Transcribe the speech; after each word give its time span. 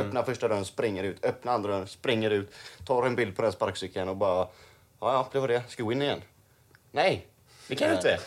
Öppnar 0.00 0.22
första 0.22 0.48
dörren, 0.48 0.64
springer 0.64 1.04
ut. 1.04 1.24
Öppnar 1.24 1.52
andra 1.52 1.72
dörren, 1.72 1.86
springer 1.86 2.30
ut. 2.30 2.52
Tar 2.86 3.06
en 3.06 3.16
bild 3.16 3.36
på 3.36 3.42
den 3.42 3.52
sparkcykeln 3.52 4.08
och 4.08 4.16
bara... 4.16 4.48
Ja, 5.00 5.12
ja, 5.12 5.28
det 5.32 5.40
var 5.40 5.48
det. 5.48 5.62
Ska 5.68 5.84
vi 5.84 5.94
in 5.94 6.02
igen? 6.02 6.22
Nej, 6.90 7.26
det 7.68 7.74
kan 7.74 7.88
du 7.88 7.96
inte. 7.96 8.18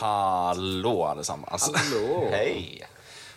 Hallå 0.00 1.04
allesammans! 1.04 1.72
Hallå! 1.74 2.28
Hej! 2.30 2.82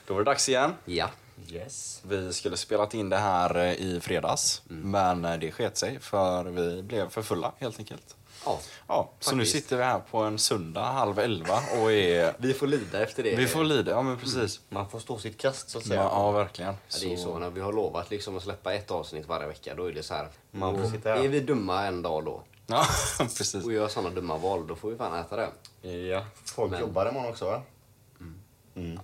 Då 0.08 0.14
var 0.14 0.22
det 0.22 0.32
dags 0.32 0.50
igen. 0.50 0.74
Ja. 0.86 1.10
Yes. 1.50 2.02
Vi 2.08 2.34
skulle 2.34 2.58
spelat 2.58 2.94
in 2.94 3.10
det 3.10 3.18
här 3.18 3.56
eh, 3.58 3.72
i 3.74 4.00
fredags, 4.02 4.62
Mm. 4.70 4.92
men 4.92 5.26
eh, 5.34 5.40
det 5.40 5.52
sket 5.52 5.78
sig 5.78 6.00
för 6.00 6.44
vi 6.44 6.82
blev 6.84 7.10
för 7.10 7.22
fulla 7.22 7.52
helt 7.60 7.80
enkelt. 7.80 8.16
ja. 8.46 8.60
Ja, 8.88 9.10
så 9.20 9.36
nu 9.36 9.46
sitter 9.46 9.78
vi 9.78 9.84
här 9.84 10.00
på 10.00 10.18
en 10.18 10.40
söndag 10.40 10.82
halv 10.84 11.20
elva 11.20 11.60
och 11.82 11.92
är... 11.92 12.34
Vi 12.40 12.54
får 12.54 12.68
lida 12.68 13.04
efter 13.04 13.24
det. 13.24 13.36
Vi 13.36 13.48
får 13.48 13.64
lida, 13.64 13.92
ja 13.92 14.02
men 14.02 14.18
precis. 14.18 14.60
Man 14.70 14.90
får 14.90 15.00
stå 15.00 15.18
sitt 15.18 15.38
kast 15.38 15.70
så 15.70 15.78
att 15.78 15.86
Ja, 15.86 15.90
säga. 15.90 16.02
ja 16.04 16.32
verkligen. 16.32 16.72
Ja, 16.90 16.98
det 17.00 17.06
är 17.06 17.10
ju 17.10 17.18
så 17.18 17.40
när 17.40 17.50
vi 17.50 17.62
har 17.62 17.74
lovat 17.74 18.10
liksom 18.12 18.38
att 18.38 18.44
släppa 18.44 18.74
ett 18.74 18.92
avsnitt 18.92 19.28
varje 19.28 19.48
vecka. 19.48 19.76
Då 19.76 19.86
är 19.86 19.92
det 19.92 20.04
så 20.04 20.14
här. 20.14 20.28
Man 20.52 20.82
får 20.82 20.90
sitta 20.92 21.10
här. 21.10 21.24
Är 21.24 21.28
vi 21.28 21.40
dumma 21.40 21.86
en 21.86 22.02
dag 22.02 22.26
då 22.26 22.44
Ja, 22.68 22.86
precis. 23.20 23.66
och 23.66 23.74
gör 23.74 23.88
sådana 23.88 24.10
dumma 24.16 24.38
val, 24.38 24.68
då 24.68 24.76
får 24.76 24.90
vi 24.92 24.98
fan 24.98 25.20
äta 25.20 25.36
det. 25.36 25.90
Ja. 25.90 26.26
Folk 26.46 26.72
Men- 26.72 26.82
jobbar 26.82 27.10
imorgon 27.10 27.30
också 27.30 27.46
va? 27.46 27.62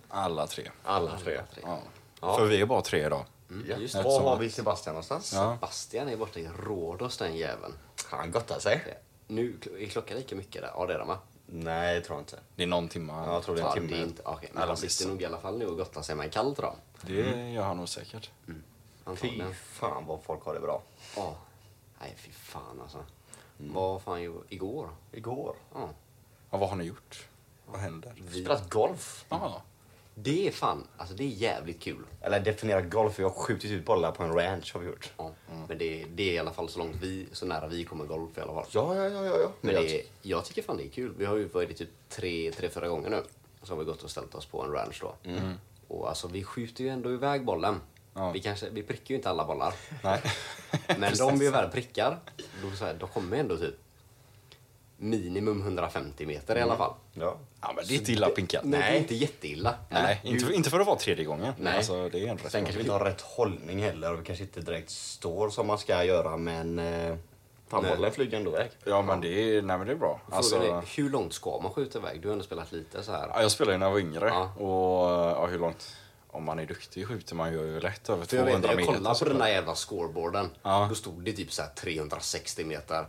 Alla 0.09 0.47
tre. 0.47 0.69
Alla 0.83 1.17
tre. 1.23 1.41
Ja. 1.63 1.79
Ja. 2.21 2.37
För 2.37 2.45
vi 2.45 2.61
är 2.61 2.65
bara 2.65 2.81
tre 2.81 3.05
idag. 3.05 3.25
Ja. 3.67 3.77
just 3.77 3.95
Var 3.95 4.21
har 4.21 4.37
vi 4.37 4.49
Sebastian 4.49 4.93
någonstans? 4.93 5.33
Ja. 5.33 5.57
Bastian 5.61 6.09
är 6.09 6.17
borta 6.17 6.39
i 6.39 6.47
Rhodos 6.47 7.17
den 7.17 7.35
jäveln. 7.37 7.73
Han 8.05 8.31
gottar 8.31 8.59
sig. 8.59 8.97
Nu 9.27 9.57
är 9.79 9.85
klockan 9.85 10.17
lika 10.17 10.35
mycket 10.35 10.61
där. 10.61 10.71
Ja 10.75 10.85
det 10.85 10.93
är 10.93 10.97
den 10.97 11.07
va? 11.07 11.19
Nej, 11.45 11.95
det 11.95 12.01
tror 12.01 12.15
jag 12.17 12.21
inte. 12.21 12.39
Det 12.55 12.63
är 12.63 12.67
någon 12.67 12.87
timme. 12.87 13.13
Ja, 13.13 13.33
jag 13.33 13.43
tror 13.43 13.55
det 13.55 13.61
är 13.61 13.63
en 13.63 13.69
Ja, 13.69 13.73
timme. 13.73 13.87
det 13.87 13.97
är 13.97 14.03
inte, 14.03 14.21
okej, 14.25 14.49
men 14.53 14.67
han 14.67 14.77
sitter 14.77 15.07
nog 15.07 15.21
i 15.21 15.25
alla 15.25 15.37
fall 15.37 15.57
nu 15.57 15.65
och 15.67 15.77
gottar 15.77 16.01
sig 16.01 16.15
med 16.15 16.23
en 16.23 16.29
kall 16.29 16.53
då. 16.53 16.75
Det 17.01 17.51
gör 17.51 17.63
han 17.63 17.77
nog 17.77 17.89
säkert. 17.89 18.31
Fy 18.45 18.53
Antagligen. 19.03 19.53
fan 19.55 20.05
vad 20.05 20.23
folk 20.23 20.43
har 20.43 20.53
det 20.53 20.59
bra. 20.59 20.81
Ja. 21.15 21.35
Nej 22.01 22.15
fy 22.17 22.31
fan 22.31 22.81
alltså. 22.81 23.05
Vad 23.57 24.01
fan 24.01 24.21
gjorde 24.21 24.45
igår? 24.49 24.89
Igår. 25.11 25.55
Ja. 25.73 25.89
Ja, 26.51 26.57
vad 26.57 26.69
har 26.69 26.75
ni 26.75 26.83
gjort? 26.83 27.27
Vad 27.65 27.81
händer? 27.81 28.13
Vi 28.17 28.41
spelat 28.41 28.69
golf. 28.69 29.25
Ja. 29.29 29.61
Det 30.21 30.47
är 30.47 30.51
fan, 30.51 30.87
alltså 30.97 31.15
det 31.15 31.23
är 31.23 31.27
jävligt 31.27 31.81
kul. 31.81 32.03
Eller 32.21 32.39
definiera 32.39 32.81
golf. 32.81 33.19
Vi 33.19 33.23
har 33.23 33.29
skjutit 33.29 33.71
ut 33.71 33.85
bollar 33.85 34.11
på 34.11 34.23
en 34.23 34.33
ranch 34.33 34.73
har 34.73 34.81
vi 34.81 34.87
gjort. 34.87 35.11
Ja. 35.17 35.31
Men 35.67 35.77
det, 35.77 36.05
det 36.15 36.29
är 36.29 36.33
i 36.33 36.39
alla 36.39 36.51
fall 36.51 36.69
så 36.69 36.79
långt 36.79 36.95
vi, 37.01 37.27
så 37.31 37.45
nära 37.45 37.67
vi 37.67 37.83
kommer 37.83 38.05
golf 38.05 38.37
i 38.37 38.41
alla 38.41 38.53
fall. 38.53 38.65
Ja, 38.71 38.95
ja, 38.95 39.07
ja, 39.09 39.25
ja. 39.25 39.37
ja. 39.41 39.51
Men 39.61 39.73
jag- 39.75 39.83
det, 39.83 39.99
är- 39.99 40.05
jag 40.21 40.45
tycker 40.45 40.61
fan 40.61 40.77
det 40.77 40.85
är 40.85 40.89
kul. 40.89 41.13
Vi 41.17 41.25
har 41.25 41.35
ju 41.35 41.45
varit 41.45 41.77
typ 41.77 41.89
tre, 42.09 42.51
tre, 42.51 42.69
fyra 42.69 42.87
gånger 42.87 43.09
nu. 43.09 43.23
Så 43.63 43.73
har 43.73 43.79
vi 43.79 43.85
gått 43.85 44.03
och 44.03 44.11
ställt 44.11 44.35
oss 44.35 44.45
på 44.45 44.63
en 44.63 44.71
ranch 44.71 45.01
då. 45.01 45.15
Och 45.87 46.09
alltså 46.09 46.27
vi 46.27 46.43
skjuter 46.43 46.83
ju 46.83 46.89
ändå 46.89 47.11
iväg 47.13 47.45
bollen. 47.45 47.81
Ja. 48.13 48.31
Vi, 48.31 48.39
kanske, 48.39 48.69
vi 48.69 48.83
prickar 48.83 49.09
ju 49.09 49.15
inte 49.15 49.29
alla 49.29 49.45
bollar. 49.45 49.73
Nej. 50.03 50.21
Men 50.99 51.13
de 51.17 51.39
vi 51.39 51.49
väl 51.49 51.69
prickar, 51.69 52.19
då, 52.63 52.75
så 52.75 52.85
här, 52.85 52.93
då 52.99 53.07
kommer 53.07 53.37
ändå 53.37 53.57
typ 53.57 53.75
minimum 54.99 55.61
150 55.61 56.25
meter 56.25 56.57
i 56.57 56.61
alla 56.61 56.77
fall. 56.77 56.93
Ja. 57.13 57.37
Ja, 57.61 57.73
men 57.75 57.85
det 57.87 57.93
är 57.93 57.97
inte 57.97 58.11
illa 58.11 58.29
pinkat. 58.29 58.63
Men 58.63 58.79
det 58.79 58.85
är 58.85 58.95
inte 58.97 59.15
jätteilla. 59.15 59.75
Nej, 59.89 60.21
inte, 60.23 60.53
inte 60.53 60.69
för 60.69 60.79
att 60.79 60.87
vara 60.87 60.97
tredje 60.97 61.25
gången. 61.25 61.53
Nej. 61.57 61.77
Alltså, 61.77 62.09
det 62.09 62.19
är 62.19 62.27
en 62.27 62.37
rätt 62.37 62.51
Sen 62.51 62.61
kanske 62.63 62.77
vi 62.77 62.83
inte 62.83 62.93
har 62.93 63.05
rätt 63.05 63.21
hållning 63.21 63.83
heller 63.83 64.13
och 64.13 64.19
vi 64.19 64.23
kanske 64.25 64.43
inte 64.43 64.61
direkt 64.61 64.89
står 64.89 65.49
som 65.49 65.67
man 65.67 65.77
ska 65.77 66.03
göra 66.03 66.37
men... 66.37 66.79
Eh, 66.79 67.15
fan, 67.67 67.83
Nej. 67.83 67.95
bollen 67.95 68.11
flyger 68.11 68.37
ändå 68.37 68.51
iväg. 68.51 68.69
Ja, 68.85 69.01
men 69.01 69.21
det 69.21 69.27
är, 69.27 69.61
nej, 69.61 69.77
men 69.77 69.87
det 69.87 69.93
är 69.93 69.97
bra. 69.97 70.21
Alltså, 70.31 70.55
är, 70.55 70.97
hur 70.97 71.09
långt 71.09 71.33
ska 71.33 71.59
man 71.63 71.71
skjuta 71.71 71.99
iväg? 71.99 72.21
Du 72.21 72.27
har 72.27 72.33
ändå 72.33 72.45
spelat 72.45 72.71
lite 72.71 73.03
så 73.03 73.11
här. 73.11 73.27
ja, 73.33 73.41
jag 73.41 73.51
spelade 73.51 73.73
ju 73.73 73.77
när 73.77 73.85
jag 73.85 73.91
var 73.91 73.99
yngre. 73.99 74.27
Ja. 74.27 74.53
Och 74.53 75.09
ja, 75.43 75.45
hur 75.45 75.59
långt? 75.59 75.95
Om 76.31 76.43
man 76.43 76.59
är 76.59 76.65
duktig 76.65 77.07
skjuter 77.07 77.35
man 77.35 77.51
ju 77.53 77.79
lätt 77.79 78.09
över 78.09 78.25
För 78.25 78.37
jag 78.37 78.45
200 78.45 78.67
vet, 78.67 78.69
jag 78.69 78.77
meter. 78.77 78.93
kollade 78.93 79.19
på 79.19 79.25
den 79.25 79.37
där 79.37 79.47
jävla 79.47 79.75
scoreboarden. 79.75 80.49
Ja. 80.63 80.85
Då 80.89 80.95
stod 80.95 81.23
det 81.23 81.31
typ 81.33 81.51
så 81.51 81.61
här 81.61 81.69
360 81.69 82.65
meter. 82.65 83.05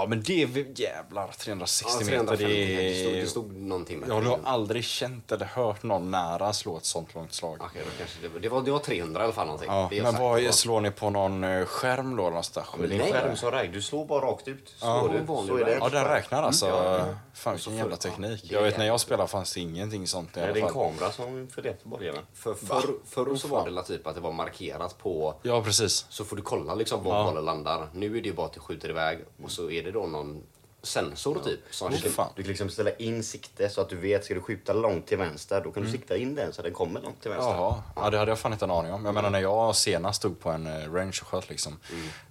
Ja, 0.00 0.06
men 0.06 0.22
det 0.22 0.42
är 0.42 0.80
jävlar 0.80 1.28
360 1.38 1.86
Ja, 2.00 2.04
meter. 2.06 2.36
350 2.36 2.44
Det 2.44 2.88
det 2.88 2.94
stod, 3.02 3.14
är... 3.14 3.20
det 3.20 3.26
stod 3.26 3.56
någonting 3.56 3.98
med 3.98 4.08
Jag 4.08 4.14
har 4.14 4.20
nog 4.22 4.32
300. 4.32 4.50
aldrig 4.50 4.84
känt 4.84 5.32
eller 5.32 5.44
hört 5.46 5.82
någon 5.82 6.10
nära 6.10 6.52
slå 6.52 6.76
ett 6.76 6.84
sånt 6.84 7.14
långt 7.14 7.32
slag. 7.32 7.56
Okej, 7.60 7.82
då 7.84 7.90
kanske 7.98 8.18
det, 8.22 8.28
var- 8.28 8.40
det, 8.40 8.48
var, 8.48 8.62
det 8.62 8.70
var 8.70 8.78
300 8.78 9.20
i 9.20 9.24
alla 9.24 9.32
fall 9.32 9.46
någonting. 9.46 9.68
Ja, 9.70 9.86
Det 9.90 9.98
är 9.98 10.02
men 10.02 10.14
vad 10.16 10.40
är, 10.40 10.44
var- 10.44 10.52
slår 10.52 10.80
ni 10.80 10.90
på 10.90 11.10
någon 11.10 11.44
eh, 11.44 11.64
skärm 11.64 12.16
då? 12.16 12.30
Någon 12.30 12.44
station? 12.44 12.80
Men 12.80 12.90
det 12.90 12.96
är 12.96 12.98
en 13.00 13.04
Nej. 13.04 13.12
skärm 13.22 13.36
som 13.36 13.50
räknar. 13.50 13.72
Du 13.74 13.82
slår 13.82 14.04
bara 14.06 14.26
rakt 14.26 14.48
ut. 14.48 14.74
Ja. 14.80 15.08
Du, 15.12 15.26
så 15.26 15.56
är 15.56 15.64
det. 15.64 15.76
Ja, 15.80 15.88
den 15.88 16.04
räknar 16.04 16.42
alltså. 16.42 16.66
Ja. 16.68 17.06
Fan 17.34 17.54
vilken 17.54 17.76
jävla 17.76 17.92
ja, 17.92 17.96
teknik. 17.96 18.44
Jag 18.50 18.60
är 18.60 18.64
vet 18.64 18.78
när 18.78 18.86
jag 18.86 19.00
spelade 19.00 19.28
fanns 19.28 19.54
det 19.54 19.60
ingenting 19.60 20.06
sånt 20.06 20.36
i 20.36 20.40
alla 20.40 20.52
det 20.52 20.60
är 20.60 20.66
en 20.66 20.72
fall. 20.74 20.92
kamera 20.92 21.12
som 21.12 21.48
fördelar 21.54 21.76
på 21.82 21.88
bollarna. 21.88 22.18
För, 22.34 22.54
förr, 22.54 22.94
förr 23.06 23.36
så 23.36 23.48
var 23.48 23.70
det 23.70 23.82
typ 23.82 24.06
att 24.06 24.14
det 24.14 24.20
var 24.20 24.32
markerat 24.32 24.98
på 24.98 25.34
Ja, 25.42 25.62
precis. 25.62 26.06
så 26.08 26.24
får 26.24 26.36
du 26.36 26.42
kolla 26.42 26.74
liksom 26.74 27.04
var 27.04 27.16
Ja. 27.18 27.24
bollen 27.24 27.44
landar. 27.44 27.88
Nu 27.94 28.06
är 28.18 28.22
det 28.22 28.28
ju 28.28 28.34
bara 28.34 28.46
att 28.46 28.52
du 28.52 28.60
skjuter 28.60 28.88
iväg 28.90 29.18
och 29.44 29.50
så 29.50 29.70
är 29.70 29.82
det 29.82 29.89
då 29.92 30.06
någon 30.06 30.42
sensor 30.82 31.40
typ. 31.44 31.60
Som 31.70 31.92
Åh, 31.92 31.98
fan. 31.98 32.32
Du 32.36 32.42
kan 32.42 32.48
liksom 32.48 32.68
ställa 32.70 32.90
in 32.90 33.22
sikte 33.24 33.68
så 33.68 33.80
att 33.80 33.88
du 33.88 33.96
vet, 33.96 34.24
ska 34.24 34.34
du 34.34 34.40
skjuta 34.40 34.72
långt 34.72 35.06
till 35.06 35.18
vänster, 35.18 35.60
då 35.64 35.72
kan 35.72 35.82
du 35.84 35.90
sikta 35.90 36.16
in 36.16 36.34
den 36.34 36.52
så 36.52 36.60
att 36.60 36.64
den 36.64 36.72
kommer 36.74 37.00
långt 37.00 37.20
till 37.22 37.30
vänster. 37.30 37.50
Jaha, 37.52 37.82
ja, 37.96 38.10
det 38.10 38.18
hade 38.18 38.30
jag 38.30 38.38
fan 38.38 38.52
inte 38.52 38.64
en 38.64 38.70
aning 38.70 38.92
om. 38.92 39.04
Jag 39.04 39.14
menar 39.14 39.30
när 39.30 39.40
jag 39.40 39.76
senast 39.76 40.18
stod 40.18 40.40
på 40.40 40.50
en 40.50 40.66
eh, 40.66 40.92
range 40.92 41.18
och 41.22 41.26
sköt 41.28 41.48
liksom, 41.50 41.76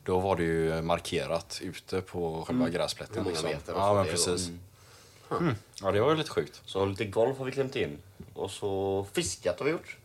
då 0.03 0.19
var 0.19 0.35
det 0.35 0.43
ju 0.43 0.81
markerat 0.81 1.59
ute 1.63 2.01
på 2.01 2.43
själva 2.47 2.69
gräsplätten. 2.69 3.15
Hur 3.15 3.23
många 3.23 3.31
liksom. 3.31 3.49
meter 3.49 3.73
Ja, 3.73 3.93
men 3.93 4.05
det 4.05 4.11
precis. 4.11 4.49
Mm. 5.31 5.55
Ja, 5.81 5.91
det 5.91 6.01
var 6.01 6.09
ju 6.11 6.15
lite 6.17 6.29
sjukt. 6.29 6.61
Så 6.65 6.85
lite 6.85 7.05
golf 7.05 7.37
har 7.37 7.45
vi 7.45 7.51
klämt 7.51 7.75
in. 7.75 7.97
Och 8.33 8.51
så 8.51 9.05
fiskat 9.13 9.59
har 9.59 9.65
vi 9.65 9.71
gjort. 9.71 9.97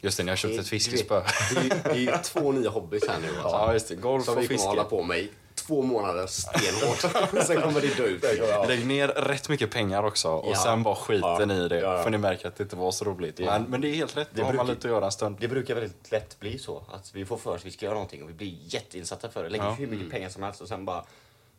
Just 0.00 0.16
det, 0.16 0.22
ni 0.24 0.30
har 0.30 0.36
köpt 0.36 0.52
ett 0.54 0.58
Det- 0.60 0.64
fiskespö. 0.64 1.22
Det 1.54 1.60
är 1.60 1.62
ju- 1.62 1.68
det 1.68 1.90
är 1.90 1.94
ju 2.16 2.18
två 2.22 2.52
nya 2.52 2.70
hobbys 2.70 3.08
här 3.08 3.20
nu. 3.20 3.28
Alltså. 3.28 3.48
Ja, 3.48 3.72
just 3.72 3.88
det. 3.88 3.94
Golf 3.94 4.24
Som 4.24 4.34
och 4.36 4.42
vi 4.42 4.46
kommer 4.46 4.56
fiske. 4.58 4.68
hålla 4.68 4.84
på 4.84 5.02
med 5.02 5.28
två 5.66 5.82
månader 5.82 6.26
stenhårt. 6.26 7.00
Sen 7.46 7.62
kommer 7.62 7.80
det 7.80 7.96
dö 7.96 8.04
ut. 8.04 8.22
Lägg 8.68 8.86
ner 8.86 9.08
rätt 9.08 9.48
mycket 9.48 9.70
pengar 9.70 10.02
också 10.02 10.28
och 10.28 10.52
Ja. 10.52 10.56
sen 10.62 10.82
bara 10.82 10.94
skiten 10.94 11.50
Ja. 11.50 11.64
i 11.64 11.68
det. 11.68 11.78
Ja. 11.80 12.02
För 12.02 12.10
ni 12.10 12.18
märker 12.18 12.48
att 12.48 12.56
det 12.56 12.62
inte 12.62 12.76
var 12.76 12.90
så 12.92 13.04
roligt. 13.04 13.38
Men, 13.38 13.62
men 13.62 13.80
det 13.80 13.88
är 13.88 13.94
helt 13.94 14.16
rätt. 14.16 14.28
Det 14.32 14.42
har 14.42 14.46
man 14.52 14.56
brukar- 14.66 14.74
lite 14.74 14.88
att 14.88 14.92
göra 14.94 15.04
en 15.04 15.12
stund. 15.12 15.36
Det 15.40 15.48
brukar 15.48 15.74
väldigt 15.74 16.12
lätt 16.12 16.40
bli 16.40 16.58
så 16.58 16.82
att 16.92 17.14
vi 17.14 17.24
får 17.24 17.36
för 17.36 17.50
oss 17.50 17.56
att 17.60 17.66
vi 17.66 17.70
ska 17.70 17.84
göra 17.86 17.94
någonting 17.94 18.22
och 18.22 18.28
vi 18.28 18.34
blir 18.34 18.56
jätteinsatta 18.62 19.28
för 19.30 19.42
det. 19.44 19.48
Lägger 19.50 19.70
hur 19.72 19.86
mycket 19.86 20.10
pengar 20.10 20.28
som 20.28 20.42
helst 20.42 20.60
och 20.60 20.68
sen 20.68 20.84
bara, 20.84 21.04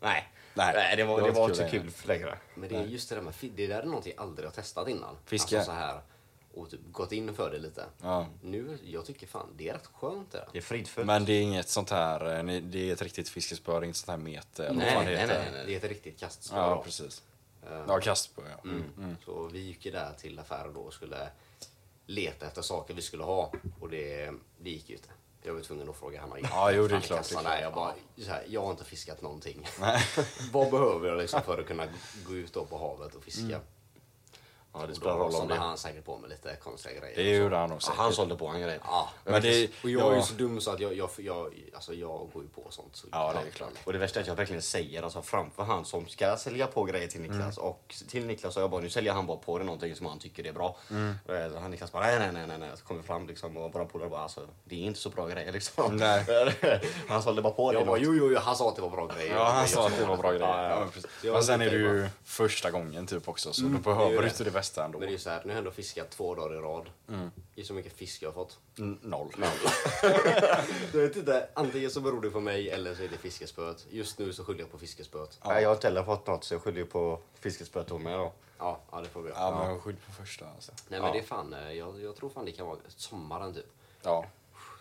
nej. 0.02 0.30
Nej, 0.54 0.96
det 0.98 1.04
var, 1.04 1.22
det 1.22 1.28
det 1.28 1.32
var 1.32 1.42
var 1.42 1.50
inte 1.50 1.64
inte 1.64 1.78
kul 1.78 1.82
kul 1.82 2.08
längre. 2.08 2.38
Men 2.56 2.70
det 2.70 2.76
är 2.76 2.84
just 2.86 3.10
det 3.10 3.16
där 3.16 3.22
med 3.22 3.34
det 3.56 3.68
där 3.68 3.80
är 3.82 3.86
någonting 3.86 4.14
jag 4.18 4.24
aldrig 4.26 4.48
har 4.48 4.52
testat 4.54 4.88
innan. 4.88 5.16
Fiske. 5.26 5.58
Alltså 5.58 5.72
så 5.72 5.78
här 5.78 6.00
och 6.56 6.70
typ 6.70 6.80
gått 6.92 7.12
in 7.12 7.34
för 7.34 7.52
det 7.52 7.58
lite. 7.60 7.86
Ja. 8.02 8.28
Nu, 8.42 8.78
jag 8.84 9.06
tycker 9.06 9.28
fan 9.28 9.50
det 9.58 9.70
är 9.70 9.74
rätt 9.74 9.90
skönt 9.94 10.32
det. 10.32 10.48
Det 10.52 10.58
är 10.58 10.62
fridfullt. 10.62 11.08
Men 11.08 11.26
det 11.26 11.34
är 11.34 11.42
inget 11.42 11.70
sånt 11.70 11.90
här, 11.90 12.38
eh, 12.50 12.62
det 12.62 12.90
är 12.90 12.94
ett 12.94 13.02
riktigt 13.02 13.30
fiskespö, 13.30 13.72
det 13.72 13.78
är 13.78 13.84
inte 13.88 14.00
sånt 14.00 14.10
här 14.10 14.18
mete 14.18 14.64
eller 14.68 14.76
vad 14.76 14.78
Nej, 14.86 14.94
fan 14.96 15.06
nej, 15.06 15.16
det 15.16 15.28
nej, 15.28 15.38
heter. 15.38 15.52
nej, 15.52 15.64
Det 15.66 15.74
är 15.74 15.78
ett 15.78 15.84
riktigt 15.90 16.20
kastspö. 16.20 16.56
Ja, 16.58 16.70
då. 16.76 16.84
precis. 16.84 17.24
Eh, 17.70 17.84
Ja, 17.88 18.00
kastspö 18.00 18.42
ja. 18.64 18.70
Mm. 18.70 19.18
Så 19.26 19.50
vi 19.54 19.60
gick 19.60 19.86
ju 19.86 19.92
där 19.92 20.14
till 20.18 20.40
affären 20.40 20.74
då 20.74 20.80
och 20.80 20.94
skulle 20.94 21.28
leta 22.06 22.46
efter 22.48 22.62
saker 22.62 22.94
vi 22.94 23.02
skulle 23.02 23.24
ha. 23.24 23.52
Och 23.80 23.90
det, 23.90 24.32
det 24.60 24.70
gick 24.70 24.90
ju 24.90 24.96
inte. 24.96 25.10
Jag 25.44 25.54
var 25.54 25.62
tvungen 25.62 25.90
att 25.90 25.96
fråga 25.96 26.22
Hanna. 26.22 26.36
Ja, 26.44 26.72
jo, 26.72 26.88
det 26.88 26.96
är 26.96 27.00
klart, 27.00 27.30
det 27.30 27.36
är 27.36 27.40
klart. 27.42 27.62
Jag, 27.62 27.74
bara, 27.74 27.94
så 28.18 28.30
här, 28.30 28.44
jag 28.48 28.62
har 28.62 28.72
inte 28.72 28.84
fiskat 28.84 29.22
någonting. 29.22 29.68
Nej. 29.80 30.02
Vad 30.52 30.72
behöver 30.72 31.08
jag 31.10 31.18
liksom 31.18 31.42
för 31.42 31.58
att 31.60 31.68
kunna 31.68 31.88
gå 32.28 32.36
ut 32.36 32.54
då 32.54 32.66
på 32.66 32.78
havet 32.78 33.16
och 33.16 33.24
fiska? 33.24 33.60
Ja, 34.80 34.86
det 34.86 34.92
Och 34.92 34.98
spelar 34.98 35.16
roll 35.18 35.36
om 35.36 35.48
det. 35.48 35.56
han 35.56 35.78
säkert 35.78 36.06
på 36.06 36.18
med 36.18 36.30
lite 36.30 36.56
konstiga 36.56 37.00
grejer. 37.00 37.16
Det 37.16 37.38
gjorde 37.38 37.56
han 37.58 37.70
nog 37.70 37.80
Ja, 37.88 37.94
han 37.98 38.14
sålde 38.14 38.36
på 38.36 38.48
en 38.48 38.62
grej. 38.62 38.80
Ja, 38.84 39.10
Men 39.24 39.42
det- 39.42 39.70
och 39.84 39.90
jag 39.90 40.12
är 40.12 40.16
ju 40.16 40.22
så 40.22 40.34
dum 40.34 40.62
så 40.62 40.72
att 40.72 40.80
jag, 40.80 40.94
jag, 40.94 41.10
jag, 41.18 41.54
alltså 41.74 41.94
jag 41.94 42.30
går 42.34 42.44
ju 42.44 42.50
på 42.50 42.62
sånt. 42.70 42.96
Så 42.96 43.08
Ja, 43.12 43.34
det 43.34 43.48
är 43.48 43.52
klart. 43.52 43.70
Och 43.84 43.94
det 43.94 44.00
värsta 44.00 44.20
är 44.20 44.22
att 44.22 44.28
jag 44.28 44.36
verkligen 44.36 44.62
säger 44.62 45.04
alltså 45.04 45.22
framför 45.22 45.64
han 45.64 45.86
som 45.86 46.08
ska 46.08 46.38
sälja 46.38 46.68
på 46.68 46.84
grejer 46.84 47.08
till 47.08 47.22
Niklas 47.22 47.58
och 47.58 47.96
till 48.10 48.26
Niklas 48.26 48.54
så 48.54 48.60
jag 48.60 48.70
bara 48.70 48.82
nu 48.82 48.90
säljer 48.90 49.14
han 49.14 49.28
bara 49.28 49.38
på 49.38 49.58
det 49.58 49.64
någonting 49.64 49.96
som 49.96 50.06
han 50.06 50.20
tycker 50.20 50.48
är 50.48 50.54
bra. 50.54 50.78
Och 51.26 51.36
eh, 51.36 51.52
han 51.62 51.72
Niklas 51.72 51.92
bara 51.92 52.04
nej 52.06 52.20
nej 52.20 52.32
nej 52.34 52.48
nej 52.48 52.58
nej 52.58 52.70
så 52.76 52.86
kommer 52.86 53.02
fram 53.04 53.28
liksom 53.28 53.58
och 53.58 53.74
våra 53.74 53.86
polare 53.86 54.10
bara 54.10 54.22
alltså 54.22 54.42
det 54.64 54.76
är 54.76 54.80
inte 54.80 55.00
så 55.00 55.10
bra 55.10 55.28
grejer 55.28 55.52
liksom. 55.52 55.96
Nej. 55.98 56.26
han 57.08 57.24
sålde 57.24 57.42
bara 57.42 57.54
på 57.54 57.72
det. 57.72 57.78
Jag 57.78 57.88
bara, 57.88 57.98
jo, 57.98 58.14
jo, 58.16 58.30
jo, 58.32 58.38
han 58.40 58.56
sa 58.56 58.70
att 58.70 58.76
det 58.76 58.82
var 58.82 58.90
bra 58.90 59.08
grejer. 59.08 59.36
Ja, 59.36 59.44
han 59.44 59.60
Jag 59.60 59.70
sa 59.70 59.88
att 59.88 59.98
det 59.98 60.06
var 60.06 60.18
bra 60.18 60.32
grejer. 60.32 60.48
Ja, 60.48 60.70
ja. 60.70 60.80
Men. 60.80 61.04
Jag 61.34 61.44
sen 61.44 61.62
är 61.62 61.70
det 61.70 61.76
ju 61.78 62.08
första 62.24 62.72
gången 62.72 63.08
typ 63.08 63.28
också, 63.30 63.54
så 63.54 63.62
då 63.62 63.68
är 63.78 63.82
behöver 63.82 64.22
du 64.22 64.28
inte 64.28 64.44
det 64.44 64.52
bästa 64.66 64.86
ändå. 64.86 65.00
Men 65.00 65.08
det 65.08 65.14
är 65.14 65.18
så 65.18 65.30
här, 65.30 65.42
nu 65.44 65.48
har 65.48 65.52
jag 65.52 65.58
ändå 65.58 65.72
fiskat 65.72 66.10
två 66.10 66.36
dagar 66.36 66.56
i 66.56 66.60
rad. 66.60 66.90
Det 67.56 67.62
är 67.62 67.66
så 67.66 67.74
mycket 67.74 67.94
fisk 67.94 68.22
jag 68.22 68.30
har 68.30 68.34
fått. 68.34 68.60
Mm, 68.78 69.00
Noll. 69.02 69.32
Jag 70.94 71.02
vet 71.02 71.16
inte, 71.16 71.50
antingen 71.54 71.90
så 71.90 72.02
beror 72.02 72.22
det 72.22 72.30
på 72.30 72.40
mig 72.40 72.70
eller 72.70 72.96
så 72.96 73.04
är 73.04 73.08
det 73.08 73.18
fiskespöet. 73.18 73.88
Just 73.90 74.20
nu 74.20 74.34
så 74.34 74.46
skyller 74.46 74.60
jag 74.60 74.72
på 74.72 74.78
fiskespöet. 74.78 75.40
Nej, 75.46 75.62
jag 75.62 75.70
har 75.70 75.76
inte 75.76 75.88
heller 75.88 76.04
fått 76.04 76.28
något 76.28 76.44
så 76.44 76.54
jag 76.54 76.62
skyller 76.62 76.86
på 76.86 77.20
fiskespöet 77.34 77.90
hon 77.90 78.04
med 78.04 78.20
då. 78.20 78.32
Ja, 78.58 78.80
ja 78.92 79.02
det 79.02 79.10
får 79.10 79.22
vi 79.22 79.30
göra. 79.30 79.40
Ja, 79.40 79.68
men 79.68 79.80
skyll 79.80 79.96
på 80.06 80.12
första 80.12 80.46
alltså. 80.50 80.72
Nej 80.88 81.02
men 81.02 81.12
det 81.12 81.20
är 81.20 81.24
fan, 81.24 81.54
eh, 81.54 81.72
jag, 81.72 82.02
jag 82.02 82.16
tror 82.16 82.30
fan 82.30 82.46
det 82.46 82.52
kan 82.52 82.68
vara 82.68 82.78
sommaren 82.88 83.54
typ. 83.54 83.72
Ja. 84.02 84.26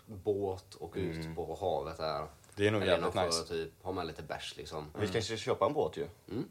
båt 0.07 0.75
och 0.75 0.93
ut 0.97 1.37
på 1.37 1.57
havet 1.61 1.97
där. 1.97 2.27
Det 2.57 2.67
är 2.67 2.71
nog 2.71 2.83
Eller 2.83 2.93
jävligt 2.93 3.15
nice. 3.15 3.45
Typ, 3.45 3.73
ha 3.83 3.93
med 3.93 4.07
lite 4.07 4.23
bärs 4.23 4.57
liksom. 4.57 4.91
Vi 4.99 5.09
kanske 5.09 5.23
ska 5.23 5.37
köpa 5.37 5.67
en 5.67 5.73
båt 5.73 5.97
ju. 5.97 6.07
Mm. 6.31 6.49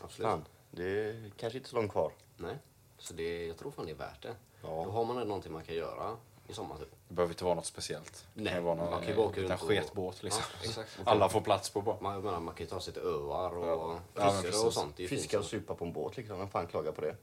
Absolut. 0.00 0.30
Fan, 0.30 0.44
det 0.70 0.84
är 0.84 1.30
kanske 1.36 1.58
inte 1.58 1.70
så 1.70 1.76
långt 1.76 1.92
kvar. 1.92 2.12
Nej. 2.36 2.58
Så 3.06 3.14
det, 3.14 3.46
jag 3.46 3.56
tror 3.56 3.70
fan 3.70 3.86
det 3.86 3.92
är 3.92 3.96
värt 3.96 4.22
det. 4.22 4.34
Ja. 4.62 4.68
Då 4.84 4.90
har 4.90 5.04
man 5.04 5.28
någonting 5.28 5.52
man 5.52 5.64
kan 5.64 5.74
göra 5.74 6.16
i 6.48 6.52
sommar 6.52 6.76
typ. 6.78 6.90
Det 7.08 7.14
behöver 7.14 7.32
inte 7.34 7.44
vara 7.44 7.54
något 7.54 7.66
speciellt. 7.66 8.26
Det 8.34 8.42
Nej, 8.42 8.54
ju 8.54 8.60
vara 8.60 8.74
man 8.74 8.90
någon 8.90 8.98
kan 9.00 9.08
ju 9.08 9.16
bara 9.16 9.26
åka 9.26 9.40
runt 9.40 9.52
och- 9.62 9.68
sketbåt 9.68 10.22
liksom. 10.22 10.42
Ja. 10.76 10.82
Alla 11.04 11.28
får 11.28 11.40
plats 11.40 11.70
på 11.70 11.80
bara. 11.82 11.96
Man, 12.00 12.12
jag 12.14 12.24
menar, 12.24 12.40
man 12.40 12.54
kan 12.54 12.66
ju 12.66 12.70
ta 12.70 12.80
sig 12.80 12.92
till 12.92 13.02
öar 13.02 13.56
och 13.56 13.98
Ja, 14.14 14.30
fiska 14.42 14.66
och 14.66 14.72
sånt. 14.72 14.96
Det 14.96 15.08
Fiska 15.08 15.38
och 15.38 15.44
supa 15.44 15.74
på 15.74 15.84
en 15.84 15.92
båt 15.92 16.16
liksom. 16.16 16.38
Vem 16.38 16.48
fan 16.48 16.66
klagar 16.66 16.92
på 16.92 17.00
det? 17.00 17.16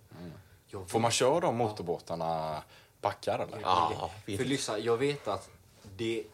Jag 0.68 0.90
Får 0.90 1.00
man 1.00 1.12
köra 1.12 1.40
de 1.40 1.56
motorbåtarna 1.56 2.64
backar 3.02 3.40
eller? 3.40 3.60
Ja, 3.62 4.10
För 4.26 4.32
lyssna, 4.46 4.78
jag 4.80 4.98
vet 4.98 5.28
att 5.28 5.50
det 5.98 6.20
är 6.20 6.26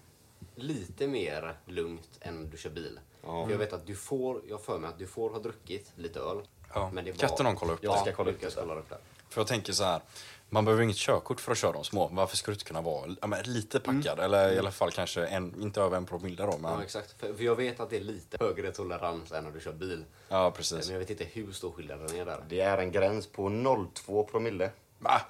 lite 0.56 1.08
mer 1.08 1.58
lugnt 1.66 2.10
än 2.22 2.50
du 2.50 2.58
kör 2.58 2.70
bil. 2.70 3.00
Ja. 3.26 3.44
För 3.46 3.52
jag 3.52 3.58
vet 3.58 3.74
att 3.74 3.86
du 3.86 3.96
får, 3.96 4.42
jag 4.50 4.62
för 4.62 4.80
mig 4.80 4.90
att 4.90 4.98
du 5.00 5.08
får 5.08 5.30
ha 5.30 5.40
druckit 5.40 5.92
lite 5.96 6.20
öl. 6.20 6.42
Ja. 6.74 6.90
Men 6.94 7.06
det 7.06 7.12
Kan 7.20 7.30
inte 7.30 7.44
någon 7.44 7.56
kolla 7.56 7.74
upp 7.74 7.84
Jag 7.84 7.96
Ja, 7.96 8.02
ska 8.02 8.12
kolla 8.14 8.32
upp 8.32 8.42
det. 8.42 8.56
kollar 8.56 8.78
upp 8.78 8.90
det. 8.90 8.98
För 9.30 9.42
jag 9.42 9.48
tänker 9.48 9.74
så 9.74 9.84
här, 9.84 10.02
man 10.50 10.66
behöver 10.66 10.84
inget 10.84 10.96
körkort 10.98 11.40
för 11.42 11.52
att 11.52 11.58
köra 11.58 11.72
de 11.72 11.84
små. 11.84 12.08
Varför 12.14 12.38
skulle 12.38 12.54
du 12.54 12.56
inte 12.56 12.66
kunna 12.66 12.82
vara 12.82 13.16
ja, 13.22 13.28
men 13.28 13.44
lite 13.44 13.80
packad? 13.80 14.20
Eller 14.20 14.54
i 14.54 14.60
alla 14.60 14.72
fall 14.72 14.92
kanske 14.92 15.26
en, 15.26 15.62
inte 15.62 15.82
över 15.82 15.98
en 15.98 16.06
promille 16.06 16.46
då. 16.46 16.58
Men, 16.58 16.72
Ja, 16.72 16.84
exakt. 16.84 17.16
För, 17.20 17.44
jag 17.44 17.56
vet 17.56 17.80
att 17.80 17.90
det 17.90 17.98
är 17.98 18.02
lite 18.02 18.38
högre 18.40 18.72
tolerans 18.72 19.32
än 19.32 19.44
när 19.44 19.52
du 19.52 19.60
kör 19.60 19.74
bil. 19.74 20.06
ja, 20.30 20.44
Men 20.44 20.52
precis. 20.52 20.90
jag 20.90 21.00
vet 21.00 21.10
inte 21.10 21.24
hur 21.24 21.52
stor 21.52 21.72
skillnaden 21.72 22.16
är 22.16 22.26
där. 22.26 22.44
Det 22.50 22.62
är 22.62 22.78
en 22.78 22.92
gräns 22.92 23.28
på 23.28 23.50
0,2 23.50 24.24
promille. 24.24 24.72
Va? 25.00 25.22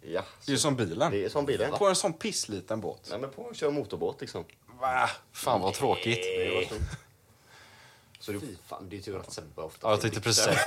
Ja, 0.00 0.22
Det 0.46 0.52
är 0.52 0.56
som 0.56 0.76
bilen. 0.76 1.10
det 1.12 1.24
är 1.24 1.28
som 1.28 1.46
bilen. 1.46 1.72
På 1.72 1.86
en 1.86 1.96
sån 1.96 2.12
pissliten 2.12 2.80
båt. 2.80 3.06
Nej 3.10 3.18
men 3.18 3.30
på 3.30 3.48
att 3.48 3.56
köra 3.56 3.70
motorbåt 3.70 4.20
liksom. 4.20 4.44
Va? 4.80 5.10
Fan 5.32 5.60
vad 5.60 5.74
tråkigt. 5.74 6.18
Så 8.28 8.32
du... 8.32 8.40
Fy 8.40 8.56
fan, 8.66 8.88
det 8.88 8.96
är 8.96 9.00
tur 9.00 9.18
att 9.18 9.32
Sebbe 9.32 9.62
ofta 9.62 9.86
Ja, 9.86 9.90
jag 9.92 10.00
tänkte 10.00 10.20
precis. 10.20 10.58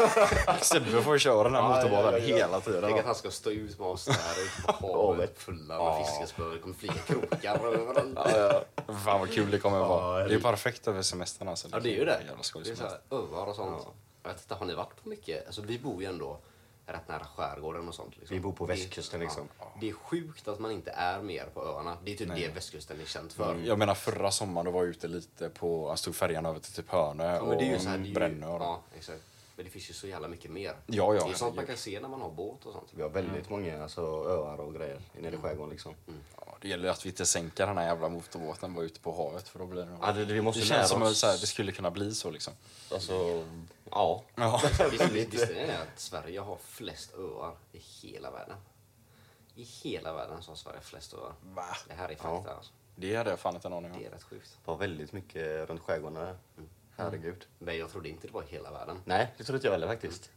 Sebbe 0.62 1.02
får 1.02 1.18
köra 1.18 1.44
den 1.44 1.56
här 1.56 1.62
Ja, 1.62 1.88
ja, 1.88 2.12
ja, 2.12 2.18
ja. 2.18 2.18
hela 2.18 2.62
tiden. 2.62 2.82
Tänk 2.84 3.00
att 3.00 3.06
han 3.06 3.16
ska 3.16 3.32
stå 3.32 3.50
ut 3.50 3.80
med 3.80 3.88
oss 3.88 4.06
där 4.06 4.14
ute 4.14 4.80
på 4.80 5.08
havet 5.08 5.40
fulla 5.40 5.84
med 5.84 6.06
fiskespö. 6.08 6.54
Det 6.54 6.60
kommer 6.60 6.76
flyga 6.76 6.94
krokar 6.94 7.66
överallt. 7.66 8.66
Fan 9.06 9.20
vad 9.20 9.32
kul 9.32 9.52
det 9.52 9.60
kommer 9.60 9.82
att 9.82 9.88
vara. 9.88 10.22
Ja, 10.22 10.28
det 10.28 10.36
är 10.36 10.40
perfekt 10.40 10.88
över 10.88 11.02
semestern 11.02 11.48
alltså. 11.48 11.68
Ja, 11.72 11.80
det 11.80 11.90
är 11.90 11.98
ju 11.98 12.06
det. 12.06 12.22
Jävla 12.28 12.44
skoj 12.44 12.64
Det 12.64 12.72
är 12.72 12.76
så 12.76 12.84
här, 12.84 13.50
och 13.50 13.56
sånt. 13.56 13.88
Jag 14.24 14.30
vet 14.32 14.42
inte, 14.42 14.56
har 14.56 14.66
ni 14.66 14.74
varit 14.74 15.04
på 15.04 15.10
mycket? 15.10 15.46
Alltså, 15.46 15.62
vi 15.62 15.80
bor 15.80 16.02
ju 16.02 16.08
ändå 16.08 16.40
rätt 16.86 17.08
nära 17.08 17.24
skärgården 17.36 17.88
och 17.88 17.96
sånt. 17.96 18.18
Liksom. 18.18 18.36
Vi 18.36 18.42
bor 18.42 18.52
på 18.52 18.66
Det- 18.68 18.74
västkusten, 18.74 19.20
liksom. 19.20 19.48
Ja, 19.60 19.72
det 19.82 19.90
är 19.90 19.94
sjukt 19.94 20.48
att 20.48 20.60
man 20.60 20.72
inte 20.72 20.92
är 20.92 21.22
mer 21.22 21.46
på 21.54 21.62
öarna. 21.66 21.98
Det 22.04 22.14
är 22.14 22.18
typ 22.18 22.36
det 22.36 22.48
västkusten 22.56 23.02
är 23.02 23.06
känt 23.06 23.34
för. 23.34 23.56
Jag 23.66 23.80
menar 23.80 23.94
förra 23.96 24.32
sommaren 24.32 24.66
då 24.66 24.72
var 24.72 24.80
jag 24.82 24.90
ute 24.90 25.08
lite 25.08 25.50
på, 25.50 25.90
jag 25.90 26.00
stod 26.00 26.16
färjan 26.16 26.46
över 26.46 26.60
till 26.60 26.74
typ 26.74 26.90
Hönö 26.90 27.24
Ja, 27.24 27.32
det 27.34 27.40
och 27.42 27.82
här, 27.82 27.98
det 27.98 28.08
ju, 28.08 28.14
Brännö. 28.14 28.48
och- 28.48 28.62
Ja, 28.62 28.80
exakt. 28.98 29.22
Men 29.62 29.66
det 29.66 29.72
finns 29.72 29.90
ju 29.90 29.94
så 29.94 30.08
jävla 30.08 30.28
mycket 30.28 30.52
mer. 30.52 30.76
Ja, 30.86 31.16
ja, 31.16 31.26
Det 31.26 31.32
är 31.32 31.36
sånt 31.36 31.56
man 31.56 31.66
kan 31.66 31.78
se 31.78 32.00
när 32.00 32.10
man 32.10 32.22
har 32.22 32.32
båt 32.32 32.66
och 32.66 32.74
sånt. 32.74 32.88
Vi 32.92 33.02
har 33.02 33.10
väldigt 33.10 33.50
många 33.50 33.84
alltså, 33.84 34.02
öar 34.02 34.60
och 34.60 34.74
grejer 34.74 35.02
nere 35.20 35.36
i 35.36 35.38
skärgården 35.38 35.70
liksom. 35.70 35.96
Ja, 36.38 36.58
det 36.62 36.68
gäller 36.68 36.84
ju 36.84 36.90
att 36.90 37.06
vi 37.06 37.10
inte 37.10 37.26
sänker 37.26 37.68
den 37.68 37.78
här 37.78 37.86
jävla 37.86 38.10
motorbåten 38.10 38.74
bara 38.74 38.86
ute 38.86 39.00
på 39.00 39.12
havet 39.12 39.48
för 39.48 39.60
då 39.60 39.66
blir 39.66 39.82
det... 39.82 39.98
Ja, 40.02 40.12
det, 40.12 40.26
det, 40.26 40.34
vi 40.34 40.42
måste 40.42 40.62
det 40.62 40.70
lära 40.70 40.78
känns 40.78 40.90
som 40.90 41.04
att 41.04 41.42
det 41.42 41.48
skulle 41.48 41.72
kunna 41.72 41.92
bli 41.92 42.16
så 42.16 42.32
liksom. 42.32 42.54
Alltså, 42.92 43.46
ja. 43.92 44.24
Ja. 44.36 44.62
Visst, 44.92 45.10
visst, 45.10 45.34
visst 45.34 45.50
är 45.50 45.68
det 45.68 45.82
att 45.82 46.00
Sverige 46.00 46.40
har 46.40 46.58
flest 46.58 47.14
öar 47.14 47.56
i 47.72 47.78
hela 47.78 48.32
världen? 48.32 48.58
I 49.56 49.64
hela 49.64 50.14
världen 50.14 50.42
så 50.42 50.52
har 50.52 50.56
Sverige 50.56 50.82
flest 50.82 51.14
öar. 51.14 51.34
Va? 51.42 51.78
Det 51.88 51.94
här 51.94 52.10
är 52.10 52.16
fakta 52.16 52.54
alltså. 52.54 52.72
Det 52.96 53.16
hade 53.16 53.30
jag 53.30 53.40
fan 53.40 53.56
inte 53.56 53.68
en 53.68 53.74
aning 53.74 53.92
om. 53.92 54.00
Det 54.00 54.06
är 54.06 54.12
rätt 54.12 54.24
sjukt. 54.24 54.58
Det 54.66 54.72
var 54.72 54.78
väldigt 54.78 55.14
mycket 55.14 55.70
runt 55.70 55.82
skärgården 55.82 56.14
där. 56.14 56.38
Herregud. 56.98 57.46
Men 57.60 57.78
jag 57.78 57.90
trodde 57.92 58.10
inte 58.10 58.28
det 58.28 58.34
var 58.34 58.44
i 58.44 58.46
hela 58.48 58.72
världen. 58.72 58.98
Nej, 59.06 59.34
det 59.38 59.44
trodde 59.44 59.58
inte 59.58 59.68
jag 59.68 59.72
heller 59.72 59.88
faktiskt. 59.88 60.30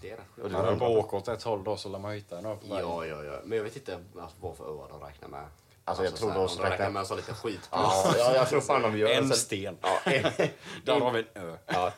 Det 0.00 0.10
är 0.10 0.16
rätt 0.16 0.24
Och 0.36 0.42
sjukt. 0.42 0.52
Ja, 0.54 0.62
men 0.62 0.78
bara 0.78 0.90
åka 0.90 1.16
åt 1.16 1.28
ett 1.28 1.42
håll 1.42 1.64
då 1.64 1.76
så 1.76 1.88
lär 1.88 1.98
man 1.98 2.12
hitta 2.12 2.38
en 2.38 2.42
på 2.42 2.48
vägen. 2.48 2.88
Ja, 2.88 3.06
ja, 3.06 3.24
ja. 3.24 3.40
Men 3.44 3.56
jag 3.58 3.64
vet 3.64 3.76
inte 3.76 3.94
alltså, 4.20 4.36
vad 4.40 4.56
för 4.56 4.64
öar 4.64 4.88
de 4.88 5.00
räknar 5.00 5.28
med. 5.28 5.44
Alltså, 5.84 6.04
jag 6.04 6.16
tror 6.16 6.28
så 6.28 6.32
här, 6.32 6.40
de 6.48 6.48
räknar 6.48 6.70
räknar- 6.70 6.90
med 6.90 7.06
så 7.06 7.16
lite 7.16 7.34
skit. 7.34 7.68
Ja, 7.70 8.14
ja, 8.18 8.34
jag 8.34 8.48
tror 8.48 8.60
fan 8.60 8.82
de 8.82 8.98
gör 8.98 9.08
En 9.08 9.28
Sen- 9.28 9.36
sten. 9.36 9.76
Ja, 9.82 10.00
en, 10.04 10.22
Där 10.84 11.00
har 11.00 11.10
vi 11.12 11.18
en 11.34 11.42
ö. 11.48 11.56
ja. 11.66 11.92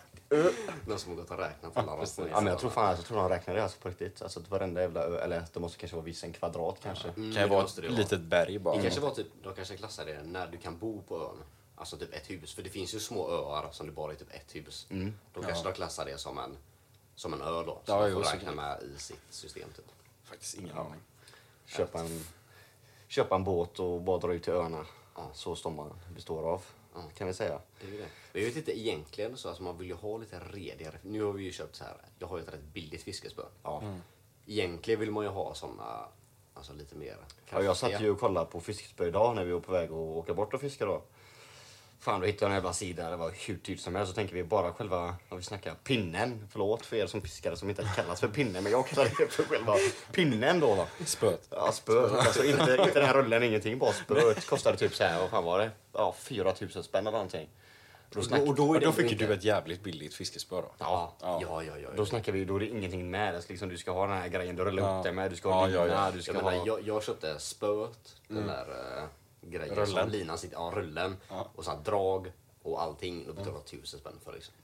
Någon 0.87 0.99
som 0.99 1.11
har 1.13 1.17
gått 1.17 1.31
och 1.31 1.39
räknat 1.39 1.77
alla 1.77 1.97
de 1.97 2.07
små 2.07 2.27
ja, 2.31 2.41
men 2.41 2.47
jag 2.47 2.59
tror 2.59 2.71
fan 2.71 2.91
jag 2.97 3.05
tror 3.05 3.17
de 3.17 3.29
räknar 3.29 3.55
det 3.55 3.63
alltså 3.63 3.81
på 3.81 3.89
riktigt. 3.89 4.23
Alltså 4.23 4.41
att 4.41 4.51
varenda 4.51 4.81
jävla 4.81 5.03
ö, 5.05 5.19
eller 5.19 5.45
det 5.53 5.61
måste 5.61 5.79
kanske 5.79 5.97
vara 5.97 6.05
viss 6.05 6.25
en 6.25 6.33
kvadrat 6.33 6.77
kanske. 6.83 7.09
Mm, 7.09 7.33
kan 7.35 7.43
det 7.43 7.49
vara 7.49 7.65
ett 7.65 7.79
litet 7.79 8.21
berg 8.21 8.59
bara. 8.59 8.77
Det 8.77 8.83
kanske 8.83 9.01
var 9.01 9.11
typ, 9.11 9.27
de 9.43 9.55
kanske 9.55 9.77
klassar 9.77 10.05
det 10.07 10.23
när 10.23 10.47
du 10.47 10.59
kan 10.59 10.79
bo 10.79 11.03
på 11.03 11.17
ön. 11.17 11.43
Alltså 11.77 11.97
typ 11.97 12.15
ett 12.15 12.31
hus. 12.31 12.55
För 12.55 12.63
det 12.63 12.71
finns 12.71 12.95
ju 12.95 13.01
små 13.01 13.31
öar 13.31 13.69
som 13.73 13.87
det 13.87 13.93
bara 13.93 14.13
är 14.13 14.17
typ 14.17 14.31
ett 14.35 14.55
hus. 14.57 14.87
Då 15.35 15.43
kanske 15.43 15.65
de 15.65 15.73
klassar 15.73 16.05
det 16.05 16.19
som 16.19 16.39
en, 16.39 16.57
som 17.15 17.33
en 17.33 17.43
ö 17.43 17.63
då. 17.67 17.81
Som 17.85 17.95
Ja, 17.95 18.01
man 18.01 18.11
jo, 18.11 18.17
får 18.17 18.23
så 18.25 18.37
räkna 18.37 18.53
med 18.53 18.83
i 18.83 18.99
sitt 18.99 19.21
system 19.31 19.69
typ. 19.77 19.85
Faktiskt 20.25 20.59
ingen 20.59 20.79
aning. 20.79 21.01
Köpa 21.67 22.01
en, 22.01 22.25
köpa 23.09 23.35
en 23.35 23.45
båt 23.45 23.79
och 23.81 24.01
bara 24.01 24.19
dra 24.19 24.35
ut 24.35 24.43
till 24.43 24.53
öarna. 24.53 24.87
Så 25.33 25.57
Stommar 25.57 25.91
består 26.15 26.43
av, 26.43 26.63
kan 27.15 27.27
vi 27.27 27.35
säga. 27.35 27.61
Det 27.81 27.87
är 27.87 27.91
ju 27.91 27.99
det. 27.99 28.09
Men 28.33 28.43
jag 28.43 28.49
vet 28.49 28.57
inte 28.57 28.79
egentligen 28.79 29.37
så, 29.37 29.49
alltså 29.49 29.63
man 29.63 29.79
vill 29.79 29.89
ju 29.89 29.95
ha 29.95 30.19
lite 30.19 30.39
redigare. 30.39 30.99
Nu 31.03 31.23
har 31.23 31.33
vi 31.33 31.45
ju 31.45 31.53
köpt 31.53 31.77
så 31.77 31.85
här, 31.85 31.97
jag 32.19 32.27
har 32.27 32.39
ju 32.39 32.43
ett 32.43 32.53
rätt 32.53 32.65
billigt 32.65 33.03
fiskespö. 33.03 33.43
Ja. 33.63 33.83
Egentligen 34.47 35.01
vill 35.01 35.11
man 35.11 35.25
ju 35.25 35.31
ha 35.31 35.55
såna, 35.55 36.09
alltså 36.55 36.73
lite 36.73 36.95
mer 36.95 37.17
Ja, 37.51 37.63
jag 37.63 37.77
satt 37.77 38.01
ju 38.01 38.11
och 38.11 38.21
kollade 38.21 38.47
på 38.47 38.61
fiskespö 38.61 39.09
idag 39.09 39.35
när 39.35 39.45
vi 39.45 39.53
var 39.53 39.61
på 39.61 39.73
väg 39.73 39.85
att 39.85 39.91
åka 39.93 40.35
bort 40.35 40.55
och 40.55 40.61
fiska 40.61 40.87
då. 40.87 41.03
Fan, 42.05 42.21
då 42.21 42.27
hittade 42.27 42.45
jag 42.45 42.51
en 42.51 42.55
jävla 42.55 42.73
sida. 42.73 43.11
Det 43.11 43.17
var 43.17 43.33
hur 43.47 43.55
dyrt 43.55 43.81
som 43.81 43.95
helst. 43.95 44.11
Så 44.13 44.15
tänker 44.15 44.35
vi 44.35 44.45
bara 44.45 44.73
själva, 44.73 45.15
om 45.29 45.39
vi 45.39 45.43
snackar 45.45 45.75
pinnen. 45.75 46.49
Förlåt 46.51 46.87
för 46.87 46.97
er 46.97 47.07
som 47.07 47.23
fiskare 47.23 47.57
som 47.57 47.71
inte 47.71 47.83
kallas 47.97 48.21
för 48.21 48.29
pinne, 48.29 48.61
men 48.61 48.73
jag 48.73 48.87
kallar 48.87 49.05
det 49.05 49.27
för 49.33 49.43
själva 49.45 49.75
pinnen 50.13 50.61
då. 50.61 50.75
Va? 50.75 50.87
Spöet. 51.05 51.47
Ja, 51.51 51.73
spöet. 51.73 52.13
Alltså 52.13 52.45
inte, 52.45 52.63
inte 52.79 52.91
den 52.95 53.05
här 53.07 53.15
rullen, 53.15 53.43
ingenting. 53.43 53.79
Bara 53.79 53.93
spöet. 53.93 54.47
Kostade 54.47 54.77
typ 54.77 54.95
så 54.95 55.05
här, 55.05 55.21
vad 55.21 55.31
fan 55.31 55.45
var 55.45 55.59
det? 55.59 55.71
Ja, 55.93 56.15
4000 56.19 56.83
spänn 56.83 57.01
eller 57.07 57.11
någonting. 57.19 57.49
Då, 58.11 58.23
snack, 58.23 58.41
Och 58.43 58.55
då 58.55 58.73
det 58.73 58.81
Då 58.81 58.93
fick 58.93 59.13
inte- 59.13 59.27
du 59.27 59.35
ett 59.35 59.45
jävligt 59.45 59.83
billigt 59.83 60.15
fiskespö 60.15 60.57
då. 60.57 60.71
ja, 60.79 61.17
Ja, 61.21 61.39
ja, 61.43 61.63
ja. 61.63 61.73
ja. 61.83 61.89
då 61.97 62.07
snackar 62.07 62.33
vi, 62.33 62.45
då 62.45 62.57
är 62.57 62.61
det 62.61 62.67
ingenting 62.69 63.11
med. 63.11 63.35
Alltså, 63.35 63.51
liksom, 63.53 63.69
du 63.69 63.79
ska 63.79 63.91
ha 63.91 64.07
den 64.07 64.17
här 64.17 64.29
grejen 64.29 64.57
du 64.57 64.65
rullar 64.65 64.83
Ja. 64.83 64.99
upp 64.99 65.05
dig 65.05 65.13
med. 65.13 65.31
Du 65.31 65.37
ska 65.37 65.53
ha 65.53 65.69
Ja, 65.69 65.75
ja, 65.77 65.85
lina, 65.85 65.97
ja. 65.97 66.11
du 66.15 66.23
ska 66.23 66.33
Jag, 66.33 66.41
ha... 66.41 66.51
menar, 66.51 66.67
jag, 66.67 66.83
jag 66.87 67.03
köpte 67.03 67.39
spöet, 67.39 68.17
den 68.29 68.47
där 68.47 68.67
uh, 68.71 69.05
grejen 69.51 69.75
Rullen. 69.77 69.87
som 69.87 70.09
linan 70.09 70.39
sitter, 70.39 70.57
ja 70.57 70.73
rullen. 70.75 71.17
Och 71.55 71.65
sen 71.65 71.83
drag 71.83 72.33
och 72.63 72.83
allting. 72.83 73.25
Då 73.27 73.33
betalade 73.33 73.59
jag 73.59 73.65
tusen 73.67 74.01
spänn 74.01 74.19
för 74.25 74.33
liksom. 74.33 74.55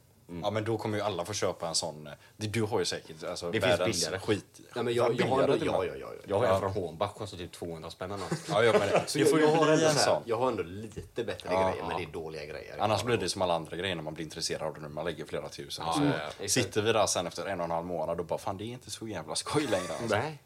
Ja 0.43 0.51
men 0.51 0.65
då 0.65 0.79
kommer 0.79 0.99
ju 0.99 1.05
alla 1.05 1.25
få 1.25 1.33
köpa 1.33 1.69
en 1.69 1.75
sån. 1.75 2.07
eh, 2.07 2.13
Du 2.37 2.63
har 2.63 2.79
ju 2.79 2.85
säkert 2.85 3.25
alltså, 3.25 3.51
Det 3.51 3.61
finns 3.61 3.73
världens 3.81 3.97
billigare. 3.97 4.19
skit. 4.21 4.61
Nej, 4.75 4.85
men 4.85 4.95
jag, 4.95 5.15
jag 5.21 5.27
har 5.27 5.43
ändå, 5.43 5.57
ja, 5.67 5.85
ja, 5.85 5.85
ja, 5.85 5.95
ja. 6.01 6.09
Jag 6.27 6.39
har 6.39 6.45
Ja. 6.47 6.55
en 6.55 6.61
från 6.61 6.73
Hornbach, 6.73 7.13
kostar 7.15 7.39
typ 7.39 7.53
200 7.53 7.91
spänn 7.91 8.11
eller. 8.11 8.27
Ja, 8.49 8.65
ja, 8.65 8.73
men 8.79 8.89
Så 9.07 9.19
jag, 9.19 9.27
har 9.27 9.39
ändå 9.39 9.73
en 9.73 9.79
så 9.79 9.85
här, 9.87 9.95
sån. 9.95 10.23
jag 10.27 10.37
har 10.37 10.49
ändå 10.49 10.63
lite 10.63 11.25
bättre 11.25 11.49
Ja, 11.53 11.69
grejer, 11.71 11.83
men 11.83 11.91
ja. 11.91 11.97
det 11.99 12.03
är 12.05 12.13
dåliga 12.13 12.45
grejer. 12.45 12.77
Annars 12.79 13.03
blir 13.05 13.17
det 13.17 13.29
som 13.29 13.43
alla 13.43 13.55
andra 13.55 13.77
grejer 13.77 13.95
när 13.95 14.03
man 14.03 14.15
blir 14.15 14.25
intresserad 14.25 14.63
av 14.63 14.75
det 14.75 14.81
nu. 14.81 14.89
Man 14.89 15.05
lägger 15.05 15.25
flera 15.25 15.49
tusen. 15.49 15.85
Ja, 15.87 15.93
så 15.93 16.01
ja, 16.05 16.11
ja, 16.19 16.27
exakt. 16.29 16.53
sitter 16.53 16.83
vi 16.83 16.93
där 16.93 17.07
sen 17.07 17.27
efter 17.27 17.47
en 17.47 17.61
och 17.61 17.65
en 17.65 17.71
halv 17.71 17.87
månad 17.87 18.21
och 18.21 18.27
bara 18.27 18.39
fan 18.39 18.57
det 18.57 18.65
är 18.65 18.73
inte 18.73 18.91
så 18.91 19.09
jävla 19.09 19.35
skoj 19.35 19.67
längre. 19.67 19.93
Alltså. 20.01 20.17
Nej. 20.17 20.39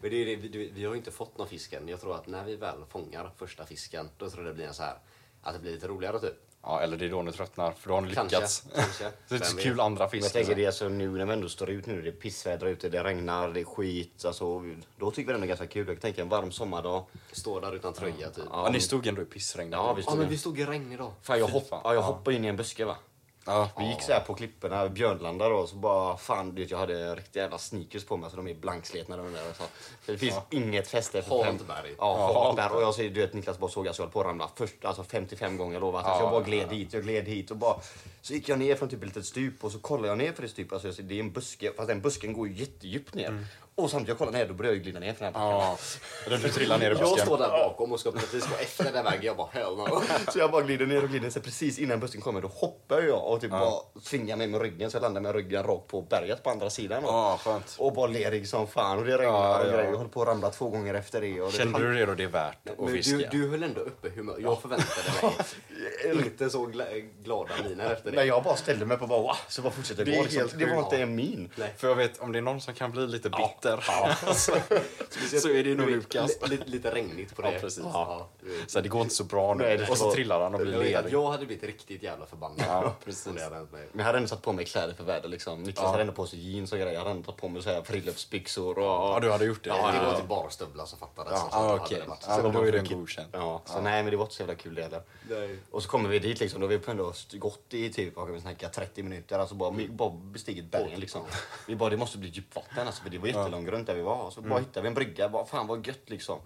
Men 0.00 0.10
det 0.10 0.16
är 0.16 0.26
det, 0.26 0.36
vi, 0.36 0.70
vi 0.74 0.84
har 0.84 0.92
ju 0.92 0.98
inte 0.98 1.10
fått 1.10 1.38
någon 1.38 1.48
fisk 1.48 1.72
än. 1.72 1.88
Jag 1.88 2.00
tror 2.00 2.14
att 2.14 2.26
när 2.26 2.44
vi 2.44 2.56
väl 2.56 2.84
fångar 2.88 3.30
första 3.38 3.64
fisken, 3.66 4.08
då 4.18 4.30
tror 4.30 4.44
jag 4.44 4.52
det 4.52 4.56
blir 4.56 4.66
en 4.66 4.74
så 4.74 4.82
här, 4.82 4.94
att 5.42 5.52
det 5.54 5.58
blir 5.60 5.72
lite 5.72 5.88
roligare 5.88 6.20
typ. 6.20 6.34
Ja, 6.62 6.80
eller 6.80 6.96
det 6.96 7.04
är 7.04 7.10
då 7.10 7.22
ni 7.22 7.32
tröttnar 7.32 7.72
för 7.72 7.88
då 7.88 7.94
har 7.94 8.00
ni 8.00 8.14
Kanske, 8.14 8.36
lyckats. 8.36 8.64
kanske. 8.74 9.04
det 9.28 9.34
är 9.34 9.36
inte 9.36 9.46
så 9.48 9.52
Vem 9.52 9.56
vet? 9.56 9.64
kul 9.64 9.80
andra 9.80 10.08
Men 10.12 10.20
jag 10.20 10.32
tänker 10.32 10.54
det 10.54 10.62
är 10.62 10.66
alltså 10.66 10.88
nu 10.88 11.10
när 11.10 11.26
vi 11.26 11.32
ändå 11.32 11.48
står 11.48 11.70
ut 11.70 11.86
nu, 11.86 12.02
det 12.02 12.08
är 12.08 12.12
pissväder 12.12 12.66
ute, 12.66 12.88
det 12.88 13.04
regnar, 13.04 13.48
det 13.48 13.60
är 13.60 13.64
skit. 13.64 14.24
Alltså, 14.24 14.62
då 14.98 15.10
tycker 15.10 15.32
vi 15.32 15.38
det 15.38 15.44
är 15.44 15.48
ganska 15.48 15.66
kul. 15.66 15.88
Jag 15.88 16.00
tänker 16.00 16.22
en 16.22 16.28
varm 16.28 16.52
sommardag. 16.52 17.04
Står 17.32 17.60
där 17.60 17.74
utan 17.76 17.92
tröja 17.92 18.30
typ. 18.30 18.44
Ja, 18.50 18.68
ni 18.72 18.80
stod 18.80 19.06
ändå 19.06 19.22
i 19.22 19.24
pissregn. 19.24 19.72
Ja, 19.72 19.92
vi 19.92 20.02
Ja, 20.06 20.14
men 20.14 20.28
vi 20.28 20.38
stod 20.38 20.60
i 20.60 20.64
regn 20.64 20.92
idag. 20.92 21.12
Fan, 21.22 21.38
jag, 21.38 21.48
Fy 21.48 21.52
hopp, 21.52 21.68
fan. 21.68 21.80
ja, 21.84 21.94
jag 21.94 22.02
Ja. 22.02 22.06
hoppade 22.06 22.36
in 22.36 22.44
i 22.44 22.48
en 22.48 22.56
buske 22.56 22.84
va. 22.84 22.96
Ja. 23.50 23.68
Vi 23.78 23.88
gick 23.88 24.02
så 24.02 24.12
här 24.12 24.20
på 24.20 24.34
klipporna, 24.34 24.88
Björnlanda 24.88 25.48
då, 25.48 25.66
så 25.66 25.76
bara 25.76 26.16
fan 26.16 26.54
du 26.54 26.62
vet, 26.62 26.70
jag 26.70 26.78
hade 26.78 27.14
riktiga 27.14 27.42
jävla 27.42 27.58
sneakers 27.58 28.04
på 28.04 28.16
mig 28.16 28.30
så 28.30 28.36
de 28.36 28.48
är 28.48 28.54
blanksletna 28.54 29.16
de 29.16 29.32
där. 29.32 29.52
Så. 29.58 29.62
Det 30.06 30.18
finns 30.18 30.34
inget 30.50 30.88
fäste. 30.88 31.22
för 31.22 31.44
fem- 31.44 31.58
Hatberg. 31.58 31.94
Ja, 31.98 32.44
Hatberg. 32.44 32.76
Och 32.76 32.82
jag 32.82 32.94
ser 32.94 33.10
du 33.10 33.20
vet 33.20 33.34
Niklas 33.34 33.58
bara 33.58 33.70
såg 33.70 33.88
att 33.88 33.98
jag 33.98 34.04
höll 34.04 34.12
på 34.12 34.20
att 34.20 34.26
ramla 34.26 34.50
först, 34.56 34.84
alltså 34.84 35.02
55 35.04 35.56
gånger 35.56 35.72
jag 35.74 35.80
lovar. 35.80 35.98
Alltså, 36.00 36.14
så 36.18 36.24
jag 36.24 36.30
bara 36.30 36.42
gled 36.42 36.72
hit, 36.72 36.92
jag 36.92 37.02
gled 37.02 37.28
hit 37.28 37.50
och 37.50 37.56
bara 37.56 37.76
så 38.22 38.32
gick 38.34 38.48
jag 38.48 38.58
ner 38.58 38.74
från 38.76 38.88
typ 38.88 39.00
ett 39.02 39.06
litet 39.08 39.26
stup 39.26 39.64
och 39.64 39.72
så 39.72 39.78
kollade 39.78 40.08
jag 40.08 40.18
ner 40.18 40.32
för 40.32 40.42
det 40.42 40.48
stupet. 40.48 40.84
Alltså, 40.84 41.02
det 41.02 41.14
är 41.14 41.20
en 41.20 41.32
buske, 41.32 41.72
fast 41.76 41.88
den 41.88 42.00
busken 42.00 42.32
går 42.32 42.48
ju 42.48 42.54
jättedjupt 42.54 43.14
ner. 43.14 43.46
Och 43.74 43.90
samtidigt 43.90 44.08
jag 44.08 44.18
kollar 44.18 44.32
ner 44.32 44.46
då 44.46 44.54
börjar 44.54 44.72
jag 44.72 44.82
glida 44.82 45.00
ner 45.00 45.12
för 45.14 45.24
den 45.24 45.34
här 45.34 45.52
backen. 45.52 45.76
Ja. 46.30 46.38
Du 46.42 46.48
trillar 46.48 46.78
ner 46.78 46.86
i 46.90 46.94
Jag 46.94 47.00
busken. 47.00 47.26
står 47.26 47.38
där 47.38 47.48
bakom 47.48 47.92
och 47.92 48.00
ska 48.00 48.12
precis 48.12 48.46
gå 48.48 48.54
efter 48.60 48.92
den 48.92 49.04
vägen. 49.04 49.22
Jag 49.22 49.36
bara 49.36 49.48
hell 49.52 49.76
no. 49.76 50.02
Så 50.32 50.38
jag 50.38 50.50
bara 50.50 50.62
glider 50.62 50.86
ner 50.86 51.02
och 51.02 51.08
glider. 51.08 51.30
Så 51.30 51.40
precis 51.40 51.78
innan 51.78 52.00
bussen 52.00 52.20
kommer 52.20 52.40
då 52.40 52.48
hoppar 52.48 53.02
jag 53.02 53.24
och 53.26 53.40
typ 53.40 53.50
bara 53.50 53.72
svingar 54.02 54.36
mig 54.36 54.46
med 54.46 54.60
ryggen 54.62 54.90
så 54.90 54.96
jag 54.96 55.02
landar 55.02 55.20
med 55.20 55.34
ryggen 55.34 55.62
rakt 55.62 55.86
på 55.86 56.02
berget 56.02 56.42
på 56.42 56.50
andra 56.50 56.70
sidan. 56.70 57.02
Ja, 57.06 57.40
skönt. 57.44 57.76
Och 57.78 57.92
bara 57.92 58.06
lerig 58.06 58.48
som 58.48 58.66
fan 58.66 58.98
och 58.98 59.04
det 59.04 59.18
regnar 59.18 59.24
Ja, 59.34 59.58
och 59.60 59.66
ja. 59.66 59.70
grejer. 59.72 59.90
Jag 59.90 59.96
håller 59.96 60.10
på 60.10 60.22
att 60.22 60.28
ramla 60.28 60.50
två 60.50 60.68
gånger 60.68 60.94
efter 60.94 61.20
det. 61.20 61.40
Och 61.40 61.50
det 61.52 61.56
Kände 61.58 61.78
du 61.78 61.94
det 61.94 62.06
då 62.06 62.14
det 62.14 62.24
är 62.24 62.28
värt 62.28 62.68
att 62.68 62.78
Men 62.78 62.92
fiska? 62.92 63.16
du, 63.16 63.28
du 63.30 63.48
höll 63.50 63.62
ändå 63.62 63.80
uppe 63.80 64.10
humör. 64.10 64.36
Jag 64.40 64.62
förväntade 64.62 65.32
mig 66.14 66.24
inte 66.26 66.50
så 66.50 66.66
gla 66.66 66.84
glada 67.22 67.50
miner 67.68 67.90
efter 67.92 68.10
det. 68.12 68.24
jag 68.24 68.42
bara 68.42 68.56
ställde 68.56 68.86
mig 68.86 68.96
på 68.98 69.06
bara 69.06 69.20
wow, 69.22 69.36
så 69.48 69.62
bara 69.62 69.72
fortsätter 69.72 70.04
Det 70.04 70.12
är 70.12 70.16
gå. 70.16 70.22
Liksom. 70.22 70.40
helt 70.40 70.58
Det 70.58 70.66
var 70.66 70.78
inte 70.82 70.96
en 70.96 71.14
min. 71.14 71.50
Nej. 71.56 71.74
För 71.76 71.88
jag 71.88 71.94
vet, 71.94 72.18
om 72.18 72.32
det 72.32 72.38
är 72.38 72.42
någon 72.42 72.60
som 72.60 72.74
kan 72.74 72.90
bli 72.90 73.06
lite 73.06 73.30
bitter 73.30 73.69
så, 74.34 74.52
Speciellt- 75.10 75.40
så 75.42 75.48
är 75.48 75.64
det 75.64 75.74
nog 75.74 75.90
Lukas. 75.90 76.30
li- 76.42 76.48
Lite, 76.50 76.64
lite 76.70 76.94
regnigt 76.94 77.36
på 77.36 77.42
Ja, 77.42 77.50
det. 77.50 77.58
precis. 77.58 77.84
Ja, 77.92 78.28
du 78.40 78.56
vet. 78.56 78.70
Så 78.70 78.80
det 78.80 78.88
går 78.88 79.02
inte 79.02 79.14
så 79.14 79.24
bra 79.24 79.54
nu. 79.54 79.64
Nej, 79.64 79.90
och 79.90 79.98
så 79.98 80.04
var- 80.04 80.12
trillar 80.14 80.40
han 80.40 80.54
och 80.54 80.60
blir 80.60 80.72
lerig. 80.78 81.12
jag 81.12 81.30
hade 81.30 81.46
blivit 81.46 81.64
riktigt 81.64 82.02
jävla 82.02 82.26
förbannad. 82.26 82.64
Ja, 82.68 82.94
precis. 83.04 83.32
det 83.36 83.42
hade 83.44 83.56
hänt 83.56 83.72
mig. 83.72 83.86
Men 83.92 83.98
jag 83.98 84.06
hade 84.06 84.18
ändå 84.18 84.28
satt 84.28 84.42
på 84.42 84.52
mig 84.52 84.64
kläder 84.64 84.94
för 84.94 85.04
väder 85.04 85.28
liksom. 85.28 85.62
Niklas 85.62 85.82
Ja. 85.84 85.90
hade 85.90 86.00
ändå 86.00 86.12
på 86.12 86.26
sig 86.26 86.50
jeans 86.50 86.72
och 86.72 86.78
grejer. 86.78 86.92
Jag 86.92 87.00
hade 87.00 87.10
ändå 87.10 87.22
tagit 87.22 87.40
på 87.40 87.48
mig 87.48 87.62
så 87.62 87.70
här 87.70 87.82
friluftsbyxor 87.82 88.78
och... 88.78 88.84
Ja, 88.84 89.18
du 89.22 89.30
hade 89.30 89.44
gjort 89.44 89.64
det. 89.64 89.68
Ja, 89.70 89.90
det 89.90 89.96
ja, 89.96 90.04
var 90.04 90.14
typ 90.20 90.28
bara 90.28 90.50
stövlar 90.50 90.84
som 90.86 90.98
fattades. 90.98 91.32
Ja, 91.32 91.38
Så 91.38 91.48
Ja, 91.58 91.68
då 91.76 91.82
okej. 91.84 92.02
varit- 92.08 92.24
Ja, 92.28 92.40
men 92.42 92.52
då 92.52 92.62
är 92.62 92.72
den 92.72 92.84
godkänd. 92.88 93.28
Ja, 93.32 93.62
så 93.64 93.80
nej 93.80 94.02
men 94.02 94.10
det 94.10 94.16
var 94.16 94.24
inte 94.24 94.34
så 94.34 94.42
jävla 94.42 94.54
kul 94.54 94.74
det 94.74 94.82
heller. 94.82 95.02
Och 95.70 95.82
så 95.82 95.88
kommer 95.88 96.08
vi 96.08 96.18
dit 96.18 96.40
liksom, 96.40 96.60
då 96.60 96.66
har 96.66 96.74
vi 96.78 96.80
ändå 96.90 97.12
gått 97.32 97.74
i 97.74 97.92
typ, 97.92 98.16
vad 98.16 98.26
kan 98.26 98.34
vi 98.34 98.40
snacka, 98.40 98.68
30 98.68 99.02
minuter. 99.02 99.38
Alltså 99.38 99.54
bara, 99.54 99.74
bara 99.90 100.10
bestigit 100.10 100.70
bergen 100.70 101.00
liksom. 101.00 101.22
Vi 101.66 101.76
bara, 101.76 101.90
det 101.90 101.96
måste 101.96 102.18
bli 102.18 102.28
djupvatten 102.28 102.86
alltså, 102.86 103.02
för 103.02 103.10
det 103.10 103.18
var 103.18 103.26
jättelångt 103.26 103.49
runt 103.50 103.86
där 103.86 103.94
vi 103.94 104.02
var. 104.02 104.30
Så 104.30 104.40
bara 104.40 104.58
hittade 104.58 104.80
vi 104.82 104.88
en 104.88 104.94
brygga, 104.94 105.28
bara 105.28 105.44
fan 105.46 105.66
vad 105.66 105.86
gött 105.86 106.10
liksom. 106.10 106.38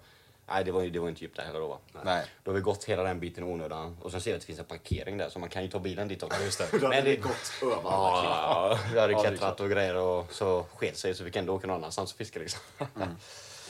Nej 0.47 0.63
det 0.63 0.71
var 0.71 0.83
det 0.83 0.99
var 0.99 1.09
inte 1.09 1.21
djupt 1.21 1.35
där 1.35 1.43
heller 1.43 1.59
då 1.59 1.67
va. 1.67 1.77
Nej. 2.03 2.25
Då 2.43 2.51
har 2.51 2.55
vi 2.55 2.61
gått 2.61 2.83
hela 2.83 3.03
den 3.03 3.19
biten 3.19 3.43
i 3.43 3.51
onödan. 3.53 3.97
Och 4.01 4.11
sen 4.11 4.21
ser 4.21 4.31
vi 4.31 4.35
att 4.35 4.41
det 4.41 4.45
finns 4.45 4.59
en 4.59 4.65
parkering 4.65 5.17
där 5.17 5.29
så 5.29 5.39
man 5.39 5.49
kan 5.49 5.63
ju 5.63 5.69
ta 5.69 5.79
bilen 5.79 6.07
dit 6.07 6.23
också. 6.23 6.43
just 6.43 6.57
det. 6.57 6.67
Då 6.71 6.77
hade 6.77 6.89
Men 6.89 7.05
det 7.05 7.11
det, 7.11 7.17
gått 7.17 7.51
över 7.61 7.75
ja, 7.83 8.79
vi 8.93 8.99
hade 8.99 9.13
klättrat 9.13 9.59
och 9.59 9.69
grejer 9.69 9.95
och 9.95 10.33
så 10.33 10.65
sket 10.75 10.97
sig 10.97 11.15
så 11.15 11.23
vi 11.23 11.31
kan 11.31 11.39
ändå 11.39 11.53
åka 11.53 11.67
någon 11.67 11.75
annanstans 11.75 12.11
och 12.11 12.17
fiska 12.17 12.39
liksom. 12.39 12.59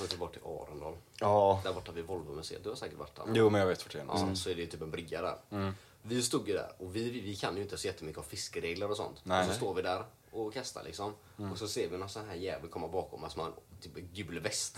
Och 0.03 0.09
så 0.11 0.17
bort 0.17 0.33
till 0.33 0.41
Arendal. 0.45 0.93
Ja. 1.19 1.61
Där 1.63 1.73
borta 1.73 1.91
vid 1.91 2.05
Volvomuseet. 2.05 2.63
Du 2.63 2.69
har 2.69 2.75
säkert 2.75 2.97
varit 2.97 3.15
där. 3.15 3.23
Jo, 3.33 3.49
men 3.49 3.61
jag 3.61 3.67
vet 3.67 3.85
vart 3.85 3.91
det 3.91 3.97
är 3.97 3.99
Ja, 3.99 4.05
någonstans. 4.05 4.43
så 4.43 4.49
är 4.49 4.55
det 4.55 4.61
ju 4.61 4.67
typ 4.67 4.81
en 4.81 4.91
brygga 4.91 5.21
där. 5.21 5.73
Vi 6.01 6.21
stod 6.21 6.47
ju 6.47 6.53
där 6.53 6.71
och 6.77 6.95
vi, 6.95 7.09
vi, 7.09 7.19
vi 7.21 7.35
kan 7.35 7.55
ju 7.55 7.61
inte 7.61 7.77
så 7.77 7.87
jättemycket 7.87 8.19
av 8.19 8.23
fiskeregler 8.23 8.91
och 8.91 8.97
sånt. 8.97 9.19
Nej, 9.23 9.41
och 9.41 9.47
så 9.47 9.53
står 9.53 9.73
vi 9.73 9.81
där 9.81 10.03
och 10.35 10.53
kastar 10.53 10.83
liksom. 10.83 11.13
Och 11.51 11.57
så 11.57 11.67
ser 11.67 11.89
vi 11.89 11.97
någon 11.97 12.09
sån 12.09 12.27
här 12.27 12.35
jävel 12.35 12.69
komma 12.69 12.87
bakom 12.87 13.23
oss 13.23 13.35
med 13.35 13.45
en 13.45 13.53
typ 13.81 13.93
gul 14.13 14.39
väst. 14.39 14.77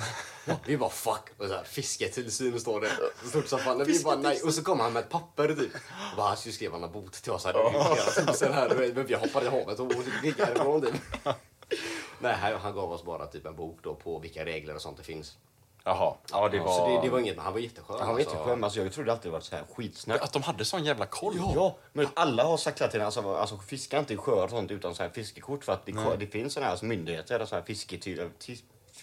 vi 0.66 0.78
bara 0.78 0.90
fuck! 0.90 1.30
Och 1.38 1.48
så 1.48 1.54
här, 1.54 1.64
fisketillsyn 1.64 2.60
står 2.60 2.82
det 2.82 2.92
stort 3.30 3.48
som 3.48 3.60
fan. 3.60 3.84
Vi 3.86 4.04
bara 4.04 4.16
nej. 4.16 4.42
Och 4.42 4.54
så 4.54 4.64
kommer 4.64 4.84
han 4.84 4.94
med 4.94 5.04
ett 5.04 5.10
papper 5.10 5.48
typ. 5.48 5.74
Och 6.12 6.18
bara, 6.18 6.28
han 6.28 6.38
skulle 6.38 6.54
skriva 6.54 6.78
en 6.78 6.92
bot 6.92 7.14
till 7.14 7.32
oss. 7.32 7.46
Här, 7.46 8.76
vet, 8.76 8.96
men 8.96 9.06
vi 9.06 9.14
hoppade 9.14 9.46
i 9.46 9.50
havet 9.50 9.80
och 9.80 9.94
gick 10.24 10.40
härifrån 10.40 10.82
typ. 10.82 10.96
Nej, 12.20 12.58
han 12.62 12.74
gav 12.74 12.92
oss 12.92 13.04
bara 13.04 13.28
typ 13.28 13.46
en 13.46 13.56
bok 13.56 13.80
då 13.84 13.96
på 13.96 14.20
vilka 14.20 14.46
regler 14.46 14.76
och 14.76 14.82
sånt 14.82 14.98
det 14.98 15.04
finns. 15.04 15.38
Jaha. 15.88 16.14
Ja, 16.32 16.50
det 16.50 16.60
var... 16.60 16.78
Så 16.78 16.88
det, 16.88 17.02
det 17.02 17.10
var 17.10 17.20
inget, 17.20 17.38
han 17.38 17.54
var 17.54 17.60
jätteskön. 17.60 18.00
Han 18.00 18.08
var 18.08 18.16
alltså. 18.16 18.36
jätteskön, 18.36 18.64
alltså 18.64 18.80
jag 18.80 18.94
trodde 18.94 19.12
alltid 19.12 19.32
det 19.32 19.34
var 19.34 19.40
så 19.40 19.56
här 19.56 19.64
skitsnack. 19.76 20.22
Att 20.22 20.34
de 20.34 20.44
hade 20.44 20.66
sån 20.66 20.84
jävla 20.84 21.06
koll. 21.06 21.36
Ja, 21.56 21.76
men 21.94 22.08
alla 22.14 22.44
har 22.44 22.58
sagt 22.58 22.82
hela 22.82 22.92
tiden 22.92 23.06
alltså, 23.06 23.36
alltså 23.36 23.58
fiska 23.58 24.00
inte 24.00 24.14
i 24.14 24.18
sjöar 24.18 24.44
och 24.44 24.50
sånt 24.50 24.72
utan 24.72 24.96
så 24.96 25.04
här 25.04 25.10
fiskekort 25.10 25.64
för 25.64 25.74
att 25.74 25.86
det, 25.86 26.16
det 26.20 26.28
finns 26.28 26.54
såna 26.54 26.66
här 26.66 26.72
alltså, 26.72 26.86
myndigheter, 26.86 27.46
så 27.46 27.56
här 27.56 27.62
fisketyg... 27.62 28.20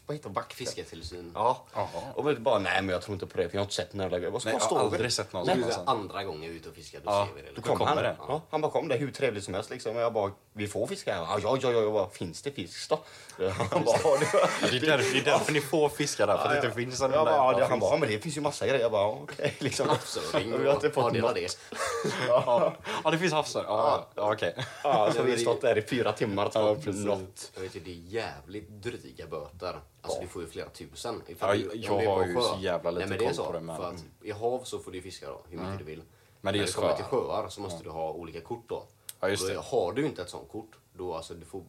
Vad 0.06 0.16
heter? 0.16 0.30
Vakt? 0.30 0.52
Fisketillsyn. 0.52 1.30
Ja. 1.34 1.64
Jaha. 1.74 1.88
Och 2.14 2.28
vi 2.28 2.34
bara, 2.34 2.58
nej 2.58 2.82
men 2.82 2.88
jag 2.88 3.02
tror 3.02 3.14
inte 3.14 3.26
på 3.26 3.36
det 3.36 3.48
för 3.48 3.56
jag 3.56 3.60
har 3.60 3.64
inte 3.64 3.74
sett 3.74 3.90
den 3.90 4.00
jävla 4.00 4.30
Vad 4.30 4.40
ska 4.42 4.50
Nej, 4.50 4.58
jag 4.70 4.76
har 4.76 4.84
aldrig 4.84 5.12
sett 5.12 5.32
någon 5.32 5.46
Så 5.46 5.52
sån. 5.52 5.60
det 5.60 5.74
är 5.74 5.80
andra 5.86 6.24
gången 6.24 6.50
ute 6.50 6.68
och 6.68 6.74
fiskar, 6.74 7.00
då 7.04 7.10
Ja, 7.10 7.28
ser 7.28 7.34
vi 7.34 7.42
det. 7.42 7.48
Då 7.48 7.54
liksom. 7.56 7.76
kom 7.78 7.86
han. 7.86 7.96
det. 7.96 8.16
Ja, 8.18 8.42
han 8.50 8.60
bara 8.60 8.72
kom, 8.72 8.88
det 8.88 8.94
är 8.94 8.98
hur 8.98 9.10
trevligt 9.10 9.44
som 9.44 9.54
helst 9.54 9.70
liksom. 9.70 9.96
Och 9.96 10.02
jag 10.02 10.12
bara, 10.12 10.32
vi 10.52 10.68
får 10.68 10.86
fiska 10.86 11.14
här. 11.14 11.20
Ja, 11.22 11.38
ja, 11.42 11.58
ja, 11.62 11.72
ja. 11.72 11.80
Jag 11.80 11.92
bara, 11.92 12.08
finns 12.08 12.42
det 12.42 12.50
fisk 12.50 12.88
då? 12.90 12.98
Han 13.70 13.84
bara, 13.84 13.96
ja, 14.04 14.16
det 14.20 14.70
det, 14.70 14.76
är 14.76 14.96
därför, 14.96 15.14
det 15.14 15.20
är 15.20 15.24
därför 15.24 15.52
ni 15.52 15.60
får 15.60 15.88
fiska 15.88 16.26
där, 16.26 16.36
för 16.36 16.44
att 16.44 16.50
det 16.50 16.66
inte 16.66 16.78
finns 16.80 16.98
sån 16.98 17.12
jag 17.12 17.26
där 17.26 17.32
bara, 17.32 17.60
ja, 17.60 17.66
han 17.66 17.80
bara, 17.80 17.96
men 17.96 18.08
det 18.08 18.18
finns 18.18 18.36
ju 18.36 18.40
massa 18.40 18.66
grejer. 18.66 18.80
Jag 18.80 18.92
bara, 18.92 19.06
okej 19.08 19.54
liksom. 19.58 19.88
Havsöring 19.88 20.60
Vi 20.60 20.66
har 20.66 20.74
inte 20.74 20.86
och 20.88 20.94
fått 20.94 21.14
ja, 21.16 21.32
det. 21.32 21.56
Ja, 22.28 22.74
ja, 23.04 23.10
det 23.10 23.18
finns 23.18 23.32
havsör. 23.32 23.64
Ja, 23.68 24.08
ja, 24.14 24.32
okej. 24.32 24.54
Ja, 24.84 25.12
så 25.16 25.22
vi 25.22 25.30
har 25.30 25.38
stått 25.38 25.60
där 25.60 25.78
i 25.78 25.82
fyra 25.82 26.12
timmar 26.12 26.44
och 26.46 26.52
Ja, 26.54 26.60
tagit 26.74 26.86
något. 27.06 27.50
Jag 27.54 27.62
vet 27.62 27.76
ju, 27.76 27.80
det 27.80 27.90
är 27.90 27.94
jävligt 27.94 28.68
dryga 28.68 29.26
böter. 29.26 29.80
Alltså 30.03 30.21
du 30.21 30.26
får 30.29 30.43
ju 30.43 30.49
flera 30.49 30.69
tusen. 30.69 31.23
Ja, 31.26 31.33
Ifall 31.33 31.59
du- 31.59 31.71
jag 31.76 31.93
har 31.93 32.26
ju 32.26 32.35
sjö. 32.35 32.41
så 32.43 32.57
jävla 32.61 32.91
lite 32.91 33.00
Nej, 33.00 33.09
men 33.09 33.19
det 33.19 33.25
är 33.25 33.26
koll 33.29 33.35
så, 33.37 33.45
på 33.45 33.53
det, 33.53 33.61
men- 33.61 33.76
För 33.76 33.88
att 33.88 34.05
I 34.23 34.31
hav 34.33 34.61
så 34.64 34.79
får 34.79 34.91
du 34.91 35.03
fiska 35.03 35.26
då, 35.29 35.41
hur 35.49 35.59
mycket 35.59 35.79
du 35.79 35.85
vill. 35.85 36.03
Men 36.41 36.53
det 36.53 36.59
är 36.59 36.61
När 36.61 36.67
just 36.67 36.75
kommer 36.75 36.88
sjöar. 36.88 36.97
till 36.97 37.05
sjöar 37.05 37.49
så 37.49 37.61
måste 37.61 37.85
du 37.85 37.91
ha 37.91 38.11
olika 38.12 38.41
kort 38.41 38.64
då. 38.69 38.83
Ja, 39.21 39.29
just 39.29 39.55
då 39.55 39.61
Har 39.61 39.93
du 39.93 40.07
inte 40.07 40.23
ett 40.23 40.31
sånt 40.31 40.49
kort, 40.53 40.76
då 40.93 41.14
alltså 41.14 41.35
du 41.35 41.45
får... 41.47 41.62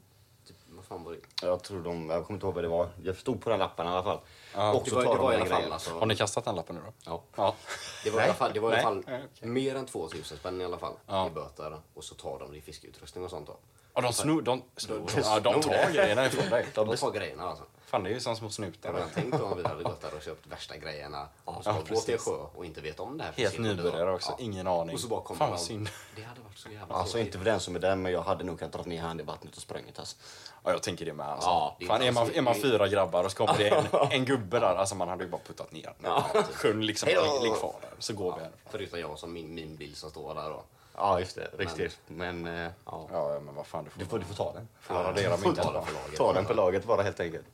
Typ, 0.47 0.55
vad 0.69 0.85
fan 0.85 1.03
var 1.03 1.11
det? 1.11 1.19
Jag 1.47 1.63
tror 1.63 1.83
de, 1.83 2.09
jag 2.09 2.25
kommer 2.25 2.37
inte 2.37 2.45
ihåg 2.45 2.55
vad 2.55 2.63
det 2.63 2.67
var. 2.67 2.89
Jag 3.03 3.17
stod 3.17 3.41
på 3.41 3.49
den 3.49 3.59
lappen 3.59 3.85
i 3.87 3.89
alla 3.89 4.03
fall. 4.03 4.19
Ja. 4.55 4.73
och 4.73 4.83
Det 4.83 4.89
så 4.89 4.95
var, 4.95 5.03
tar 5.03 5.11
det 5.11 5.17
de 5.17 5.23
var 5.23 5.31
i 5.33 5.35
den 5.35 5.41
alla 5.41 5.49
fall, 5.49 5.59
grejen. 5.59 5.73
alltså, 5.73 5.93
Har 5.99 6.05
ni 6.05 6.15
kastat 6.15 6.45
den 6.45 6.55
lappen 6.55 6.75
nu 6.75 6.81
då? 6.85 6.93
Ja. 7.05 7.21
Ja. 7.35 7.55
det 8.03 8.09
var 8.09 8.21
i 8.21 8.23
alla 8.23 8.33
fall, 8.33 8.51
det 8.53 8.59
var 8.59 8.71
i 8.71 8.73
alla 8.73 8.81
fall 8.83 9.03
Nej. 9.07 9.21
Mer 9.41 9.75
än 9.75 9.85
2000 9.85 10.37
spänn 10.37 10.61
i 10.61 10.65
alla 10.65 10.77
fall 10.77 10.93
Ja. 11.07 11.27
i 11.27 11.29
böter. 11.29 11.81
Och 11.93 12.03
så 12.03 12.15
tar 12.15 12.39
de 12.39 12.51
din 12.51 12.61
fiskeutrustning 12.61 13.23
och 13.23 13.29
sånt 13.29 13.47
då. 13.47 13.57
Ja, 13.93 14.01
de 14.01 14.13
snor... 14.13 14.41
De, 14.41 14.61
snor, 14.77 14.95
De 14.97 15.21
ja, 15.21 15.39
de 15.39 15.61
snor 15.63 15.73
tar 15.73 15.91
grejerna 15.93 16.25
ifrån 16.25 16.49
dig. 16.49 16.65
De 16.73 16.95
tar 16.97 17.11
grejerna 17.11 17.43
alltså. 17.43 17.63
Fan, 17.85 18.03
det 18.03 18.09
är 18.09 18.13
ju 18.13 18.19
som 18.19 18.35
små 18.35 18.49
snutar. 18.49 18.89
har 18.89 18.95
redan 18.95 19.09
tänkt 19.13 19.41
om 19.41 19.57
vi 19.57 19.63
hade 19.67 19.83
gått 19.83 20.01
där 20.01 20.15
och 20.15 20.21
köpt 20.21 20.47
värsta 20.47 20.77
grejerna 20.77 21.27
och 21.45 21.61
Ja, 21.65 21.81
gå 21.89 22.01
till 22.01 22.17
sjö 22.17 22.31
och 22.55 22.65
inte 22.65 22.81
vet 22.81 22.99
om 22.99 23.17
det 23.17 23.23
här. 23.23 23.31
Helt 23.37 23.55
då. 23.57 23.61
nybörjare 23.63 24.11
också, 24.13 24.35
ingen 24.39 24.67
aning. 24.67 24.95
Och 24.95 25.01
så 25.01 25.07
bara 25.07 25.21
kommer 25.21 25.39
Fan, 25.39 25.49
vad 25.49 25.59
synd. 25.61 25.89
Det 26.15 26.21
hade 26.23 26.41
varit 26.41 26.57
så 26.57 26.69
jävla 26.69 26.95
Alltså 26.95 27.11
tråkigt. 27.13 27.25
inte 27.27 27.37
för 27.37 27.45
den 27.45 27.59
som 27.59 27.75
är 27.75 27.79
den, 27.79 28.01
men 28.01 28.11
jag 28.11 28.21
hade 28.21 28.43
nog 28.43 28.59
kunnat 28.59 28.73
dra 28.73 28.81
ner 28.83 29.01
hand 29.01 29.21
i 29.21 29.23
vattnet 29.23 29.55
och 29.55 29.61
sprungit 29.61 29.99
alltså. 29.99 30.15
Ja, 30.63 30.71
jag 30.71 30.83
tänker 30.83 31.05
det 31.05 31.13
med. 31.13 31.25
Alltså. 31.27 31.49
Ja, 31.49 31.75
det 31.79 31.85
är 31.85 31.87
Fan, 31.87 32.01
är, 32.01 32.11
man, 32.11 32.31
är 32.33 32.41
man 32.41 32.55
fyra 32.55 32.87
grabbar 32.87 33.23
och 33.23 33.31
så 33.31 33.37
kommer 33.37 33.57
det 33.57 33.69
en, 33.69 33.85
en 34.11 34.25
gubbe 34.25 34.59
där, 34.59 34.75
alltså 34.75 34.95
man 34.95 35.07
hade 35.09 35.23
ju 35.23 35.29
bara 35.29 35.41
puttat 35.47 35.71
ner 35.71 35.93
den. 35.99 36.21
Sjön 36.53 36.85
liksom, 36.85 37.07
Hej 37.07 37.15
då! 37.15 37.43
ligg 37.43 37.53
kvar 37.55 37.75
där, 37.81 37.89
så 37.99 38.13
går 38.13 38.25
vi 38.35 38.39
härifrån. 38.39 38.59
Förutom 38.69 38.99
jag 38.99 39.19
som 39.19 39.33
min, 39.33 39.55
min 39.55 39.75
bil 39.75 39.95
som 39.95 40.09
står 40.09 40.35
där 40.35 40.49
då. 40.49 40.63
Ja, 40.97 41.19
just 41.19 41.35
det. 41.35 41.49
Riktigt. 41.57 41.97
Men, 42.07 42.47
eh, 42.47 42.71
ja. 42.85 43.07
Ja, 43.11 43.33
ja, 43.33 43.39
men 43.39 43.55
vad 43.55 43.65
fan, 43.67 43.83
du 43.83 43.89
får, 43.89 43.99
Du 43.99 44.05
får, 44.05 44.19
du 44.19 44.25
får 44.25 44.35
ta 44.35 44.53
den. 44.53 44.67
får 44.81 44.95
radera 44.95 45.37
får 45.37 45.45
min 45.47 45.55
ta 45.55 45.71
den 45.73 45.85
för 45.85 45.93
laget. 45.93 46.17
Ta 46.17 46.33
den 46.33 46.45
på 46.45 46.53
laget 46.53 46.85
bara 46.85 47.01
helt 47.01 47.19
enkelt. 47.19 47.45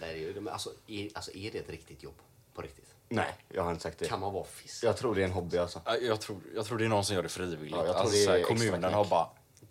Nej, 0.00 0.14
det 0.14 0.24
är, 0.24 0.28
ju- 0.28 0.40
men 0.40 0.52
alltså, 0.52 0.70
är, 0.86 1.08
alltså 1.14 1.30
är 1.34 1.50
det 1.50 1.58
ett 1.58 1.70
riktigt 1.70 2.02
jobb? 2.02 2.14
På 2.54 2.62
riktigt? 2.62 2.94
Nej, 3.08 3.34
jag 3.48 3.62
har 3.62 3.70
inte 3.70 3.82
sagt 3.82 3.98
det. 3.98 4.08
Kan 4.08 4.20
man 4.20 4.32
vara 4.32 4.44
fisk? 4.44 4.84
Jag 4.84 4.96
tror 4.96 5.14
det 5.14 5.20
är 5.20 5.24
en 5.24 5.32
hobby 5.32 5.56
alltså. 5.58 5.80
Ja, 5.84 5.96
Jag 5.96 6.20
tror, 6.20 6.40
jag 6.54 6.64
tror 6.66 6.78
det 6.78 6.84
är 6.84 6.88
någon 6.88 7.04
som 7.04 7.16
gör 7.16 7.22
det 7.22 7.28
frivilligt. 7.28 7.70
Ja, 7.76 7.84
jag 7.86 7.94
tror 7.96 8.00
alltså, 8.00 8.32
det 8.32 8.42
kommunen 8.42 8.92
har 8.94 9.04
bara, 9.04 9.28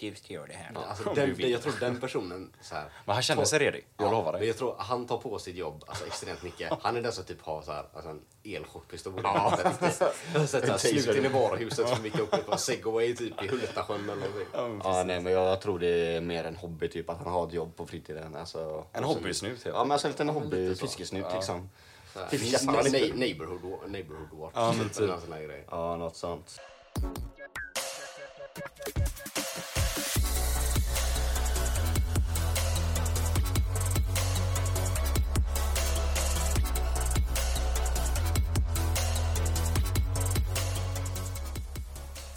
du 0.09 0.15
ska 0.15 0.33
göra 0.33 0.45
det 0.47 0.53
här. 0.53 0.71
Alltså, 0.89 1.09
om 1.09 1.15
du 1.15 1.33
den, 1.33 1.51
jag 1.51 1.61
tror 1.61 1.73
den 1.79 1.99
personen 1.99 2.53
så 2.61 2.75
här, 2.75 2.85
Men 3.05 3.13
han 3.13 3.23
känner 3.23 3.45
sig 3.45 3.59
redig, 3.59 3.85
jag 3.97 4.11
lovar 4.11 4.31
Men 4.31 4.39
dig. 4.41 4.47
jag 4.49 4.57
tror 4.57 4.75
han 4.79 5.07
tar 5.07 5.17
på 5.17 5.39
sitt 5.39 5.55
jobb 5.55 5.83
alltså, 5.87 6.05
extremt 6.07 6.43
mycket. 6.43 6.73
Han 6.81 6.95
är 6.97 7.01
den 7.01 7.11
som 7.11 7.23
typ 7.23 7.41
har 7.41 7.61
så 7.61 7.71
här, 7.71 7.85
alltså, 7.93 8.09
en 8.09 8.21
elchockpistol. 8.43 9.13
Ja. 9.23 9.57
Sluten 10.77 11.25
i 11.25 11.27
varuhuset 11.27 11.89
som 11.89 12.05
gick 12.05 12.19
upp 12.19 12.45
på 12.45 12.57
segway 12.57 13.15
typ 13.15 13.43
i 13.43 13.47
Hultasjön 13.47 14.09
eller 14.09 14.15
någonting. 14.15 14.81
Ja, 14.83 15.03
nej, 15.03 15.19
men 15.21 15.33
jag 15.33 15.61
tror 15.61 15.79
det 15.79 15.87
är 16.15 16.21
mer 16.21 16.43
en 16.43 16.55
hobby, 16.55 16.87
typ 16.89 17.09
att 17.09 17.17
han 17.17 17.27
har 17.27 17.47
ett 17.47 17.53
jobb 17.53 17.75
på 17.75 17.85
fritiden. 17.85 18.35
Alltså, 18.35 18.85
En 18.93 19.03
hobbysnut 19.03 19.63
helt 19.63 19.75
Ja, 19.75 19.83
men 19.83 19.91
alltså 19.91 20.07
en 20.07 20.11
liten 20.11 20.29
hobby, 20.29 20.75
fiskesnut 20.75 21.25
liksom. 21.33 21.69
Lite. 22.31 22.57
na- 22.65 23.15
Neighborhood, 23.15 23.91
neighborhood 23.91 24.27
watch. 24.39 24.53
Ja, 24.55 24.73
men 24.77 24.89
typ. 24.89 24.97
typ. 24.97 25.65
Ja, 25.71 25.95
något 25.95 26.15
sånt. 26.15 26.59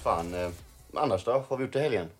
Fan, 0.06 0.34
eh, 0.34 0.50
annars 0.94 1.24
då? 1.24 1.32
Vad 1.32 1.42
har 1.48 1.56
vi 1.56 1.64
gjort 1.64 1.76
i 1.76 1.78
helgen? 1.78 2.10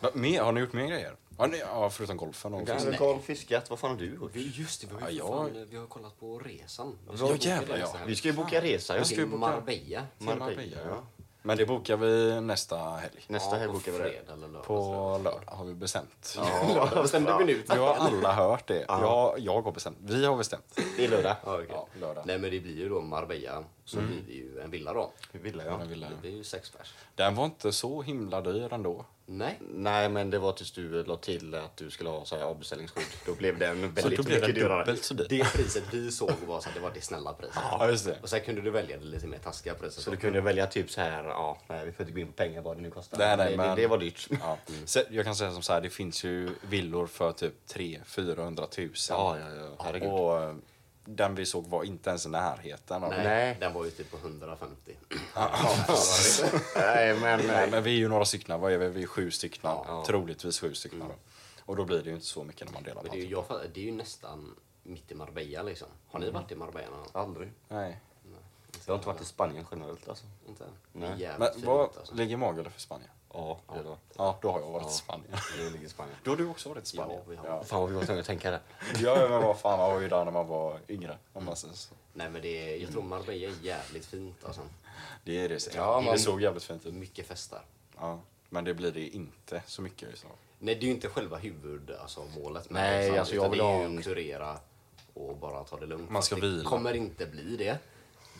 Va, 0.00 0.10
Mer, 0.14 0.42
har 0.42 0.52
ni 0.52 0.60
gjort 0.60 0.72
mer 0.72 0.86
grejer? 0.86 1.12
Ja, 1.38 1.46
ni, 1.46 1.58
ja 1.58 1.90
förutom 1.90 2.16
golfen 2.16 2.54
och 2.54 2.66
Ganska 2.66 2.96
koll, 2.96 3.18
fiskat. 3.20 3.70
Vad 3.70 3.78
fan 3.78 3.90
har 3.90 3.96
du 3.96 4.14
gjort? 4.14 4.30
Vi, 4.32 4.48
just 4.54 4.80
det, 4.80 4.86
vi 4.96 5.02
har 5.02 5.10
ju 5.10 5.16
Ja, 5.16 5.26
för 5.26 5.34
jag- 5.34 5.52
fan, 5.54 5.66
vi 5.70 5.76
har 5.76 5.86
kollat 5.86 6.20
på 6.20 6.38
resan. 6.38 6.98
Ja, 7.18 7.34
jävlar, 7.38 7.78
ja. 7.78 7.92
Vi 8.06 8.16
ska 8.16 8.28
ju 8.28 8.34
boka 8.34 8.60
resa. 8.62 8.96
Jag 8.96 9.06
ska 9.06 9.16
ju 9.16 9.26
boka 9.26 9.38
Marbella. 9.38 10.02
Marbella, 10.18 10.62
ja. 10.88 11.02
Men 11.42 11.56
det 11.56 11.66
bokar 11.66 11.96
vi 11.96 12.40
nästa 12.40 12.76
helg. 12.78 13.24
nästa 13.28 13.56
helg. 13.56 13.66
på 13.66 13.72
bokar 13.72 13.92
vi 13.92 13.98
det. 13.98 14.04
fredag 14.04 14.32
eller 14.32 14.48
lördag. 14.48 14.64
På 14.64 15.20
lördag 15.24 15.40
har 15.46 15.64
vi 15.64 15.74
bestämt. 15.74 16.38
Ja, 16.74 16.88
bestämde 17.02 17.36
vi 17.38 17.44
nu. 17.44 17.62
Nu 17.68 17.78
har 17.78 17.94
alla 17.94 18.32
hört 18.32 18.66
det. 18.66 18.84
Jag, 18.88 19.38
jag 19.38 19.62
har 19.62 19.72
bestämt. 19.72 19.96
Vi 20.00 20.24
har 20.26 20.36
bestämt. 20.36 20.78
Det 20.96 21.04
är 21.04 21.08
lördag. 21.08 21.36
Ja, 21.44 21.54
okej. 21.54 21.66
Ja, 21.70 21.86
lördag. 22.00 22.24
Nej 22.26 22.38
men 22.38 22.50
det 22.50 22.60
blir 22.60 22.76
ju 22.76 22.88
då 22.88 23.00
Marbella. 23.00 23.64
Så 23.90 23.96
blir 24.00 24.22
det 24.26 24.32
ju 24.32 24.60
en 24.60 24.70
villa 24.70 24.92
då. 24.92 25.12
Villa, 25.32 25.64
Ja. 25.64 25.70
ja. 25.70 25.78
Den, 25.78 25.88
ville. 25.88 26.08
Det 26.08 26.16
blir 26.20 26.36
ju 26.36 26.44
sex 26.44 26.70
pers. 26.70 26.94
den 27.14 27.34
var 27.34 27.44
inte 27.44 27.72
så 27.72 28.02
himla 28.02 28.40
dyr 28.40 28.72
ändå. 28.72 29.04
Nej. 29.26 29.58
Nej, 29.60 30.08
men 30.08 30.30
det 30.30 30.38
var 30.38 30.52
tills 30.52 30.72
du 30.72 31.04
la 31.04 31.16
till 31.16 31.54
att 31.54 31.76
du 31.76 31.90
skulle 31.90 32.10
ha 32.10 32.24
så 32.24 32.36
här 32.36 32.42
avbeställningsskydd. 32.42 33.04
Då 33.26 33.34
blev 33.34 33.58
den 33.58 33.80
väldigt 33.94 34.16
då 34.16 34.22
blev 34.22 34.40
mycket 34.40 34.54
dyrare. 34.54 34.96
så 34.96 35.14
dyr. 35.14 35.26
Det 35.28 35.52
priset 35.52 35.84
vi 35.94 36.10
såg 36.12 36.30
var 36.46 36.60
så 36.60 36.68
att 36.68 36.74
det 36.74 36.80
var 36.80 36.90
det 36.94 37.00
snälla 37.00 37.32
priset. 37.32 37.62
Ja, 37.70 37.88
just 37.88 38.06
det. 38.06 38.18
Och 38.22 38.28
sen 38.28 38.40
kunde 38.40 38.60
du 38.60 38.70
välja 38.70 38.98
det 38.98 39.04
lite 39.04 39.26
mer 39.26 39.38
taskiga 39.38 39.74
priset. 39.74 40.02
Så 40.04 40.10
du 40.10 40.16
kunde 40.16 40.40
välja 40.40 40.66
typ 40.66 40.90
så 40.90 41.00
här, 41.00 41.24
ja, 41.24 41.58
nej, 41.68 41.86
vi 41.86 41.92
får 41.92 42.02
inte 42.02 42.12
gå 42.12 42.20
in 42.20 42.26
på 42.26 42.32
pengar 42.32 42.62
vad 42.62 42.76
det 42.76 42.82
nu 42.82 42.90
kostar. 42.90 43.18
Nej, 43.18 43.36
nej, 43.36 43.50
det, 43.50 43.56
men- 43.56 43.76
det, 43.76 43.82
det 43.82 43.86
var 43.88 43.98
dyrt. 43.98 44.28
Ja. 44.30 44.58
Så 44.84 45.00
jag 45.10 45.24
kan 45.24 45.34
säga 45.36 45.52
som 45.52 45.62
så 45.62 45.72
här, 45.72 45.80
det 45.80 45.90
finns 45.90 46.24
ju 46.24 46.50
villor 46.62 47.06
för 47.06 47.32
typ 47.32 47.54
300-400 47.74 48.66
tusen. 48.68 49.16
Ja, 49.16 49.38
ja, 49.38 49.54
ja, 49.54 49.84
herregud. 49.84 50.08
Och 50.10 50.54
den 51.16 51.34
vi 51.34 51.46
såg 51.46 51.66
var 51.66 51.84
inte 51.84 52.10
ens 52.10 52.26
i 52.26 52.28
närheten 52.28 53.04
av 53.04 53.10
Nej, 53.10 53.18
det. 53.18 53.24
Nej. 53.24 53.56
den 53.60 53.74
var 53.74 53.84
ju 53.84 53.90
typ 53.90 54.10
på 54.10 54.16
150. 54.16 54.74
nej, 56.76 57.14
men, 57.14 57.40
Nej, 57.46 57.70
men 57.70 57.82
vi 57.82 57.90
är 57.90 57.98
ju 57.98 58.08
några 58.08 58.24
stycken, 58.24 58.60
vad 58.60 58.72
är 58.72 58.78
vi? 58.78 58.88
Vi 58.88 59.02
är 59.02 59.06
sju 59.06 59.30
stycken. 59.30 59.60
Ja. 59.62 60.04
Troligtvis 60.06 60.60
sju 60.60 60.74
stycken. 60.74 60.98
då. 60.98 61.14
Och 61.64 61.76
då 61.76 61.84
blir 61.84 61.98
det 61.98 62.08
ju 62.08 62.14
inte 62.14 62.26
så 62.26 62.44
mycket 62.44 62.66
när 62.66 62.72
man 62.72 62.82
delar 62.82 63.02
Men 63.02 63.12
det 63.12 63.18
är, 63.18 63.22
ju, 63.22 63.30
jag, 63.30 63.44
det 63.74 63.80
är 63.80 63.84
ju 63.84 63.92
nästan 63.92 64.54
mitt 64.82 65.12
i 65.12 65.14
Marbella 65.14 65.62
liksom. 65.62 65.88
Har 66.06 66.20
ni 66.20 66.30
varit 66.30 66.52
i 66.52 66.54
Marbella 66.54 66.96
någon? 66.96 67.08
Aldrig. 67.12 67.52
Nej. 67.68 68.00
Jag 68.86 68.92
har 68.92 68.98
inte 68.98 69.08
varit 69.08 69.20
i 69.20 69.24
Spanien 69.24 69.66
generellt 69.70 70.08
alltså. 70.08 70.24
Inte? 70.48 70.64
Nej. 70.92 71.30
Men 71.38 71.48
vad 71.56 71.80
alltså. 71.80 72.14
ligger 72.14 72.36
Magaluf 72.36 72.72
för 72.72 72.80
Spanien? 72.80 73.10
Ja, 73.32 73.58
det 73.72 73.78
är 73.78 73.84
det. 73.84 73.96
Ja, 74.16 74.38
då 74.42 74.50
har 74.52 74.60
jag 74.60 74.66
varit 74.70 74.82
Ja. 74.84 74.90
i 74.90 74.92
Spanien. 74.92 75.30
Det 75.58 75.70
ligger 75.70 75.86
i 75.86 75.88
Spanien. 75.88 76.16
Då 76.24 76.30
har 76.30 76.36
du 76.36 76.46
också 76.48 76.68
varit 76.68 76.84
i 76.84 76.86
Spanien? 76.86 77.20
Ja. 77.28 77.34
Ja, 77.44 77.62
Fan 77.64 77.80
vad 77.80 77.88
vi 77.90 77.94
var 77.96 78.04
tvungna 78.04 78.20
att 78.20 78.26
tänka 78.26 78.50
det. 78.50 78.60
ja 79.02 79.28
men 79.28 79.42
vad 79.42 79.58
fan, 79.60 79.78
man 79.78 79.90
var 79.92 80.00
ju 80.00 80.08
där 80.08 80.24
när 80.24 80.32
man 80.32 80.46
var 80.46 80.78
yngre. 80.88 81.18
Om 81.32 81.44
man 81.44 81.56
så. 81.56 81.68
Nej 82.12 82.30
men 82.30 82.42
det 82.42 82.74
är, 82.74 82.76
jag 82.82 82.90
tror 82.92 83.02
Marbella 83.02 83.32
är 83.32 83.64
jävligt 83.64 84.06
fint 84.06 84.44
alltså. 84.44 84.60
Det 85.24 85.44
är 85.44 85.48
det. 85.48 85.66
Ja, 85.66 85.72
Ja, 85.76 86.00
man- 86.00 86.12
det 86.14 86.18
såg 86.20 86.42
jävligt 86.42 86.64
fint 86.64 86.86
ut. 86.86 86.94
Mycket 86.94 87.26
festar. 87.26 87.62
Ja. 87.98 88.20
Men 88.48 88.64
det 88.64 88.74
blir 88.74 88.92
det 88.92 89.08
inte 89.08 89.62
så 89.66 89.82
mycket. 89.82 90.18
Så. 90.18 90.26
Nej 90.58 90.74
det 90.74 90.80
är 90.80 90.86
ju 90.86 90.90
inte 90.94 91.08
själva 91.08 91.36
huvud, 91.36 91.90
alltså, 91.90 92.24
målet 92.36 92.70
Nej, 92.70 93.10
det, 93.10 93.18
alltså, 93.18 93.34
jag 93.34 93.48
vill 93.50 93.58
det 93.58 93.64
är 93.64 93.68
ha 93.72 93.78
ju 93.78 93.84
en- 93.84 93.98
att 93.98 94.04
kurera 94.04 94.58
och 95.14 95.36
bara 95.36 95.64
ta 95.64 95.76
det 95.76 95.86
lugnt. 95.86 96.10
Man 96.10 96.22
ska 96.22 96.34
det 96.34 96.40
vila. 96.40 96.68
kommer 96.70 96.94
inte 96.94 97.26
bli 97.26 97.56
det. 97.56 97.78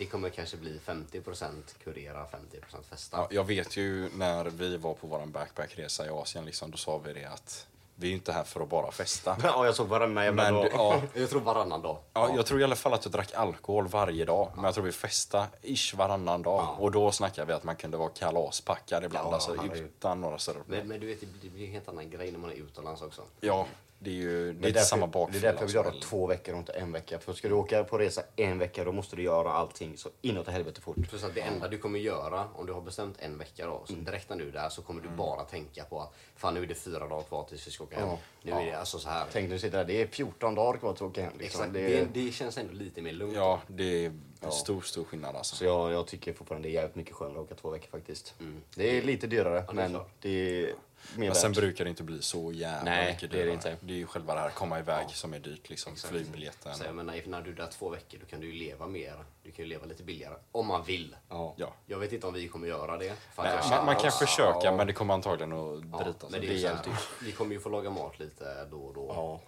Det 0.01 0.07
kommer 0.07 0.29
kanske 0.29 0.57
bli 0.57 0.81
50% 0.87 1.63
kurera, 1.85 2.27
50% 2.27 2.83
festa. 2.91 3.17
Ja, 3.17 3.29
jag 3.31 3.45
vet 3.45 3.77
ju 3.77 4.09
när 4.15 4.45
vi 4.45 4.77
var 4.77 4.95
på 4.95 5.07
vår 5.07 5.27
backpackresa 5.27 6.07
i 6.07 6.09
Asien, 6.09 6.45
liksom, 6.45 6.71
då 6.71 6.77
sa 6.77 6.99
vi 6.99 7.13
det 7.13 7.25
att 7.25 7.67
vi 7.95 8.09
är 8.09 8.13
inte 8.13 8.33
här 8.33 8.45
för 8.45 8.61
att 8.61 8.69
bara 8.69 8.91
festa. 8.91 9.37
Ja, 9.43 9.67
jag 9.67 9.75
såg 9.75 9.89
varannan 9.89 10.25
jävla 10.25 10.43
Men 10.43 10.55
dag. 10.55 10.65
du, 10.65 10.71
ja, 10.73 11.03
Jag 11.21 11.31
tror 11.31 11.41
varannan 11.41 11.83
dag. 11.83 11.99
ja, 12.13 12.31
jag 12.37 12.47
tror 12.47 12.61
i 12.61 12.65
alla 12.65 12.77
fall 12.77 12.95
att 12.95 13.05
jag 13.05 13.13
drack 13.13 13.35
alkohol 13.35 13.89
varje 13.89 14.25
dag. 14.25 14.51
Men 14.55 14.65
jag 14.65 14.75
tror 14.75 14.85
vi 14.85 14.93
festade 14.93 15.47
ish 15.63 15.95
varannan 15.95 16.43
dag. 16.43 16.61
Ja. 16.61 16.77
Och 16.79 16.91
då 16.91 17.13
snackade 17.13 17.47
vi 17.47 17.53
att 17.53 17.65
man 17.65 17.77
kunde 17.77 17.97
vara 17.97 18.09
kalaspackad 18.09 19.05
ibland, 19.05 19.29
Ja, 19.29 19.35
alltså, 19.35 19.67
utan 19.75 20.21
några 20.21 20.39
större. 20.39 20.59
Men, 20.67 20.89
men 20.89 21.01
du 21.01 21.07
vet, 21.07 21.21
det 21.43 21.49
blir 21.49 21.67
en 21.67 21.73
helt 21.73 21.89
annan 21.89 22.11
grej 22.11 22.33
när 22.33 22.39
man 22.39 22.51
är 22.51 22.55
utomlands 22.55 23.03
också. 23.03 23.23
Ja, 23.41 23.67
det 24.03 24.11
är 24.11 24.15
ju 24.15 24.47
det 24.47 24.53
Det 24.53 24.59
är 24.61 24.65
är, 24.65 24.69
inte 24.69 24.81
samma 24.81 25.07
därför, 25.07 25.19
det 25.19 25.25
bakfylla. 25.27 25.49
är 25.49 25.53
därför 25.53 25.67
vi 25.67 25.73
gör 25.73 25.85
väl- 25.85 26.01
två 26.03 26.27
veckor 26.27 26.53
och 26.55 26.59
inte 26.59 26.73
en 26.73 26.93
vecka. 26.93 27.19
För 27.19 27.33
ska 27.33 27.49
du 27.49 27.55
åka 27.55 27.85
på 27.85 27.99
resa 27.99 28.23
en 28.37 28.59
vecka 28.59 28.85
då 28.85 28.93
måste 28.93 29.17
du 29.17 29.23
göra 29.23 29.53
allting 29.53 29.97
så 29.97 30.09
inåt 30.21 30.49
helvete 30.49 30.81
fort. 30.81 30.97
Plus 31.09 31.25
att 31.25 31.35
det 31.35 31.41
enda 31.41 31.69
du 31.69 31.79
kommer 31.79 31.99
göra, 31.99 32.49
om 32.55 32.67
du 32.67 32.73
har 32.73 32.81
bestämt 32.81 33.17
en 33.19 33.39
vecka 33.39 33.67
då, 33.67 33.73
Mm. 33.73 33.87
så 33.87 34.11
direkt 34.11 34.29
när 34.31 34.37
du 34.37 34.49
är 34.49 34.53
där 34.53 34.69
så 34.69 34.83
kommer 34.83 35.03
du 35.03 35.09
bara 35.09 35.45
tänka 35.45 35.85
på 35.85 36.01
att 36.01 36.13
fan 36.37 36.55
nu 36.55 36.63
är 36.63 36.67
det 36.67 36.75
fyra 36.75 37.09
dagar 37.09 37.23
kvar 37.23 37.45
tills 37.45 37.67
vi 37.67 37.71
ska 37.71 37.85
åka 37.85 37.97
hem. 37.97 38.09
Ja. 38.09 38.19
Nu 38.43 38.53
är 38.53 38.67
det 38.67 38.79
alltså 38.79 38.99
så 38.99 39.09
här. 39.09 39.27
Tänk 39.33 39.49
när 39.49 39.55
du 39.55 39.61
sitter 39.61 39.79
där, 39.79 39.85
det 39.85 40.03
är 40.03 40.07
14 40.07 40.55
dagar 40.55 40.79
kvar 40.79 40.93
till 40.93 41.05
att 41.05 41.11
åka 41.11 41.23
hem. 41.23 41.33
Liksom. 41.39 41.61
Exakt, 41.61 41.73
Det, 41.75 41.89
det, 42.13 42.25
det 42.27 42.33
känns 42.33 42.59
ändå 42.59 42.73
lite 42.73 43.03
mer 43.03 43.13
lugnt. 43.13 43.35
Ja, 43.37 43.61
det 43.67 44.05
är 44.05 44.13
en 44.41 44.53
stor, 44.53 44.81
stor 44.81 45.05
skillnad 45.05 45.37
alltså. 45.37 45.57
Så 45.57 45.65
jag, 45.65 45.93
jag 45.93 46.07
tycker 46.07 46.33
fortfarande 46.33 46.69
det 46.69 46.73
är 46.73 46.75
jävligt 46.75 46.95
mycket 46.97 47.15
skönare 47.15 47.39
att 47.39 47.45
åka 47.45 47.55
två 47.55 47.71
veckor 47.71 47.89
faktiskt. 47.91 48.35
Det 48.75 48.99
är 48.99 49.03
lite 49.03 49.27
dyrare 49.27 49.55
det 49.55 49.61
är 49.71 49.75
men 49.75 49.91
klart. 49.91 50.11
det 50.21 50.31
är 50.65 50.75
mer 51.17 51.27
Men 51.27 51.35
sen 51.35 51.51
värt. 51.53 51.59
brukar 51.61 51.85
det 51.85 51.91
inte 51.91 52.03
bli 52.03 52.23
så 52.23 52.53
jävla 52.53 52.91
Nej, 52.91 53.13
mycket 53.13 53.21
det 53.21 53.27
är 53.37 53.39
det 53.39 53.45
dyrare. 53.45 53.55
inte. 53.55 53.77
Det 53.81 53.93
är 53.93 53.97
ju 53.97 54.07
själva 54.07 54.35
det 54.35 54.41
här 54.41 54.51
komma 54.51 54.79
iväg 54.79 55.07
som 55.11 55.35
är 55.35 55.39
dyrt 55.39 55.69
liksom. 55.71 55.93
Exakt. 55.93 56.13
Flygbiljetten. 56.13 56.75
Så 56.75 56.85
jag 56.85 56.95
menar, 56.95 57.23
när 57.27 57.41
du 57.43 57.51
är 57.51 57.55
där 57.57 57.67
två 57.67 57.89
veckor 57.89 58.19
då 58.21 58.27
kan 58.27 58.41
du 58.41 58.47
ju 58.47 58.53
leva 58.53 58.87
mer. 58.87 59.25
Du 59.43 59.51
kan 59.51 59.65
ju 59.65 59.69
leva 59.69 59.87
lite 59.87 60.03
billigare. 60.03 60.35
Om 60.53 60.67
man 60.67 60.85
vill. 60.85 61.17
Ja. 61.29 61.55
Ja. 61.57 61.73
Jag 61.87 61.99
vet 61.99 62.13
inte 62.13 62.27
om 62.27 62.35
vi 62.35 62.49
kommer 62.49 62.69
göra 62.69 62.97
det. 62.99 63.15
Nej, 63.37 63.59
man, 63.71 63.87
man 63.87 63.97
kan 63.97 64.07
oss- 64.09 64.19
försöka 64.19 64.59
Ja. 64.63 64.77
men 64.77 64.87
det 64.87 64.93
kommer 64.93 65.15
antagligen 65.15 65.53
att 65.53 65.83
Ja, 65.93 66.05
drita 66.05 66.31
sig. 66.31 66.41
det 66.41 66.65
är 66.65 66.73
Det 66.73 66.91
vi 67.25 67.33
kommer 67.33 67.53
ju 67.55 67.61
få 67.61 67.69
laga 67.69 67.91
mat 67.91 68.19
lite 68.19 68.65
då 68.71 68.77
och 68.81 68.95
då. 68.95 69.07
Ja. 69.15 69.41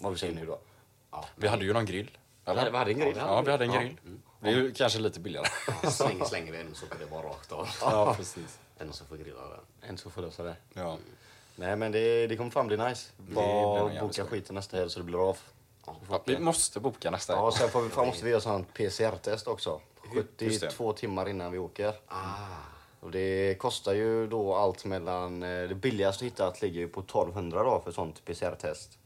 Vad 0.00 0.12
vi 0.12 0.18
säger 0.18 0.34
nu 0.34 0.46
då? 0.46 0.58
Ja. 1.10 1.24
Vi 1.36 1.48
hade 1.48 1.64
ju 1.64 1.72
någon 1.72 1.86
grill. 1.86 2.10
Eller? 2.44 2.70
Vi 2.70 2.76
hade 2.78 2.90
en 2.90 2.98
grill. 3.00 3.14
Ja, 3.16 3.42
vi 3.42 3.50
hade 3.50 3.64
en 3.64 3.72
Ja. 3.72 3.80
grill. 3.80 3.96
Det 4.40 4.48
är 4.48 4.52
ju 4.54 4.74
kanske 4.74 4.98
lite 4.98 5.20
billigare. 5.20 5.46
Ja, 5.82 5.90
Slänger, 5.90 6.24
slänger 6.24 6.52
vi 6.52 6.58
en 6.58 6.74
så 6.74 6.86
får 6.86 6.94
det 6.98 7.04
vara 7.04 7.26
rakt 7.26 7.52
av. 7.52 7.68
ja, 7.80 8.14
precis. 8.16 8.58
En 8.78 8.92
som 8.92 9.06
får 9.06 9.16
grilla 9.16 9.40
den. 9.48 9.90
En 9.90 9.98
så 9.98 10.10
får 10.10 10.22
lösa 10.22 10.42
det. 10.42 10.56
Ja. 10.74 10.98
Nej 11.56 11.76
men 11.76 11.92
det, 11.92 12.26
det 12.26 12.36
kommer 12.36 12.50
fan 12.50 12.66
bli 12.66 12.76
nice. 12.76 13.10
Bara 13.16 14.00
boka 14.00 14.24
skiten 14.24 14.54
nästa 14.54 14.76
helg 14.76 14.90
så 14.90 14.98
det 14.98 15.04
blir 15.04 15.28
av. 15.30 15.38
Ja, 16.08 16.22
vi 16.26 16.38
måste 16.38 16.80
boka 16.80 17.10
nästa 17.10 17.32
Ja, 17.32 17.52
sen 17.52 17.68
får 17.68 17.82
vi, 17.82 17.88
fan 17.88 18.06
måste 18.06 18.24
vi 18.24 18.30
göra 18.30 18.40
sån 18.40 18.64
PCR-test 18.64 19.46
också. 19.48 19.80
Just 20.14 20.28
det. 20.38 20.50
72 20.50 20.92
timmar 20.92 21.28
innan 21.28 21.52
vi 21.52 21.58
åker. 21.58 21.94
Ah, 22.06 22.46
Och 23.00 23.10
det 23.10 23.54
kostar 23.58 23.92
ju 23.94 24.26
då 24.26 24.54
allt 24.54 24.84
mellan... 24.84 25.42
eh, 25.42 25.68
Det 25.68 25.74
billigaste 25.74 26.24
hittat 26.24 26.62
ligger 26.62 26.80
ju 26.80 26.88
på 26.88 27.00
1200 27.00 27.62
då 27.62 27.80
för 27.84 27.92
sånt 27.92 28.24
PCR-test. 28.24 28.98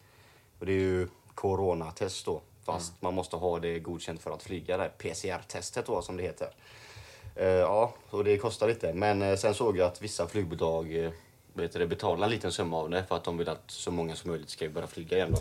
Och 0.59 0.67
det 0.67 0.73
är 0.73 0.77
ju 0.77 1.09
coronatest 1.35 2.27
då. 2.27 2.41
Fast 2.65 3.03
man 3.03 3.15
måste 3.15 3.37
ha 3.37 3.59
det 3.59 3.79
godkänt 3.79 4.21
för 4.23 4.31
att 4.31 4.43
flyga 4.43 4.77
det. 4.77 4.89
PCR-testet 4.99 5.87
då 5.87 6.03
som 6.03 6.17
det 6.17 6.23
heter. 6.23 6.49
Eh, 7.35 7.47
ja, 7.49 7.95
och 8.11 8.25
det 8.25 8.37
kostar 8.39 8.69
lite. 8.69 8.93
Men 8.93 9.23
eh, 9.23 9.37
sen 9.37 9.55
såg 9.55 9.77
jag 9.77 9.87
att 9.87 10.03
vissa 10.03 10.27
flygbolag 10.27 11.05
eh, 11.05 11.11
vet 11.53 11.73
du, 11.73 11.79
det, 11.79 11.87
betalar 11.87 12.25
en 12.27 12.31
liten 12.31 12.53
summa 12.53 12.77
av 12.77 12.91
det 12.91 13.05
för 13.09 13.17
att 13.17 13.25
de 13.25 13.39
vill 13.39 13.49
att 13.49 13.63
så 13.71 13.91
många 13.91 14.17
som 14.17 14.31
möjligt 14.31 14.51
ska 14.51 14.69
börja 14.69 14.87
flyga 14.87 15.17
igen 15.17 15.33
då. 15.33 15.39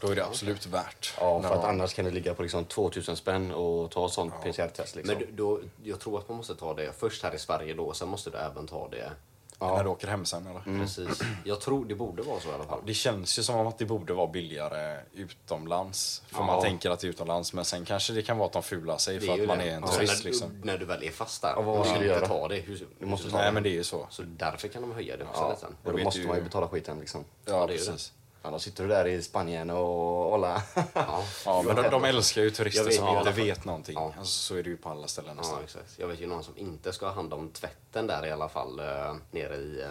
Då 0.00 0.08
är 0.12 0.16
det 0.16 0.24
absolut 0.24 0.66
värt. 0.66 1.14
Ja, 1.20 1.42
för 1.42 1.50
att 1.54 1.62
man- 1.62 1.70
annars 1.70 1.94
kan 1.94 2.04
det 2.04 2.10
ligga 2.10 2.34
på 2.34 2.42
liksom 2.42 2.64
2000 2.64 3.16
spänn 3.16 3.52
och 3.52 3.90
ta 3.90 4.08
sånt 4.08 4.34
PCR-test 4.42 4.96
liksom. 4.96 5.14
Men 5.18 5.36
då, 5.36 5.60
jag 5.82 6.00
tror 6.00 6.18
att 6.18 6.28
man 6.28 6.36
måste 6.36 6.54
ta 6.54 6.74
det 6.74 6.92
först 6.98 7.22
här 7.22 7.34
i 7.34 7.38
Sverige 7.38 7.74
då, 7.74 7.92
sen 7.92 8.08
måste 8.08 8.30
du 8.30 8.36
även 8.38 8.66
ta 8.66 8.88
det. 8.88 9.10
När 9.58 9.84
du 9.84 9.90
åker 9.90 10.08
hem 10.08 10.24
sen 10.24 10.46
eller? 10.46 10.60
Precis. 10.80 11.20
Jag 11.44 11.60
tror 11.60 11.84
det 11.84 11.94
borde 11.94 12.22
vara 12.22 12.40
så 12.40 12.48
i 12.48 12.52
alla 12.52 12.64
fall. 12.64 12.80
Det 12.86 12.94
känns 12.94 13.38
ju 13.38 13.42
som 13.42 13.66
att 13.66 13.78
det 13.78 13.84
borde 13.84 14.12
vara 14.14 14.26
billigare 14.26 15.00
utomlands. 15.14 16.22
För 16.26 16.38
Ja. 16.40 16.46
man 16.46 16.62
tänker 16.62 16.90
att 16.90 17.00
det 17.00 17.06
är 17.06 17.08
utomlands, 17.08 17.52
men 17.52 17.64
sen 17.64 17.84
kanske 17.84 18.12
det 18.12 18.22
kan 18.22 18.38
vara 18.38 18.46
att 18.46 18.52
de 18.52 18.62
fular 18.62 18.98
sig 18.98 19.18
Det 19.18 19.26
för 19.26 19.32
att 19.42 19.48
man 19.48 19.58
det. 19.58 19.64
är 19.70 19.76
en 19.76 19.86
sen 19.86 19.96
turist 19.96 20.24
när, 20.24 20.30
liksom. 20.30 20.60
när 20.64 20.78
du 20.78 20.84
väl 20.84 21.02
är 21.04 21.10
fast 21.10 21.42
där, 21.42 21.52
Ja, 21.56 21.62
vad 21.62 21.86
ska 21.86 21.94
du 21.98 22.04
inte 22.04 22.14
göra? 22.18 22.26
ta 22.26 22.48
det. 22.48 22.56
Hur, 22.56 22.86
Du 22.98 23.06
måste 23.06 23.30
ta 23.30 23.36
Nej 23.38 23.52
men 23.52 23.62
det 23.62 23.68
är 23.68 23.72
ju 23.74 23.84
så. 23.84 24.06
Så 24.10 24.22
därför 24.22 24.68
kan 24.68 24.82
de 24.82 24.92
höja 24.92 25.16
det 25.16 25.24
också 25.24 25.40
Ja, 25.42 25.50
lite. 25.50 25.66
och 25.84 25.98
då 25.98 26.04
måste 26.04 26.20
ju- 26.20 26.26
man 26.26 26.36
ju 26.36 26.42
betala 26.42 26.68
skiten 26.68 26.98
liksom. 27.00 27.24
Ja, 27.44 27.66
det 27.66 27.72
precis. 27.72 28.12
Annars 28.46 28.62
sitter 28.62 28.82
du 28.82 28.88
där 28.88 29.06
i 29.06 29.22
Spanien 29.22 29.70
och 29.70 29.86
hålla. 30.30 30.62
Ja. 30.94 31.22
Ja, 31.44 31.62
men 31.66 31.76
de, 31.76 31.82
de 31.90 32.04
älskar 32.04 32.42
ju 32.42 32.50
turister 32.50 32.84
vet 32.84 32.94
som 32.94 33.18
inte 33.18 33.30
vet 33.30 33.64
någonting. 33.64 33.94
Ja. 33.94 34.12
Alltså, 34.18 34.32
så 34.32 34.56
är 34.56 34.62
det 34.62 34.70
ju 34.70 34.76
på 34.76 34.88
alla 34.88 35.06
ställen 35.06 35.30
Ja, 35.36 35.42
nästan. 35.42 35.62
exakt. 35.64 35.98
Jag 35.98 36.08
vet 36.08 36.20
ju 36.20 36.26
någon 36.26 36.44
som 36.44 36.58
inte 36.58 36.92
ska 36.92 37.06
ha 37.06 37.12
hand 37.12 37.34
om 37.34 37.48
tvätten 37.48 38.06
där 38.06 38.26
i 38.26 38.30
alla 38.30 38.48
fall, 38.48 38.80
eh, 38.80 39.14
nere 39.30 39.56
i 39.56 39.80
eh, 39.82 39.88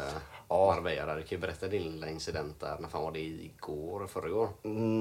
Ja. 0.50 0.74
Marbella. 0.76 1.06
där. 1.06 1.16
Du 1.16 1.22
kan 1.22 1.30
ju 1.38 1.42
berätta 1.42 1.68
din 1.68 1.82
lilla 1.84 2.10
incident 2.10 2.60
där. 2.60 2.78
När 2.80 2.90
fan 2.90 3.02
var 3.04 3.12
det? 3.12 3.20
Igår? 3.20 4.08
Förra 4.08 4.36
år? 4.36 4.50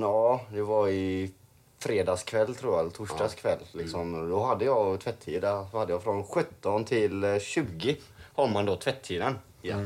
Ja, 0.01 0.40
det 0.53 0.62
var 0.62 0.88
i 0.88 1.33
fredagskväll 1.79 2.55
tror 2.55 2.73
jag, 2.73 2.81
eller 2.81 2.90
torsdagskväll. 2.90 3.59
Liksom. 3.73 4.31
Då 4.31 4.45
hade 4.45 4.64
jag 4.64 5.01
tvättid. 5.01 5.43
Där 5.43 5.79
hade 5.79 5.93
jag 5.93 6.03
från 6.03 6.25
17 6.27 6.85
till 6.85 7.25
eh, 7.25 7.38
20 7.38 7.97
har 8.35 8.49
man 8.49 8.67
då 8.67 8.77
tvättiden. 8.77 9.38
Ja. 9.62 9.77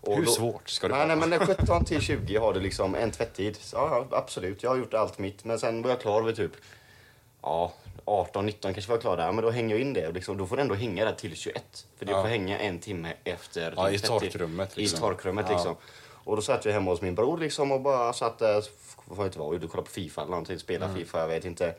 Och 0.00 0.16
Hur 0.16 0.24
då- 0.24 0.30
svårt 0.32 0.68
ska 0.68 0.88
det 0.88 0.94
nej, 0.96 1.06
vara? 1.16 1.26
nej, 1.26 1.38
men 1.38 1.46
17 1.46 1.84
till 1.84 2.00
20 2.00 2.36
har 2.36 2.54
du 2.54 2.60
liksom 2.60 2.94
en 2.94 3.10
tvättid. 3.10 3.56
Så, 3.60 3.76
ja, 3.76 4.06
absolut, 4.10 4.62
jag 4.62 4.70
har 4.70 4.76
gjort 4.76 4.94
allt 4.94 5.18
mitt. 5.18 5.44
Men 5.44 5.58
sen 5.58 5.82
var 5.82 5.90
jag 5.90 6.00
klar 6.00 6.22
vid 6.22 6.36
typ 6.36 6.52
ja, 7.42 7.72
18, 8.04 8.46
19 8.46 8.74
kanske 8.74 8.88
var 8.90 8.96
jag 8.96 9.02
klar 9.02 9.16
där. 9.16 9.32
Men 9.32 9.44
då 9.44 9.50
hänger 9.50 9.74
jag 9.74 9.80
in 9.80 9.92
det. 9.92 10.06
Och 10.08 10.14
liksom, 10.14 10.36
då 10.36 10.46
får 10.46 10.56
det 10.56 10.62
ändå 10.62 10.74
hänga 10.74 11.04
där 11.04 11.12
till 11.12 11.36
21. 11.36 11.86
För 11.98 12.04
det 12.06 12.12
Ja. 12.12 12.22
får 12.22 12.28
hänga 12.28 12.58
en 12.58 12.78
timme 12.78 13.12
efter. 13.24 13.74
Ja, 13.76 13.90
i 13.90 13.98
torkrummet, 13.98 14.76
liksom. 14.76 14.98
I 14.98 15.00
torkrummet 15.00 15.46
Ja. 15.48 15.54
liksom. 15.54 15.76
Och 16.24 16.36
då 16.36 16.42
satt 16.42 16.64
jag 16.64 16.72
hemma 16.72 16.90
hos 16.90 17.00
min 17.00 17.14
bror 17.14 17.38
liksom 17.38 17.72
och 17.72 17.80
bara 17.80 18.12
satt 18.12 18.38
där. 18.38 18.62
Fan 19.08 19.24
vet 19.24 19.36
jag, 19.36 19.60
du 19.60 19.68
kollade 19.68 19.86
på 19.86 19.92
Fifa 19.92 20.20
eller 20.20 20.30
någonting. 20.30 20.58
Spela 20.58 20.84
Mm. 20.86 20.96
Fifa, 20.98 21.18
jag 21.20 21.28
vet 21.28 21.44
inte. 21.44 21.74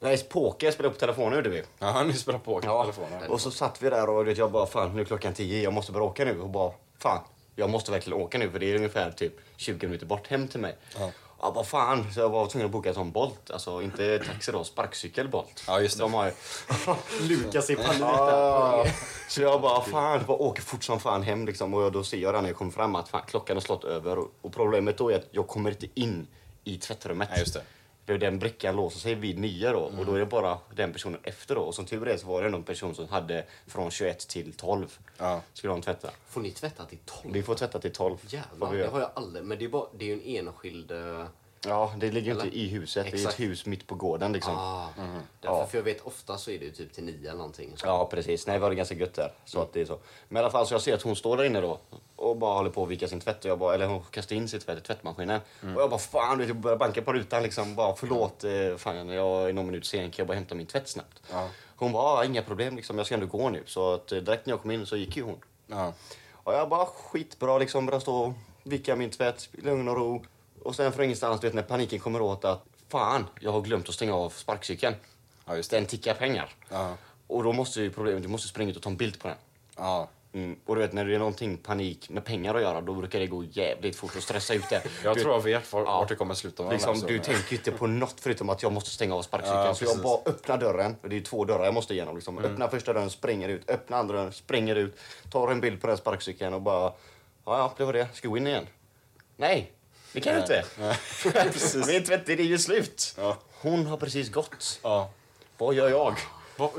Nej, 0.00 0.18
poker 0.28 0.70
spelade 0.70 0.94
på 0.94 1.00
telefonen 1.00 1.34
gjorde 1.34 1.48
vi. 1.48 1.62
Ja, 1.78 2.02
ni 2.02 2.12
spelar 2.12 2.38
på 2.38 2.60
Ja, 2.64 2.82
telefonen. 2.82 3.30
och 3.30 3.40
så 3.40 3.50
satt 3.50 3.82
vi 3.82 3.90
där 3.90 4.08
och 4.10 4.28
vet, 4.28 4.38
jag 4.38 4.50
bara 4.50 4.66
fan 4.66 4.94
nu 4.94 5.00
är 5.00 5.04
klockan 5.04 5.34
10, 5.34 5.62
jag 5.62 5.72
måste 5.72 5.92
bara 5.92 6.04
åka 6.04 6.24
nu. 6.24 6.40
Och 6.40 6.48
bara 6.48 6.72
fan, 6.98 7.20
jag 7.56 7.70
måste 7.70 7.90
verkligen 7.90 8.20
åka 8.20 8.38
nu 8.38 8.50
för 8.50 8.58
det 8.58 8.66
är 8.72 8.76
ungefär 8.76 9.10
typ 9.10 9.32
20 9.56 9.86
minuter 9.86 10.06
bort 10.06 10.26
hem 10.26 10.48
till 10.48 10.60
mig. 10.60 10.76
Ja. 10.98 11.10
Ja, 11.40 11.50
vad 11.50 11.66
fan, 11.66 12.12
så 12.12 12.20
jag 12.20 12.28
var 12.28 12.46
tvungen 12.46 12.66
att 12.66 12.72
boka 12.72 12.88
en 12.88 12.94
sån 12.94 13.10
Bolt. 13.10 13.50
Alltså 13.50 13.82
inte 13.82 14.18
taxi 14.18 14.52
då, 14.52 14.64
sparkcykel 14.64 15.28
Bolt. 15.28 15.64
Ja, 15.66 15.80
just 15.80 15.96
det. 15.98 16.04
De 16.04 16.14
har 16.14 16.26
ju... 16.26 16.32
Lukas 17.28 17.70
i 17.70 17.76
panik 17.76 18.00
Ja, 18.00 18.86
så 19.28 19.42
jag 19.42 19.60
bara 19.60 19.80
fan, 19.82 20.24
bara 20.26 20.36
åker 20.36 20.62
fort 20.62 20.84
som 20.84 21.00
fan 21.00 21.22
hem 21.22 21.46
liksom. 21.46 21.74
Och 21.74 21.92
då 21.92 22.04
ser 22.04 22.16
jag 22.18 22.42
när 22.42 22.48
jag 22.48 22.56
kommer 22.56 22.72
fram 22.72 22.94
att 22.94 23.08
fan, 23.08 23.22
klockan 23.26 23.56
har 23.56 23.60
slått 23.60 23.84
över. 23.84 24.18
Och, 24.18 24.52
problemet 24.52 24.98
då 24.98 25.10
är 25.10 25.16
att 25.16 25.26
jag 25.30 25.48
kommer 25.48 25.70
inte 25.70 25.86
in 25.94 26.26
i 26.64 26.76
tvättrummet. 26.78 27.28
Nej, 27.30 27.40
just 27.40 27.54
det. 27.54 27.62
Blev 28.08 28.18
den 28.18 28.38
brickan 28.38 28.76
låser 28.76 28.98
sig 28.98 29.14
vid 29.14 29.38
9 29.38 29.72
då 29.72 29.78
och 29.78 30.06
då 30.06 30.14
är 30.14 30.18
det 30.18 30.26
bara 30.26 30.58
den 30.74 30.92
personen 30.92 31.20
efter 31.22 31.54
då. 31.54 31.60
Och 31.60 31.74
som 31.74 31.84
tur 31.84 32.08
är 32.08 32.16
så 32.16 32.26
var 32.26 32.42
det 32.42 32.48
någon 32.48 32.62
person 32.62 32.94
som 32.94 33.08
hade 33.08 33.44
från 33.66 33.90
21 33.90 34.18
till 34.28 34.52
12. 34.52 34.98
Ja. 35.18 35.40
Skulle 35.52 35.72
de 35.72 35.82
tvätta. 35.82 36.10
Får 36.28 36.40
ni 36.40 36.50
tvätta 36.50 36.84
till 36.84 36.98
12? 37.04 37.34
Vi 37.34 37.42
får 37.42 37.54
tvätta 37.54 37.78
till 37.78 37.92
12. 37.92 38.16
får 38.16 38.34
Jävlar, 38.34 38.74
det 38.74 38.86
har 38.86 39.00
jag 39.00 39.10
aldrig. 39.14 39.44
Men 39.44 39.58
det 39.58 39.64
är, 39.64 39.68
bara, 39.68 39.86
det 39.98 40.04
är 40.04 40.16
ju 40.16 40.36
en 40.36 40.46
enskild... 40.46 40.90
eh, 40.90 41.24
Ja, 41.66 41.92
det 41.96 42.10
ligger 42.10 42.30
Eller? 42.32 42.44
inte 42.44 42.58
i 42.58 42.68
huset. 42.68 43.04
Det 43.04 43.10
är 43.10 43.14
Exakt. 43.14 43.34
ett 43.34 43.40
hus 43.40 43.66
mitt 43.66 43.86
på 43.86 43.94
gården 43.94 44.32
liksom. 44.32 44.54
Ah, 44.56 44.88
Därför, 44.96 45.22
Ja. 45.40 45.66
För 45.66 45.78
jag 45.78 45.82
vet 45.84 46.00
ofta 46.00 46.38
så 46.38 46.50
är 46.50 46.58
det 46.58 46.64
ju 46.64 46.70
typ 46.72 46.92
till 46.92 47.04
9 47.04 47.18
eller 47.20 47.34
någonting. 47.34 47.72
Så. 47.76 47.86
Ja, 47.86 48.06
precis. 48.10 48.46
Nej, 48.46 48.58
var 48.58 48.70
det 48.70 48.76
ganska 48.76 48.94
gött 48.94 49.14
där. 49.14 49.32
Så 49.44 49.62
att 49.62 49.72
det 49.72 49.80
är 49.80 49.84
så. 49.84 49.98
Men 50.28 50.40
i 50.40 50.44
alla 50.44 50.50
fall, 50.50 50.66
så 50.66 50.74
jag 50.74 50.82
ser 50.82 50.94
att 50.94 51.02
hon 51.02 51.16
står 51.16 51.36
där 51.36 51.44
inne 51.44 51.60
då 51.60 51.78
och 52.16 52.36
bara 52.36 52.54
håller 52.56 52.70
på 52.70 52.82
att 52.82 52.88
vika 52.88 53.08
sin 53.08 53.20
tvätt. 53.20 53.44
Och 53.44 53.50
jag 53.50 53.58
bara, 53.58 53.74
eller 53.74 53.86
hon 53.86 54.02
kastar 54.10 54.36
in 54.36 54.48
sin 54.48 54.60
tvätt 54.60 54.78
i 54.78 54.80
tvättmaskinen. 54.80 55.40
Och 55.60 55.82
jag 55.82 55.90
bara, 55.90 55.98
fan, 55.98 56.38
du 56.38 56.44
vet, 56.44 56.48
jag 56.48 56.56
börjar 56.56 56.76
banka 56.76 57.02
på 57.02 57.12
rutan 57.12 57.42
liksom. 57.42 57.74
Bara, 57.74 57.96
förlåt, 57.96 58.44
eh, 58.44 58.76
fan, 58.76 59.08
jag 59.08 59.48
är 59.48 59.52
någon 59.52 59.66
minut 59.66 59.86
sen. 59.86 60.10
Kan 60.10 60.14
jag 60.22 60.26
bara 60.26 60.34
hämta 60.34 60.54
min 60.54 60.66
tvätt 60.66 60.88
snabbt? 60.88 61.22
Ja. 61.32 61.48
Hon 61.76 61.92
bara, 61.92 62.02
"Ah, 62.18 62.24
inga 62.24 62.42
problem 62.42 62.76
liksom. 62.76 62.96
Jag 62.98 63.06
ska 63.06 63.14
ändå 63.14 63.26
gå 63.26 63.48
nu. 63.50 63.62
Så 63.66 63.94
att 63.94 64.12
eh, 64.12 64.18
direkt 64.18 64.46
när 64.46 64.52
jag 64.52 64.62
kom 64.62 64.70
in 64.70 64.86
så 64.86 64.96
gick 64.96 65.16
ju 65.16 65.22
hon. 65.22 65.38
Ja. 65.66 65.92
Och 66.32 66.54
jag 66.54 66.68
bara, 66.68 66.86
skitbra 66.86 67.58
liksom. 67.58 67.86
Började 67.86 68.02
stå 68.02 68.16
och 68.16 68.32
vicka 68.62 68.96
min 68.96 69.10
tvätt 69.10 69.48
lugn 69.52 69.88
och 69.88 69.96
ro. 69.96 70.24
Och 70.62 70.76
sen 70.76 70.92
från 70.92 71.04
ingenstans, 71.04 71.40
du 71.40 71.46
vet, 71.46 71.54
när 71.54 71.62
paniken 71.62 71.98
kommer 71.98 72.20
åt 72.20 72.44
att 72.44 72.64
fan, 72.88 73.26
jag 73.40 73.52
har 73.52 73.60
glömt 73.60 73.88
att 73.88 73.94
stänga 73.94 74.14
av 74.14 74.30
sparkcykeln. 74.30 74.94
Ja, 75.46 75.56
just 75.56 75.70
Den 75.70 75.86
tickar 75.86 76.14
pengar. 76.14 76.54
Ja. 76.68 76.94
Och 77.26 77.44
då 77.44 77.52
måste 77.52 77.80
ju 77.80 77.90
problemet, 77.90 78.22
du 78.22 78.28
måste 78.28 78.48
springa 78.48 78.70
ut 78.70 78.76
och 78.76 78.82
ta 78.82 78.90
en 78.90 78.96
bild 78.96 79.18
på 79.20 79.28
den. 79.28 79.36
Ja. 79.76 80.08
Mm. 80.32 80.56
Och 80.66 80.74
du 80.74 80.80
vet 80.80 80.92
när 80.92 81.04
det 81.04 81.14
är 81.14 81.18
någonting 81.18 81.56
panik 81.56 82.10
med 82.10 82.24
pengar 82.24 82.54
att 82.54 82.62
göra, 82.62 82.80
då 82.80 82.94
brukar 82.94 83.18
det 83.20 83.26
gå 83.26 83.44
jävligt 83.44 83.96
fort 83.96 84.16
att 84.16 84.22
stressa 84.22 84.54
ut 84.54 84.70
det. 84.70 84.82
Jag 85.04 85.16
du, 85.16 85.20
tror 85.22 85.34
jag 85.34 85.42
vet 85.42 85.72
var, 85.72 85.80
Ja. 85.80 85.98
vart 85.98 86.08
det 86.08 86.14
kommer 86.14 86.34
sluta 86.34 86.62
med 86.62 86.72
liksom, 86.72 87.00
Du 87.06 87.18
tänker 87.18 87.52
inte 87.52 87.72
på 87.72 87.86
något 87.86 88.20
förutom 88.20 88.48
att 88.48 88.62
jag 88.62 88.72
måste 88.72 88.90
stänga 88.90 89.14
av 89.14 89.22
sparkcykeln. 89.22 89.64
Ja, 89.66 89.74
så 89.74 89.84
jag 89.84 90.02
bara 90.02 90.18
öppnar 90.26 90.58
dörren, 90.58 90.96
och 91.02 91.08
det 91.08 91.16
är 91.16 91.20
två 91.20 91.44
dörrar 91.44 91.64
jag 91.64 91.74
måste 91.74 91.94
igenom. 91.94 92.14
Liksom. 92.16 92.38
Mm. 92.38 92.50
Öppnar 92.50 92.68
första 92.68 92.92
dörren, 92.92 93.10
springer 93.10 93.48
ut, 93.48 93.70
öppnar 93.70 93.98
andra 93.98 94.16
dörren, 94.16 94.32
springer 94.32 94.76
ut, 94.76 94.98
tar 95.30 95.48
en 95.48 95.60
bild 95.60 95.80
på 95.80 95.86
den 95.86 95.96
sparkcykeln 95.96 96.54
och 96.54 96.62
bara, 96.62 96.92
ja 97.44 97.58
ja, 97.58 97.74
det 97.76 97.84
var 97.84 97.92
det, 97.92 98.08
ska 98.14 98.26
jag 98.26 98.30
gå 98.30 98.36
in 98.36 98.46
igen? 98.46 98.66
Nej, 99.36 99.72
det 100.12 100.20
kan 100.20 100.32
jag 100.34 100.42
inte. 100.42 100.64
Min 101.86 102.04
tvättid 102.04 102.40
är 102.40 102.44
ju 102.44 102.58
slut. 102.58 103.14
Ja. 103.18 103.36
Hon 103.60 103.86
har 103.86 103.96
precis 103.96 104.30
gått. 104.30 104.80
Ja. 104.82 105.10
Vad 105.58 105.74
gör 105.74 105.88
jag? 105.88 106.14
Vad 106.56 106.70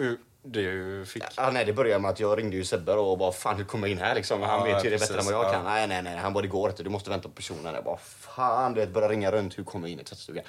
du 0.44 1.06
fick... 1.08 1.24
Ah, 1.36 1.52
nej, 1.52 1.66
det 1.66 1.74
började 1.74 2.00
med 2.02 2.12
att 2.12 2.20
jag 2.20 2.38
ringde 2.40 2.56
ju 2.56 2.66
Sebbe 2.66 2.94
och 2.94 3.18
bara 3.18 3.32
fan 3.32 3.58
hur 3.58 3.64
kommer 3.64 3.88
jag 3.88 3.92
in 3.92 3.98
här 4.04 4.16
liksom? 4.16 4.42
Han 4.42 4.60
Ja, 4.70 4.76
vet 4.76 4.86
ju 4.86 4.90
det 4.90 4.96
precis, 4.98 5.08
bättre 5.16 5.20
än 5.20 5.26
vad 5.26 5.34
jag 5.46 5.46
ja. 5.46 5.52
kan. 5.54 5.64
Nej, 5.66 5.88
nej, 5.88 6.02
nej. 6.02 6.18
Han 6.18 6.34
bara 6.34 6.42
det 6.42 6.48
går 6.48 6.70
inte. 6.70 6.84
Du 6.84 6.90
måste 6.90 7.10
vänta 7.10 7.30
på 7.30 7.36
personen. 7.36 7.74
Jag 7.76 7.84
bara 7.84 7.98
fan, 8.20 8.74
du 8.74 8.80
vet, 8.80 8.90
började 8.90 9.14
ringa 9.14 9.32
runt. 9.32 9.58
Hur 9.58 9.64
kommer 9.64 9.88
jag 9.88 9.94
in 9.94 10.00
i 10.00 10.04
tvättstugan? 10.04 10.44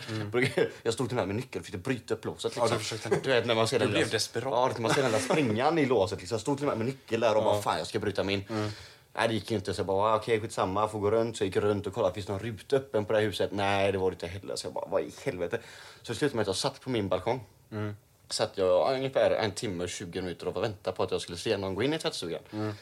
Jag 0.83 0.95
stod 0.95 1.09
till 1.09 1.16
med 1.16 1.27
med 1.27 1.37
nyckel 1.37 1.61
och 1.61 1.66
försökte 1.66 1.88
bryta 1.88 2.14
upp 2.14 2.25
låset. 2.25 2.45
Liksom. 2.45 2.62
Mm. 2.62 2.73
Ja, 2.73 2.79
du 2.79 2.85
försökte- 2.85 3.21
Du 3.29 3.31
vet 3.35 3.47
när 3.47 3.55
man 3.55 3.69
ser 3.69 3.79
Du 3.79 3.85
den 3.85 3.93
blev 3.93 4.11
desperat. 4.11 4.49
Ja, 4.51 4.62
du 4.66 4.73
vet, 4.73 4.79
man 4.79 4.95
ser 4.95 5.03
den 5.03 5.12
där 5.12 5.19
springan 5.19 5.79
i 5.79 5.87
låset. 5.87 6.19
Liksom. 6.19 6.35
Jag 6.35 6.40
stod 6.40 6.59
till 6.59 6.66
med 6.66 6.77
med 6.79 6.87
nyckel 6.87 7.21
där 7.21 7.37
och 7.37 7.43
bara. 7.45 7.53
Mm. 7.53 7.62
fan 7.62 7.79
jag 7.79 7.87
ska 7.87 7.99
bryta 7.99 8.25
mig 8.25 8.35
in. 8.35 8.73
Nej, 9.12 9.29
det 9.29 9.35
gick 9.35 9.51
inte. 9.51 9.75
Så 9.75 9.81
jag 9.81 9.87
bara, 9.87 10.12
ah, 10.12 10.16
okej 10.16 10.40
skitsamma, 10.40 10.88
får 10.88 10.99
gå 11.01 11.11
runt. 11.11 11.37
Så 11.37 11.44
jag 11.44 11.46
gick 11.46 11.57
runt 11.57 11.87
och 11.87 11.94
kollade, 11.94 12.14
finns 12.14 12.27
det 12.27 12.33
någon 12.33 12.42
ruta 12.42 12.77
öppen 12.77 13.05
på 13.05 13.12
det 13.12 13.18
här 13.18 13.27
huset? 13.27 13.51
Nej, 13.53 13.92
det 13.92 13.99
var 13.99 14.11
det 14.11 14.14
inte 14.14 14.27
heller. 14.27 14.57
Så 14.57 14.66
jag 14.66 14.75
bara, 14.75 14.87
vad 14.88 15.03
i 15.03 15.12
helvete? 15.25 15.59
Så 16.03 16.14
slutade 16.14 16.37
med 16.37 16.42
att 16.42 16.46
jag 16.46 16.57
satt 16.57 16.81
på 16.81 16.90
min 16.90 17.09
balkong. 17.09 17.44
Mm. 17.73 17.96
Satt 18.29 18.59
jag 18.59 18.94
ungefär 18.94 19.31
en 19.31 19.53
timme 19.53 19.85
och 19.85 19.90
20 19.90 20.23
minuter 20.23 20.49
och 20.49 20.62
väntade 20.62 20.96
på 20.96 21.03
att 21.03 21.11
jag 21.11 21.20
skulle 21.20 21.38
se 21.38 21.57
någon 21.57 21.75
gå 21.75 21.83
in 21.83 21.92
i 21.92 21.99
tvättstugan. 21.99 22.40
Mm. 22.53 22.75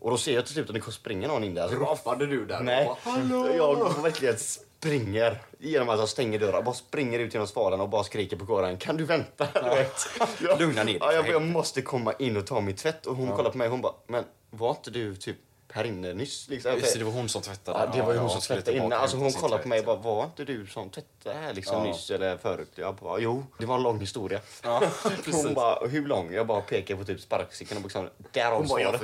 Och 0.00 0.10
då 0.10 0.18
ser 0.18 0.34
jag 0.34 0.44
till 0.44 0.54
slut 0.54 0.70
att 0.70 0.74
det 0.74 0.92
springer 0.92 1.28
någon 1.28 1.44
in 1.44 1.54
där. 1.54 1.68
Roffade 1.68 2.26
du 2.26 2.46
där? 2.46 2.60
Nej, 2.60 2.90
bara, 3.04 3.54
jag 3.54 4.02
verkligen 4.02 4.36
springer 4.38 5.42
genom 5.58 5.88
att 5.88 5.98
jag 5.98 6.08
stänger 6.08 6.38
dörrar. 6.38 6.62
Bara 6.62 6.74
springer 6.74 7.18
ut 7.18 7.34
genom 7.34 7.48
svalen 7.48 7.80
och 7.80 7.88
bara 7.88 8.04
skriker 8.04 8.36
på 8.36 8.46
kåren. 8.46 8.76
Kan 8.76 8.96
du 8.96 9.04
vänta? 9.04 9.48
Du 9.54 9.68
vet. 9.68 10.08
Jag, 10.42 10.60
Lugna 10.60 10.84
ner 10.84 10.92
dig, 10.92 10.98
Ja, 11.00 11.12
jag, 11.12 11.28
jag 11.28 11.42
måste 11.42 11.82
komma 11.82 12.12
in 12.12 12.36
och 12.36 12.46
ta 12.46 12.60
min 12.60 12.76
tvätt. 12.76 13.06
Och 13.06 13.16
hon 13.16 13.36
kollar 13.36 13.50
på 13.50 13.58
mig 13.58 13.66
och 13.66 13.72
hon 13.72 13.80
bara, 13.80 13.94
men 14.06 14.24
var 14.50 14.70
inte 14.70 14.90
du 14.90 15.16
typ 15.16 15.36
här 15.72 15.84
inne 15.84 16.14
nyss? 16.14 16.48
Liksom. 16.48 16.72
Just 16.72 16.92
det, 16.92 16.98
det 16.98 17.04
var 17.04 17.12
hon 17.12 17.28
som 17.28 17.42
tvättade. 17.42 17.78
Ja, 17.78 17.86
det 17.96 18.02
var 18.02 18.12
ju 18.12 18.18
hon 18.18 18.30
som 18.30 18.40
tvättade 18.40 18.72
tillbaka 18.72 18.96
Alltså 18.96 19.16
och 19.16 19.22
hon 19.22 19.32
kollade 19.32 19.62
på 19.62 19.68
mig 19.68 19.78
och 19.80 19.84
bara, 19.86 19.96
var 19.96 20.24
inte 20.24 20.44
du 20.44 20.66
som 20.66 20.90
tvättade 20.90 21.36
här 21.36 21.54
liksom 21.54 21.76
Ja. 21.76 21.84
nyss 21.84 22.10
eller 22.10 22.36
förut? 22.36 22.72
Jag 22.74 22.94
bara, 22.94 23.18
jo. 23.18 23.44
Det 23.58 23.66
var 23.66 23.74
en 23.76 23.82
lång 23.82 24.00
historia. 24.00 24.40
Ja, 24.62 24.82
hon 25.32 25.54
bara, 25.54 25.86
hur 25.86 26.06
lång? 26.06 26.32
Jag 26.32 26.46
bara 26.46 26.60
pekar 26.60 26.96
på 26.96 27.04
typ 27.04 27.20
sparkcykeln 27.20 27.78
och 27.78 27.84
liksom, 27.84 28.08
därav 28.32 28.58
Hon 28.58 28.68
bara, 28.68 28.80
jag. 28.80 28.94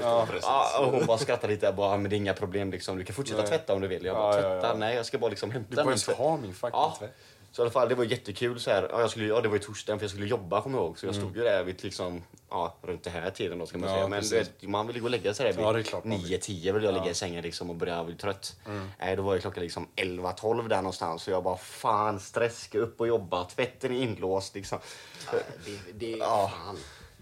Ja, 0.42 0.78
och 0.80 0.92
hon 0.92 1.06
bara 1.06 1.18
skrattade 1.18 1.52
lite. 1.52 1.66
Jag 1.66 1.74
bara, 1.74 1.96
men 1.96 2.10
det 2.10 2.16
är 2.16 2.18
inga 2.18 2.34
problem 2.34 2.70
liksom. 2.70 2.98
Du 2.98 3.04
kan 3.04 3.14
fortsätta 3.16 3.40
Nej. 3.40 3.48
tvätta 3.50 3.74
om 3.74 3.80
du 3.80 3.88
vill. 3.88 4.04
Jag 4.04 4.16
bara, 4.16 4.32
tvätta? 4.32 4.74
Nej, 4.74 4.96
jag 4.96 5.06
ska 5.06 5.18
bara 5.18 5.30
liksom 5.30 5.50
hämta 5.50 5.82
Du 5.82 5.88
ens 5.88 6.04
tvätt. 6.04 6.16
ha 6.16 6.36
min 6.36 6.54
fucking 6.54 6.80
tvätt. 6.98 7.14
Så 7.54 7.60
i 7.60 7.62
alla 7.62 7.70
fall, 7.70 7.88
det 7.88 7.94
var 7.94 8.04
jättekul. 8.04 8.60
Så 8.60 8.70
här. 8.70 8.88
Ja, 8.92 9.00
jag 9.00 9.10
skulle, 9.10 9.26
ja, 9.26 9.40
det 9.40 9.48
var 9.48 9.56
ju 9.56 9.62
torsdagen 9.62 9.98
för 9.98 10.04
jag 10.04 10.10
skulle 10.10 10.26
jobba, 10.26 10.62
kommer 10.62 10.78
jag 10.78 10.84
ihåg. 10.86 10.98
Så 10.98 11.06
jag 11.06 11.14
stod 11.14 11.36
ju 11.36 11.42
där 11.42 11.64
vid 11.64 11.84
liksom, 11.84 12.22
ja, 12.50 12.76
runt 12.82 13.02
den 13.04 13.12
här 13.12 13.30
tiden 13.30 13.58
då, 13.58 13.66
ska 13.66 13.78
man 13.78 13.88
Ja, 13.88 13.94
säga. 13.94 14.08
Men 14.08 14.22
vet, 14.22 14.62
man 14.62 14.86
vill 14.86 14.96
ju 14.96 15.02
gå 15.02 15.06
och 15.06 15.10
lägga 15.10 15.34
sig 15.34 15.46
där 15.46 15.52
vid 15.52 15.64
Ja, 15.64 15.72
det 15.72 15.78
är 15.78 15.82
klart 15.82 16.04
man 16.04 16.22
vill. 16.22 16.40
9-10 16.40 16.72
vill 16.72 16.84
jag 16.84 16.94
ligga 16.94 17.10
i 17.10 17.14
sängen 17.14 17.42
liksom 17.42 17.70
och 17.70 17.76
börja 17.76 18.04
bli 18.04 18.14
trött. 18.14 18.56
Nej, 18.98 19.16
då 19.16 19.22
var 19.22 19.34
ju 19.34 19.40
klockan 19.40 19.62
liksom 19.62 19.88
11-12 19.96 20.68
där 20.68 20.76
någonstans. 20.76 21.22
Så 21.22 21.30
jag 21.30 21.42
bara, 21.42 21.56
fan, 21.56 22.20
stress, 22.20 22.60
ska 22.60 22.78
upp 22.78 23.00
och 23.00 23.08
jobba. 23.08 23.44
Tvätten 23.44 23.92
är 23.92 24.02
inlåst 24.02 24.54
liksom. 24.54 24.78
Nej, 25.32 25.42
det, 25.64 25.92
det, 25.92 26.10
Ja. 26.10 26.52
fan, 26.54 26.78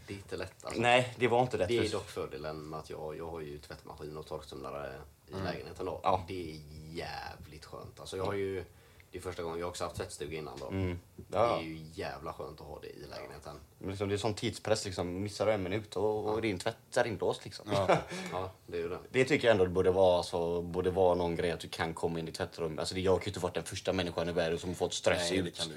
det 0.06 0.12
är 0.14 0.16
inte 0.16 0.36
lätt 0.36 0.64
alltså. 0.64 0.80
Nej, 0.80 1.14
det 1.18 1.28
var 1.28 1.42
inte 1.42 1.58
rätt. 1.58 1.68
Det 1.68 1.78
är 1.78 1.88
dock 1.88 2.10
fördelen 2.10 2.56
med 2.68 2.78
att 2.78 2.90
jag, 2.90 3.16
jag 3.18 3.30
har 3.30 3.40
ju 3.40 3.58
tvättmaskin 3.58 4.16
och 4.16 4.26
torktumlare 4.26 4.92
i 5.28 5.32
lägenheten 5.32 5.86
då. 5.86 6.00
Ja. 6.02 6.24
Det 6.28 6.50
är 6.50 6.56
jävligt 6.94 7.64
skönt. 7.64 8.00
Alltså 8.00 8.16
jag 8.16 8.24
har 8.24 8.34
ju, 8.34 8.64
det 9.12 9.18
är 9.18 9.22
första 9.22 9.42
gången, 9.42 9.58
jag 9.58 9.66
har 9.66 9.70
också 9.70 9.84
haft 9.84 9.96
tvättstuga 9.96 10.38
innan 10.38 10.58
då. 10.60 10.68
Mm. 10.68 10.98
Det 11.16 11.38
Ja. 11.38 11.58
är 11.58 11.62
ju 11.62 11.78
jävla 11.94 12.32
skönt 12.32 12.60
att 12.60 12.66
ha 12.66 12.78
det 12.80 12.86
i 12.88 13.06
lägenheten. 13.10 13.56
Men 13.78 13.88
Liksom, 13.90 14.08
det 14.08 14.14
är 14.14 14.18
sån 14.18 14.34
tidspress. 14.34 14.84
Liksom. 14.84 15.22
Missar 15.22 15.46
du 15.46 15.52
en 15.52 15.62
minut 15.62 15.96
och, 15.96 16.28
och 16.28 16.42
din 16.42 16.58
tvätt 16.58 16.96
är 16.96 17.06
inlåst. 17.06 17.44
Liksom. 17.44 17.66
Ja, 18.32 18.50
det 18.66 18.78
är 18.82 18.88
det. 18.88 18.98
Det 19.10 19.24
tycker 19.24 19.48
jag 19.48 19.52
ändå 19.52 19.66
borde 19.66 19.90
vara, 19.90 20.22
så, 20.22 20.62
borde 20.62 20.90
vara 20.90 21.14
någon 21.14 21.36
grej 21.36 21.50
att 21.50 21.60
du 21.60 21.68
kan 21.68 21.94
komma 21.94 22.18
in 22.18 22.28
i 22.28 22.32
tvättrum. 22.32 22.78
Alltså, 22.78 22.94
det, 22.94 23.00
jag 23.00 23.20
kan 23.20 23.24
ju 23.24 23.30
inte 23.30 23.40
varit 23.40 23.54
den 23.54 23.64
första 23.64 23.92
människan 23.92 24.28
i 24.28 24.32
världen 24.32 24.58
som 24.58 24.74
fått 24.74 24.94
stress 24.94 25.30
Nej, 25.30 25.42
det 25.42 25.48
ut. 25.48 25.70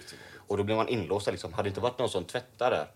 Och 0.48 0.58
då 0.58 0.63
blir 0.63 0.76
man 0.76 0.88
inlåst. 0.88 1.28
Liksom. 1.28 1.54
Hade 1.54 1.63
det 1.65 1.69
inte 1.69 1.82
varit 1.82 2.00
någon 2.00 2.10
som 2.10 2.24
tvättar 2.24 2.71
där, 2.71 2.88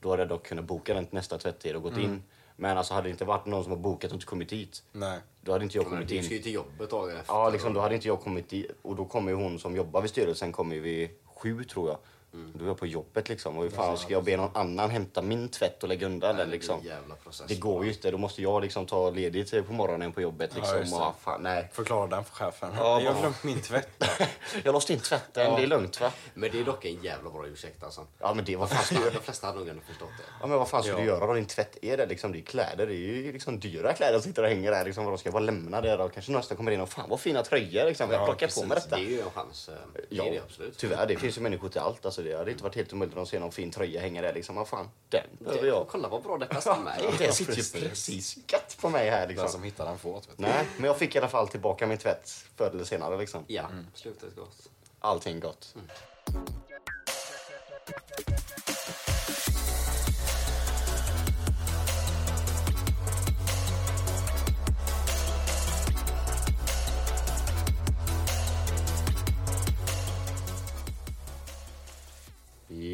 då 0.00 0.10
hade 0.10 0.22
jag 0.22 0.28
dock 0.28 0.46
kunnat 0.46 0.64
boka 0.64 0.94
den 0.94 1.06
nästa 1.10 1.38
tvättid 1.38 1.76
och 1.76 1.82
gått 1.82 1.92
Mm. 1.92 2.04
in. 2.04 2.22
Men 2.56 2.78
alltså, 2.78 2.94
hade 2.94 3.08
det 3.08 3.10
inte 3.10 3.24
varit 3.24 3.46
någon 3.46 3.62
som 3.62 3.72
har 3.72 3.78
bokat 3.78 4.10
och 4.10 4.14
inte 4.14 4.26
kommit 4.26 4.48
dit, 4.48 4.82
Nej. 4.92 5.18
då 5.40 5.52
hade 5.52 5.64
inte 5.64 5.78
jag 5.78 5.86
kommit 5.86 6.08
du 6.08 6.20
ska 6.22 6.30
ju 6.30 6.36
in. 6.36 6.42
till 6.42 6.52
jobbet 6.52 6.90
dagen 6.90 7.16
efter. 7.16 7.34
Ja, 7.34 7.48
liksom, 7.50 7.74
då 7.74 7.80
hade 7.80 7.94
inte 7.94 8.08
jag 8.08 8.20
kommit 8.20 8.48
dit. 8.48 8.70
Och 8.82 8.96
då 8.96 9.04
kommer 9.04 9.30
ju 9.30 9.36
hon 9.36 9.58
som 9.58 9.76
jobbar 9.76 10.00
vid 10.00 10.10
styrelsen 10.10 10.52
kommer 10.52 10.74
ju 10.74 10.80
vid 10.80 11.10
sju 11.34 11.64
tror 11.64 11.88
jag. 11.88 11.98
Mm. 12.34 12.52
Då 12.54 12.64
är 12.64 12.68
jag 12.68 12.78
på 12.78 12.86
jobbet 12.86 13.28
liksom. 13.28 13.56
Och 13.58 13.62
hur 13.62 13.70
fan 13.70 13.98
ska 13.98 14.12
jag 14.12 14.24
be 14.24 14.36
någon 14.36 14.50
annan 14.56 14.90
hämta 14.90 15.22
min 15.22 15.48
tvätt 15.48 15.82
och 15.82 15.88
lägga 15.88 16.06
undan 16.06 16.36
den 16.36 16.46
det 16.48 16.52
liksom? 16.52 16.80
process. 17.22 17.46
Det 17.48 17.54
går 17.54 17.84
ju 17.84 17.90
inte. 17.92 18.10
Då 18.10 18.18
måste 18.18 18.42
jag 18.42 18.62
liksom 18.62 18.86
ta 18.86 19.10
ledigt 19.10 19.66
på 19.66 19.72
morgonen 19.72 20.12
på 20.12 20.20
jobbet. 20.20 20.50
Ja, 20.56 20.60
Liksom. 20.78 20.98
det. 20.98 21.04
och, 21.06 21.14
fan, 21.20 21.42
nej. 21.42 21.68
Förklara 21.72 22.06
den 22.06 22.24
för 22.24 22.34
chefen. 22.34 22.70
Ja, 22.76 23.00
jag 23.00 23.12
har 23.12 23.20
glömt 23.20 23.44
min 23.44 23.60
tvätt. 23.60 24.04
Jag 24.64 24.72
låste 24.72 24.92
in 24.92 24.98
tvätten, 25.00 25.54
det 25.56 25.62
är 25.62 25.66
lugnt 25.66 26.00
va? 26.00 26.12
Men 26.34 26.50
det 26.52 26.60
är 26.60 26.64
dock 26.64 26.84
en 26.84 27.02
jävla 27.02 27.30
bra 27.30 27.46
ursäkt 27.46 27.82
alltså. 27.84 28.06
Ja 28.18 28.34
men 28.34 28.44
det, 28.44 28.56
vad 28.56 28.70
fan 28.70 29.02
De 29.14 29.18
flesta 29.20 29.46
hade 29.46 29.58
nog 29.58 29.68
ändå 29.68 29.82
förstått 29.86 30.08
det. 30.18 30.24
Ja 30.40 30.46
men 30.46 30.58
vad 30.58 30.68
fan 30.68 30.82
ska 30.82 30.92
Ja. 30.92 30.98
du 30.98 31.04
göra 31.04 31.26
då? 31.26 31.32
Din 31.34 31.46
tvätt 31.46 31.76
är 31.82 31.96
det 31.96 32.06
liksom, 32.06 32.32
det 32.32 32.38
är 32.38 32.42
kläder, 32.42 32.86
det 32.86 32.94
är 32.94 32.96
ju 32.96 33.32
liksom 33.32 33.60
dyra 33.60 33.92
kläder 33.92 34.12
som 34.18 34.22
sitter 34.22 34.42
och 34.42 34.48
hänger 34.48 34.70
där 34.70 34.84
liksom. 34.84 35.04
Vadå, 35.04 35.16
ska 35.16 35.26
jag 35.26 35.32
bara 35.32 35.42
lämna 35.44 35.80
det 35.80 35.96
då? 35.96 36.08
Kanske 36.08 36.32
nästa 36.32 36.54
kommer 36.54 36.70
in 36.72 36.80
och 36.80 36.88
fan 36.88 37.10
vad 37.10 37.20
fina 37.20 37.42
tröjor 37.42 37.84
liksom. 37.84 38.10
Jag 38.10 38.20
Ja, 38.20 38.24
plockar 38.26 38.60
på 38.60 38.66
mig 38.66 38.74
detta. 38.74 38.96
Det 38.96 39.02
är 39.02 39.08
ju 39.08 39.20
en 39.20 39.30
chans. 39.30 39.68
eh, 39.68 39.74
Det 39.94 40.00
Ja, 40.08 40.24
det 40.24 40.40
absolut. 40.44 40.78
tyvärr. 40.78 41.06
Det 41.06 41.16
finns 41.16 41.36
ju 41.38 41.40
människor 41.40 41.68
till 41.68 41.80
allt. 41.80 42.04
Alltså, 42.04 42.22
det 42.24 42.36
hade 42.38 42.50
inte 42.50 42.62
varit 42.64 42.74
helt 42.76 42.92
omöjligt 42.92 43.18
att 43.18 43.28
se 43.28 43.38
någon 43.38 43.52
fin 43.52 43.70
tröja 43.70 44.00
hänga 44.00 44.22
där. 44.22 44.32
Liksom. 44.34 44.56
Vad 44.56 44.68
fan, 44.68 44.88
den 45.08 45.26
behöver 45.38 45.62
Det, 45.62 45.68
jag. 45.68 45.86
kolla 45.88 46.08
vad 46.08 46.22
bra 46.22 46.38
det 46.38 46.46
passar 46.46 46.80
mig. 46.80 47.04
Det 47.18 47.32
sitter 47.32 47.52
ju 47.56 47.88
precis. 47.88 48.36
gött 48.52 48.76
på 48.80 48.90
mig 48.90 49.10
här 49.10 49.20
Den 49.20 49.28
liksom. 49.28 49.48
som 49.48 49.62
hittar 49.62 49.84
den 49.86 49.98
får. 49.98 50.22
Nej, 50.36 50.66
men 50.76 50.84
jag 50.86 50.98
fick 50.98 51.14
i 51.14 51.18
alla 51.18 51.28
fall 51.28 51.48
tillbaka 51.48 51.86
min 51.86 51.98
tvätt 51.98 52.30
förr 52.56 52.70
eller 52.70 52.84
senare 52.84 53.18
liksom. 53.18 53.44
Ja, 53.46 53.68
slutet 53.94 54.36
gott. 54.36 54.68
Allting 55.00 55.40
gott. 55.40 55.74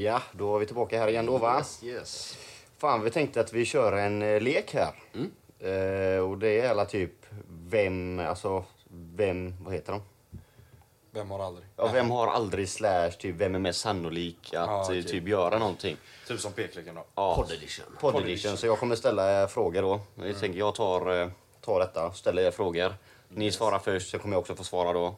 Ja, 0.02 0.22
då 0.32 0.52
var 0.52 0.58
vi 0.58 0.66
tillbaka 0.66 0.98
här 0.98 1.08
igen 1.08 1.26
då 1.26 1.38
va? 1.38 1.56
Yes, 1.58 1.82
yes. 1.84 2.38
Fan, 2.78 3.02
vi 3.04 3.10
tänkte 3.10 3.40
att 3.40 3.52
vi 3.52 3.64
kör 3.64 3.92
en 3.92 4.22
eh, 4.22 4.40
lek 4.40 4.74
här. 4.74 4.94
Eh, 5.58 6.20
och 6.30 6.38
det 6.38 6.60
är 6.60 6.70
alla 6.70 6.84
typ 6.84 7.12
vem, 7.68 8.18
alltså 8.18 8.64
vem, 9.14 9.54
vad 9.64 9.74
heter 9.74 9.92
de? 9.92 10.02
Vem 11.10 11.30
har 11.30 11.38
aldrig? 11.38 11.66
Ja, 11.76 11.90
vem 11.92 12.10
har 12.10 12.26
aldrig 12.26 12.68
slash 12.68 13.10
typ 13.10 13.36
vem 13.36 13.54
är 13.54 13.58
mest 13.58 13.80
sannolik 13.80 14.38
att 14.46 14.52
Ja, 14.52 14.74
eh, 14.80 14.80
okej. 14.80 15.02
typ 15.02 15.28
göra 15.28 15.58
någonting? 15.58 15.96
Typ 16.28 16.40
som 16.40 16.52
pekleken 16.52 16.94
då. 16.94 17.04
Ja. 17.14 17.34
Podd 17.36 17.52
edition. 17.52 17.86
Podd 18.00 18.16
edition. 18.22 18.56
Så 18.56 18.66
jag 18.66 18.78
kommer 18.78 18.96
ställa 18.96 19.42
eh, 19.42 19.48
frågor 19.48 19.82
då. 19.82 20.00
Jag 20.14 20.40
tänker 20.40 20.58
jag 20.58 20.74
tar, 20.74 21.20
eh, 21.22 21.28
tar 21.60 21.80
detta, 21.80 22.12
ställer 22.12 22.42
er 22.42 22.50
frågor. 22.50 22.94
Ni 23.34 23.52
svarar 23.52 23.78
först, 23.78 24.10
så 24.10 24.18
kommer 24.18 24.34
jag 24.34 24.40
också 24.40 24.54
få 24.54 24.64
svara 24.64 24.92
då. 24.92 25.16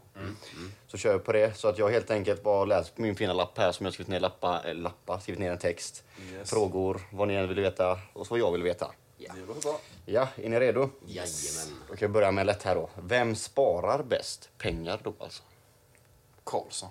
Så 0.86 0.98
kör 0.98 1.12
vi 1.12 1.18
på 1.18 1.32
det. 1.32 1.56
Så 1.56 1.68
att 1.68 1.78
jag 1.78 1.88
helt 1.90 2.10
enkelt 2.10 2.42
bara 2.42 2.64
läst 2.64 2.96
på 2.96 3.02
min 3.02 3.16
fina 3.16 3.32
lapp 3.32 3.58
här 3.58 3.72
som 3.72 3.86
jag 3.86 3.92
skrivit 3.92 4.08
ner 4.08 4.20
lappa, 4.20 4.62
äh, 4.68 4.74
lappar, 4.74 5.18
skrivit 5.18 5.40
ner 5.40 5.52
en 5.52 5.58
text. 5.58 6.04
Yes. 6.32 6.50
Frågor, 6.50 7.00
vad 7.12 7.28
ni 7.28 7.34
än 7.34 7.48
vill 7.48 7.60
veta 7.60 7.98
och 8.12 8.26
så 8.26 8.34
vad 8.34 8.40
jag 8.40 8.52
vill 8.52 8.62
veta. 8.62 8.90
Ja. 9.16 9.32
Ja, 10.06 10.28
är 10.36 10.48
ni 10.48 10.60
redo? 10.60 10.90
Jajamän. 11.06 11.82
Då 11.88 11.96
kan 11.96 12.06
jag 12.06 12.10
börja 12.10 12.30
med 12.30 12.46
lätt 12.46 12.62
här 12.62 12.74
då. 12.74 12.90
Vem 13.02 13.36
sparar 13.36 14.02
bäst 14.02 14.50
pengar 14.58 15.00
då 15.02 15.14
alltså? 15.18 15.42
Karlsson, 16.44 16.90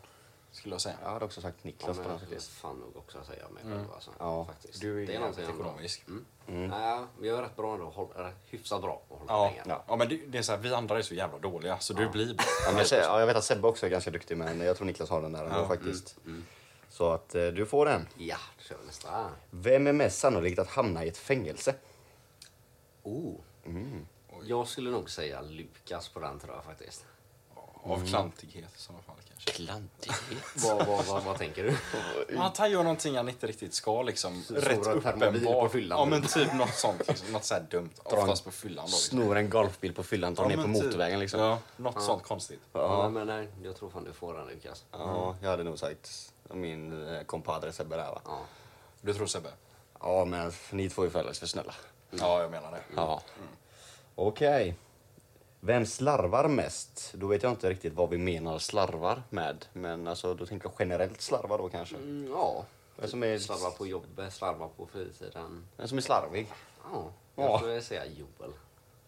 skulle 0.61 0.73
jag 0.73 0.81
säga. 0.81 0.95
Jag 1.03 1.09
hade 1.09 1.25
också 1.25 1.41
sagt 1.41 1.57
Ja, 1.61 1.67
Niklas 1.67 1.97
men 1.97 2.05
på 2.05 2.11
jag 2.11 2.19
skulle 2.19 2.39
sättet. 2.39 2.55
fan 2.55 2.75
nog 2.79 2.97
också 2.97 3.23
säga 3.23 3.49
mig 3.49 3.63
själv 3.63 3.91
alltså. 3.93 4.11
Ja. 4.19 4.45
Faktiskt. 4.45 4.81
Du 4.81 5.03
är, 5.03 5.07
det 5.07 5.15
är 5.15 5.19
jävligt 5.19 5.37
jag 5.39 5.49
ekonomisk. 5.49 6.03
Mm. 6.47 6.71
Ja, 6.71 7.07
men 7.19 7.29
jag 7.29 7.37
är 7.37 7.41
rätt 7.41 7.55
bra 7.55 7.73
ändå. 7.73 7.85
Håll, 7.89 8.07
är 8.15 8.33
hyfsat 8.49 8.81
bra 8.81 9.01
på 9.07 9.13
att 9.15 9.19
hålla 9.21 9.33
Ja, 9.33 9.49
pengar. 9.49 9.63
ja. 9.67 9.83
ja, 9.87 9.95
men 9.95 10.09
det, 10.09 10.17
det 10.27 10.37
är 10.37 10.41
så 10.41 10.51
här, 10.51 10.59
vi 10.59 10.73
andra 10.73 10.97
är 10.97 11.01
så 11.01 11.13
jävla 11.13 11.37
dåliga 11.39 11.79
så 11.79 11.93
du 11.93 12.09
blir 12.09 12.33
bra. 12.33 12.45
Ja, 12.65 12.71
men 12.75 12.85
Se- 12.85 12.95
ja, 12.95 13.19
jag 13.19 13.27
vet 13.27 13.35
att 13.35 13.43
Sebbe 13.43 13.67
också 13.67 13.85
är 13.85 13.89
ganska 13.89 14.11
duktig 14.11 14.37
men 14.37 14.59
jag 14.61 14.77
tror 14.77 14.85
Niklas 14.87 15.09
har 15.09 15.21
den 15.21 15.31
där 15.31 15.43
ändå 15.43 15.55
Ja, 15.57 15.67
faktiskt. 15.67 16.15
Så 16.89 17.11
att 17.11 17.35
eh, 17.35 17.47
du 17.47 17.65
får 17.65 17.85
den. 17.85 18.07
Ja, 18.17 18.37
då 18.57 18.63
kör 18.63 18.77
vi 18.81 18.85
nästa. 18.85 19.29
Vem 19.49 19.87
är 19.87 19.93
mest 19.93 20.19
sannolikt 20.19 20.59
att 20.59 20.67
hamna 20.69 21.05
i 21.05 21.07
ett 21.07 21.17
fängelse? 21.17 21.75
Oh. 23.03 23.35
Mm. 23.65 24.07
Jag 24.43 24.67
skulle 24.67 24.89
nog 24.89 25.09
säga 25.09 25.41
Lukas 25.41 26.09
på 26.09 26.19
den 26.19 26.39
tror 26.39 26.55
jag 26.55 26.63
faktiskt. 26.63 27.05
Av 27.83 28.07
klantighet 28.07 28.69
i 28.77 28.79
sådana 28.81 29.03
fall 29.03 29.15
kanske. 29.29 29.51
Klantighet. 29.51 30.43
vad, 30.55 30.87
vad, 30.87 31.05
vad, 31.05 31.23
vad 31.23 31.37
tänker 31.37 31.63
du? 31.63 31.77
Han 32.37 32.53
tar 32.53 32.67
ju 32.67 32.75
någonting 32.77 33.15
han 33.17 33.29
inte 33.29 33.47
riktigt 33.47 33.73
ska 33.73 34.01
liksom. 34.01 34.43
Rätt 34.49 34.83
Sora 34.85 35.01
Permobil 35.01 35.43
på 35.45 35.49
uppenbart. 35.49 35.71
fyllan. 35.71 35.99
Ja 35.99 36.05
men 36.05 36.21
typ 36.27 36.53
något 36.53 36.75
sånt. 36.75 37.07
Liksom. 37.07 37.31
Något 37.31 37.43
så 37.43 37.53
här 37.53 37.61
dumt. 37.71 37.89
Dra 38.09 38.17
Oftast 38.17 38.43
på 38.45 38.51
fyllan 38.51 38.85
då. 38.85 38.91
Liksom. 38.91 39.19
Snor 39.19 39.37
en 39.37 39.49
golfbil 39.49 39.93
på 39.93 40.03
fyllan, 40.03 40.35
tar 40.35 40.43
Ja, 40.43 40.49
ner 40.49 40.55
på 40.55 40.61
men 40.61 40.73
typ. 40.75 40.83
motorvägen 40.83 41.19
liksom. 41.19 41.39
Ja, 41.39 41.59
något 41.77 42.03
sånt 42.03 42.23
konstigt. 42.23 42.61
Ja. 42.73 43.09
men 43.09 43.27
nej, 43.27 43.47
jag 43.63 43.75
tror 43.75 43.89
fan 43.89 44.03
du 44.03 44.13
får 44.13 44.33
den 44.33 44.47
Lukas. 44.47 44.85
Ja, 44.91 45.35
jag 45.41 45.49
hade 45.49 45.63
nog 45.63 45.79
sagt 45.79 46.33
min 46.53 47.07
eh, 47.15 47.21
kompadre 47.23 47.71
Sebbe 47.73 47.95
där 47.97 48.11
va. 48.11 48.21
Ja. 48.25 48.39
Du 49.01 49.13
tror 49.13 49.25
Sebbe? 49.27 49.49
Ja, 49.99 50.25
men 50.25 50.51
ni 50.71 50.89
två 50.89 51.03
är 51.03 51.09
för 51.09 51.19
alldeles 51.19 51.39
för 51.39 51.47
snälla. 51.47 51.73
Ja, 52.11 52.41
jag 52.41 52.51
menar 52.51 52.71
det. 52.71 52.81
Ja. 52.95 53.21
Okej. 54.15 54.75
Vem 55.63 55.85
slarvar 55.85 56.47
mest? 56.47 57.11
Då 57.13 57.27
vet 57.27 57.43
jag 57.43 57.51
inte 57.51 57.69
riktigt 57.69 57.93
vad 57.93 58.09
vi 58.09 58.17
menar 58.17 58.59
slarvar 58.59 59.23
med. 59.29 59.65
Men 59.73 60.07
alltså, 60.07 60.33
då 60.33 60.45
tänker 60.45 60.67
jag 60.67 60.73
generellt 60.79 61.21
slarvar 61.21 61.57
då 61.57 61.69
kanske. 61.69 61.95
Mm, 61.95 62.27
ja. 62.31 62.65
Vem 62.95 63.09
som 63.09 63.23
är, 63.23 63.37
Slarva 63.37 63.69
på 63.71 63.87
jobbet, 63.87 64.33
slarva 64.33 64.67
på 64.77 64.87
fritiden. 64.91 65.67
vem 65.77 65.87
som 65.87 65.97
är 65.97 66.01
slarvig? 66.01 66.47
Ja, 66.93 67.03
Ja. 67.35 67.43
jag 67.43 67.59
tror 67.59 67.71
jag 67.71 67.83
säger 67.83 68.05
Joel. 68.05 68.51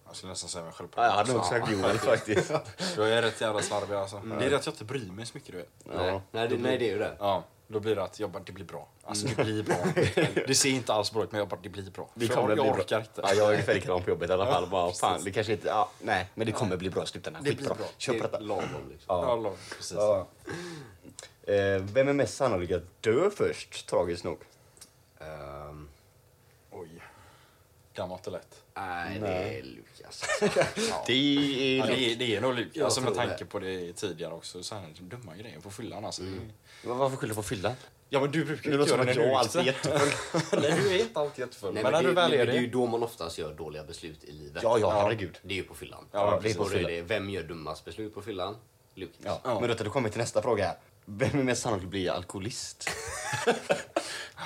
Jag 0.06 0.16
skulle 0.16 0.30
nästan 0.32 0.50
säga 0.50 0.64
mig 0.64 0.74
själv 0.74 0.88
på 0.88 1.02
Ja, 1.02 1.06
jag 1.06 1.12
hade 1.12 1.32
det 1.32 1.38
nog 1.38 1.46
sagt 1.46 1.72
Joel 1.72 1.98
faktiskt. 2.00 2.52
Jag 2.98 3.10
är 3.12 3.22
rätt 3.22 3.42
jävla 3.42 3.62
slarvig 3.62 3.96
alltså. 3.96 4.20
Det 4.40 4.46
är 4.46 4.50
det 4.50 4.56
att 4.56 4.66
jag 4.66 4.74
inte 4.74 4.86
bryr 4.86 5.12
mig 5.12 5.26
så 5.26 5.32
mycket 5.38 5.52
du 5.52 5.58
vet. 5.58 5.70
Nej, 5.84 6.22
nej, 6.32 6.48
det, 6.48 6.58
nej, 6.58 6.78
det 6.78 6.86
är 6.86 6.92
ju 6.94 7.00
det. 7.00 7.16
Ja, 7.20 7.44
då 7.68 7.80
blir 7.80 7.96
det 7.96 8.04
att 8.04 8.20
jag 8.20 8.30
bara, 8.30 8.44
det 8.44 8.52
blir 8.52 8.66
bra. 8.66 8.88
Alltså 9.04 9.28
det 9.28 9.44
blir 9.44 9.64
bra. 9.64 9.76
Det 10.48 10.56
ser 10.56 10.70
inte 10.70 10.94
alls 10.94 11.12
bra 11.12 11.24
ut 11.24 11.32
men 11.32 11.40
jag 11.40 11.48
bara, 11.48 11.60
det 11.64 11.70
blir 11.70 11.92
bra. 11.92 12.10
Det 12.16 12.28
För 12.28 12.34
kommer 12.34 12.50
jag, 12.50 12.58
bli 12.58 12.66
jag 12.66 12.76
bra. 12.76 12.84
orkar 12.84 13.00
inte. 13.00 13.22
Ja, 13.24 13.34
jag 13.34 13.48
är 13.48 13.52
ungefär 13.52 13.74
likadan 13.74 14.04
på 14.04 14.10
jobbet 14.10 14.30
i 14.30 14.34
alla 14.34 14.46
fall. 14.46 14.68
Bara, 14.70 14.92
fan, 14.94 15.24
det 15.24 15.32
kanske 15.32 15.54
inte, 15.54 15.68
ja, 15.68 15.90
nej, 16.02 16.30
men 16.36 16.46
det 16.48 16.52
kommer 16.54 16.78
bli 16.78 16.90
bra 16.90 17.04
i 17.04 17.08
slutändan. 17.08 17.44
Det 17.44 17.50
blir 17.50 17.58
Skitbra. 17.58 17.76
bra. 17.76 17.86
Kör 17.98 18.14
på 18.14 18.24
detta. 18.24 18.40
lagom 18.40 18.90
liksom. 18.92 19.06
Ja, 19.08 19.36
lång, 19.36 19.56
precis. 19.78 19.98
Ja. 19.98 20.28
Eh, 21.54 21.82
vem 21.82 22.08
är 22.08 22.14
mest 22.14 22.36
sannolik 22.38 22.72
att 22.72 23.02
dö 23.02 23.30
först, 23.30 23.88
tragiskt 23.88 24.24
nog? 24.24 24.38
Ehm, 25.20 25.90
Oj. 26.72 26.90
Gammalt 27.94 28.28
och 28.28 28.34
lätt. 28.34 28.63
Nej, 28.76 29.20
det 29.20 29.28
är 29.28 29.64
Lukas. 29.64 30.24
Det 31.08 31.14
är... 31.14 31.78
Ja, 31.78 31.86
det, 31.86 32.12
är, 32.12 32.16
det 32.16 32.36
är 32.36 32.42
nog 32.42 32.56
Lukas, 32.56 32.84
alltså, 32.84 33.02
med 33.02 33.16
tanke 33.16 33.36
det. 33.40 33.46
på 33.46 33.60
det 33.60 33.94
tidigare 33.94 34.34
också. 34.34 34.64
Så 34.64 34.76
här, 34.76 34.94
dumma 35.00 35.36
grejer 35.36 35.60
på 35.60 35.72
fyllan 35.72 36.06
alltså. 36.06 36.22
Men 36.22 36.52
Varför 36.84 37.18
skyller 37.18 37.34
du 37.34 37.36
på 37.36 37.44
fyllan? 37.44 37.74
Ja 38.10 38.20
men 38.20 38.32
du 38.32 38.46
brukar 38.46 38.64
Det 38.64 38.76
ju 38.76 38.78
göra 38.78 38.90
som 38.98 39.06
när 39.06 39.14
du 39.14 39.22
är 39.22 39.36
alltid 39.36 39.64
jättefull. 39.66 40.62
Nej 40.62 40.80
du 40.84 40.96
är 40.96 41.00
inte 41.00 41.20
alltid 41.20 41.46
jättefull. 41.46 41.74
Nej, 41.74 41.84
men 41.84 41.92
när 41.92 42.02
det, 42.02 42.08
du 42.08 42.14
väl 42.14 42.32
men 42.32 42.40
är 42.40 42.46
det 42.46 42.52
är 42.52 42.60
ju 42.60 42.66
det. 42.68 42.72
då 42.74 42.86
man 42.86 43.04
oftast 43.04 43.38
gör 43.38 43.54
dåliga 43.54 43.84
beslut 43.84 44.24
i 44.24 44.32
livet. 44.32 44.64
Ja, 44.64 44.80
ja, 44.80 44.90
herregud. 44.90 45.40
Det 45.42 45.54
är 45.54 45.58
ju 45.58 45.64
på 45.64 45.74
fyllan. 45.74 46.06
Ja, 46.12 46.40
det 46.44 46.50
är 46.50 46.56
på 46.56 46.70
det, 46.70 47.02
vem 47.02 47.30
gör 47.30 47.44
dummast 47.44 47.86
beslut 47.86 48.14
på 48.14 48.22
fyllan? 48.22 48.56
Lukas. 48.96 49.18
Ja. 49.26 49.42
Ja. 49.44 49.60
Men 49.60 49.78
då 49.78 49.90
kommer 49.90 50.10
vi 50.10 50.12
till 50.12 50.22
nästa 50.22 50.42
fråga 50.42 50.66
här. 50.66 50.78
Vem 51.06 51.40
är 51.40 51.44
mest 51.44 51.62
sannolik 51.62 51.84
att 51.84 51.90
bli 51.90 52.10
alkoholist? 52.10 52.90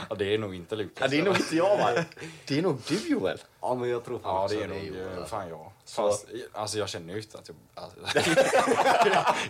Ja, 0.09 0.15
det 0.15 0.33
är 0.33 0.37
nog 0.37 0.55
inte 0.55 0.75
Lukas. 0.75 0.97
Ja, 1.01 1.07
det 1.07 1.19
är 1.19 1.23
nog 1.23 1.35
inte 1.35 1.55
jag 1.55 1.77
va? 1.77 2.03
Det 2.45 2.57
är 2.57 2.61
nog 2.61 2.81
du 2.87 2.95
Joel. 3.09 3.37
Ja, 3.61 3.75
men 3.75 3.89
jag 3.89 4.05
tror 4.05 4.19
fan 4.19 4.35
Ja, 4.41 4.47
det 4.57 4.63
är 4.63 4.67
nog 4.67 4.83
Joel. 4.83 5.17
eh, 5.17 5.25
fan 5.25 5.49
jag. 5.49 5.71
Så- 5.85 6.01
Fast, 6.09 6.25
alltså 6.51 6.77
jag 6.77 6.89
känner 6.89 7.13
ju 7.13 7.19
inte 7.21 7.37
att 7.37 7.47
jag... 7.49 7.57
Alltså, 7.75 8.19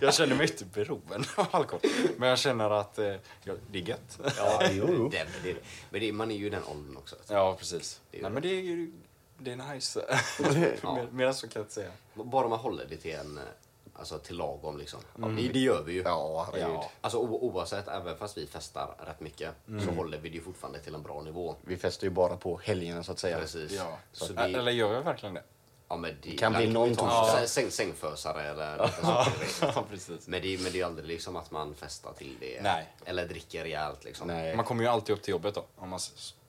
jag 0.00 0.14
känner 0.14 0.36
mig 0.36 0.50
inte 0.50 0.64
beroende 0.64 1.28
av 1.36 1.46
alkohol. 1.50 1.80
Men 2.16 2.28
jag 2.28 2.38
känner 2.38 2.70
att 2.70 2.98
eh, 2.98 3.04
jag, 3.44 3.56
det 3.70 3.78
är 3.78 3.82
gött. 3.82 4.18
Ja, 4.36 4.62
jo, 4.72 4.84
jo. 4.88 5.08
Det, 5.08 5.26
det, 5.42 5.56
men 5.90 6.00
det, 6.00 6.12
man 6.12 6.30
är 6.30 6.36
ju 6.36 6.46
i 6.46 6.50
den 6.50 6.64
åldern 6.64 6.96
också. 6.96 7.16
Ja, 7.28 7.56
precis. 7.58 8.00
Det 8.10 8.18
är 8.18 8.22
Nej, 8.22 8.30
men 8.30 8.42
det 8.42 8.48
är 8.48 8.60
ju... 8.62 8.92
Det 9.38 9.52
är 9.52 9.56
nice. 9.74 10.04
Ja. 10.82 10.94
Mer, 10.94 11.08
mer 11.12 11.26
än 11.26 11.34
så 11.34 11.48
kan 11.48 11.60
jag 11.60 11.64
inte 11.64 11.74
säga. 11.74 11.90
Bara 12.14 12.48
man 12.48 12.58
håller 12.58 12.86
det 12.90 12.96
till 12.96 13.14
en, 13.14 13.38
eh, 13.38 13.44
alltså 13.98 14.18
till 14.18 14.36
lagom 14.36 14.78
liksom. 14.78 15.00
Det, 15.16 15.48
det 15.48 15.58
gör 15.58 15.82
vi 15.82 15.92
ju. 15.92 16.02
Ja. 16.02 16.48
Ja. 16.60 16.90
Alltså 17.00 17.18
o- 17.18 17.38
oavsett, 17.42 17.88
även 17.88 18.16
fast 18.16 18.36
vi 18.38 18.46
festar 18.46 18.94
rätt 19.06 19.20
mycket, 19.20 19.50
så 19.86 19.90
håller 19.92 20.18
vi 20.18 20.28
det 20.28 20.34
ju 20.34 20.42
fortfarande 20.42 20.78
till 20.78 20.94
en 20.94 21.02
bra 21.02 21.22
nivå. 21.22 21.54
Vi 21.64 21.76
festar 21.76 22.04
ju 22.04 22.10
bara 22.10 22.36
på 22.36 22.60
helgerna 22.64 23.02
så 23.02 23.12
att 23.12 23.18
säga. 23.18 23.38
Precis. 23.38 23.72
Ja. 23.72 23.98
Så 24.12 24.32
det, 24.32 24.42
Eller 24.42 24.72
gör 24.72 24.94
jag 24.94 25.02
verkligen 25.02 25.34
det? 25.34 25.42
ja, 25.88 25.96
men 25.96 26.16
det 26.22 26.30
kan 26.30 26.52
bli 26.52 26.66
någon 26.66 26.88
vi 26.88 26.96
torsdag. 26.96 27.36
säng- 27.38 27.46
Säng, 27.46 27.70
sängfösare 27.70 28.42
eller 28.42 28.72
lite. 28.86 28.98
Ja, 29.60 29.84
precis. 29.90 30.28
Men 30.28 30.42
det, 30.42 30.62
men 30.62 30.72
det 30.72 30.76
är 30.78 30.80
ju 30.80 30.82
aldrig 30.82 31.08
liksom 31.08 31.36
att 31.36 31.50
man 31.50 31.74
festar 31.74 32.12
till 32.12 32.36
det. 32.40 32.62
Nej. 32.62 32.86
Eller 33.04 33.28
dricker 33.28 33.62
rejält 33.64 34.04
liksom. 34.04 34.26
Nej. 34.28 34.56
Man 34.56 34.64
kommer 34.64 34.82
ju 34.82 34.88
alltid 34.88 35.16
upp 35.16 35.22
till 35.22 35.30
jobbet 35.32 35.54
då. 35.54 35.64
Om 35.76 35.88
man... 35.88 36.00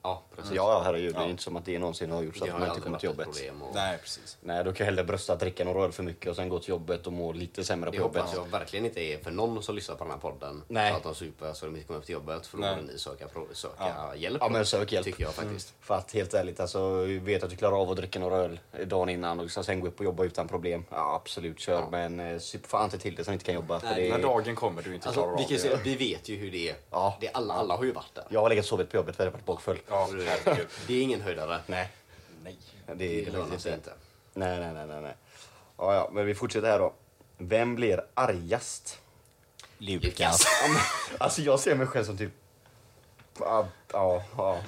Ja, 0.02 0.22
precis. 0.36 0.52
Ja, 0.52 0.72
ja, 0.72 0.82
herregud. 0.84 1.14
Det 1.14 1.18
är 1.18 1.22
Ja. 1.22 1.28
inte 1.30 1.42
som 1.42 1.56
att 1.56 1.64
det 1.64 1.78
någonsin 1.78 2.10
har 2.10 2.22
gjort 2.22 2.36
så 2.36 2.44
att 2.44 2.50
man 2.60 2.68
inte 2.68 2.80
kommer 2.80 2.98
till 2.98 3.06
jobbet. 3.08 3.26
Och 3.28 3.74
Nej, 3.74 3.98
precis. 3.98 4.36
Nej, 4.40 4.64
då 4.64 4.72
kan 4.72 4.78
jag 4.78 4.84
hellre 4.92 5.04
brösta, 5.04 5.36
dricka 5.36 5.64
några 5.64 5.84
öl 5.84 5.92
för 5.92 6.02
mycket 6.02 6.30
och 6.30 6.36
sen 6.36 6.48
gå 6.48 6.58
till 6.58 6.68
jobbet 6.68 7.06
och 7.06 7.12
må 7.12 7.32
lite 7.32 7.64
sämre 7.64 7.90
på 7.90 7.96
jobbet. 7.96 8.22
hoppas 8.22 8.34
jag 8.36 8.46
verkligen 8.58 8.84
inte 8.86 9.00
är 9.00 9.18
för 9.18 9.30
någon 9.30 9.62
som 9.62 9.74
lyssnar 9.74 9.96
på 9.96 10.04
den 10.04 10.10
här 10.12 10.18
podden. 10.20 10.62
Nej. 10.68 10.90
Så 10.90 10.96
att 10.96 11.02
de 11.02 11.14
super 11.14 11.52
så 11.52 11.66
de 11.66 11.74
inte 11.74 11.86
kommer 11.86 11.98
upp 12.00 12.06
till 12.06 12.12
jobbet. 12.12 12.46
För 12.46 12.58
då 12.58 12.62
borde 12.62 12.82
ni 12.92 12.98
söka, 12.98 13.26
söka 13.52 13.74
Ja. 13.78 14.14
hjälp. 14.16 14.38
Ja, 14.40 14.48
men 14.48 14.66
sök 14.66 14.92
hjälp. 14.92 15.04
Tycker 15.04 15.22
jag 15.22 15.34
faktiskt. 15.34 15.74
För 15.80 15.94
att 15.94 16.12
helt 16.12 16.34
ärligt, 16.34 16.60
alltså, 16.60 16.90
vet 17.04 17.42
att 17.42 17.50
du 17.50 17.56
klarar 17.56 17.80
av 17.82 17.90
att 17.90 17.96
dricka 17.96 18.18
några 18.18 18.36
öl 18.36 18.60
dagen 18.86 19.08
innan 19.08 19.38
och 19.38 19.44
liksom 19.44 19.64
sen 19.64 19.80
gå 19.80 19.86
upp 19.88 19.98
och 19.98 20.04
jobba 20.04 20.24
utan 20.24 20.48
problem. 20.48 20.84
Ja, 20.90 21.14
absolut, 21.22 21.60
kör. 21.60 21.86
Men 21.90 22.20
eh, 22.20 22.38
sup 22.38 22.66
fan 22.66 22.84
inte 22.84 22.98
till 22.98 23.14
det 23.14 23.24
så 23.24 23.30
ni 23.30 23.34
inte 23.34 23.44
kan 23.44 23.54
jobba. 23.54 23.80
Nej, 23.84 24.02
det 24.02 24.08
När 24.10 24.18
är... 24.18 24.22
dagen 24.22 24.54
kommer 24.56 24.82
du 24.82 24.94
inte 24.94 25.06
Alltså, 25.08 25.22
klarar 25.22 25.36
vi, 25.48 25.70
av 25.72 25.78
det. 25.78 25.84
vi 25.84 25.96
vet 25.96 26.28
ju 26.28 26.36
hur 26.36 26.50
det 26.50 26.68
är. 26.68 26.74
Ja. 26.90 27.16
Det 27.20 27.26
är 27.26 27.36
alla, 27.36 27.54
alla 27.54 27.76
har 27.76 27.84
ju 27.84 27.92
varit 27.92 28.14
där. 28.14 28.24
Jag 28.28 28.40
har 28.40 28.48
legat 28.48 28.62
och 28.62 28.68
sovit 28.68 28.90
på 28.90 28.96
jobbet 28.96 29.16
för 29.16 29.24
jag 29.24 29.30
har 29.30 29.32
varit 29.32 29.46
bakfull. 29.46 29.78
Ja, 29.90 30.08
herregud. 30.26 30.66
Det 30.86 30.94
är 30.94 31.02
ingen 31.02 31.20
höjdare. 31.20 31.60
Nej, 31.66 31.90
Nej. 32.44 32.56
det, 32.86 32.94
Det 32.94 33.24
det, 33.24 33.30
lönar 33.30 33.58
sig 33.58 33.74
inte. 33.74 33.92
Nej, 34.34 34.60
nej, 34.60 34.86
nej, 34.86 35.02
nej. 35.02 35.14
Ja, 35.78 35.94
ja, 35.94 36.10
men 36.12 36.26
vi 36.26 36.34
fortsätter 36.34 36.68
här 36.68 36.78
då. 36.78 36.92
Vem 37.38 37.74
blir 37.74 38.04
argast? 38.14 38.98
Lukas. 39.78 40.46
Alltså 41.18 41.42
jag 41.42 41.60
ser 41.60 41.74
mig 41.74 41.86
själv 41.86 42.04
som 42.04 42.18
typ... 42.18 42.32
Ja, 43.40 43.66
ja, 43.92 44.22
ja. 44.36 44.58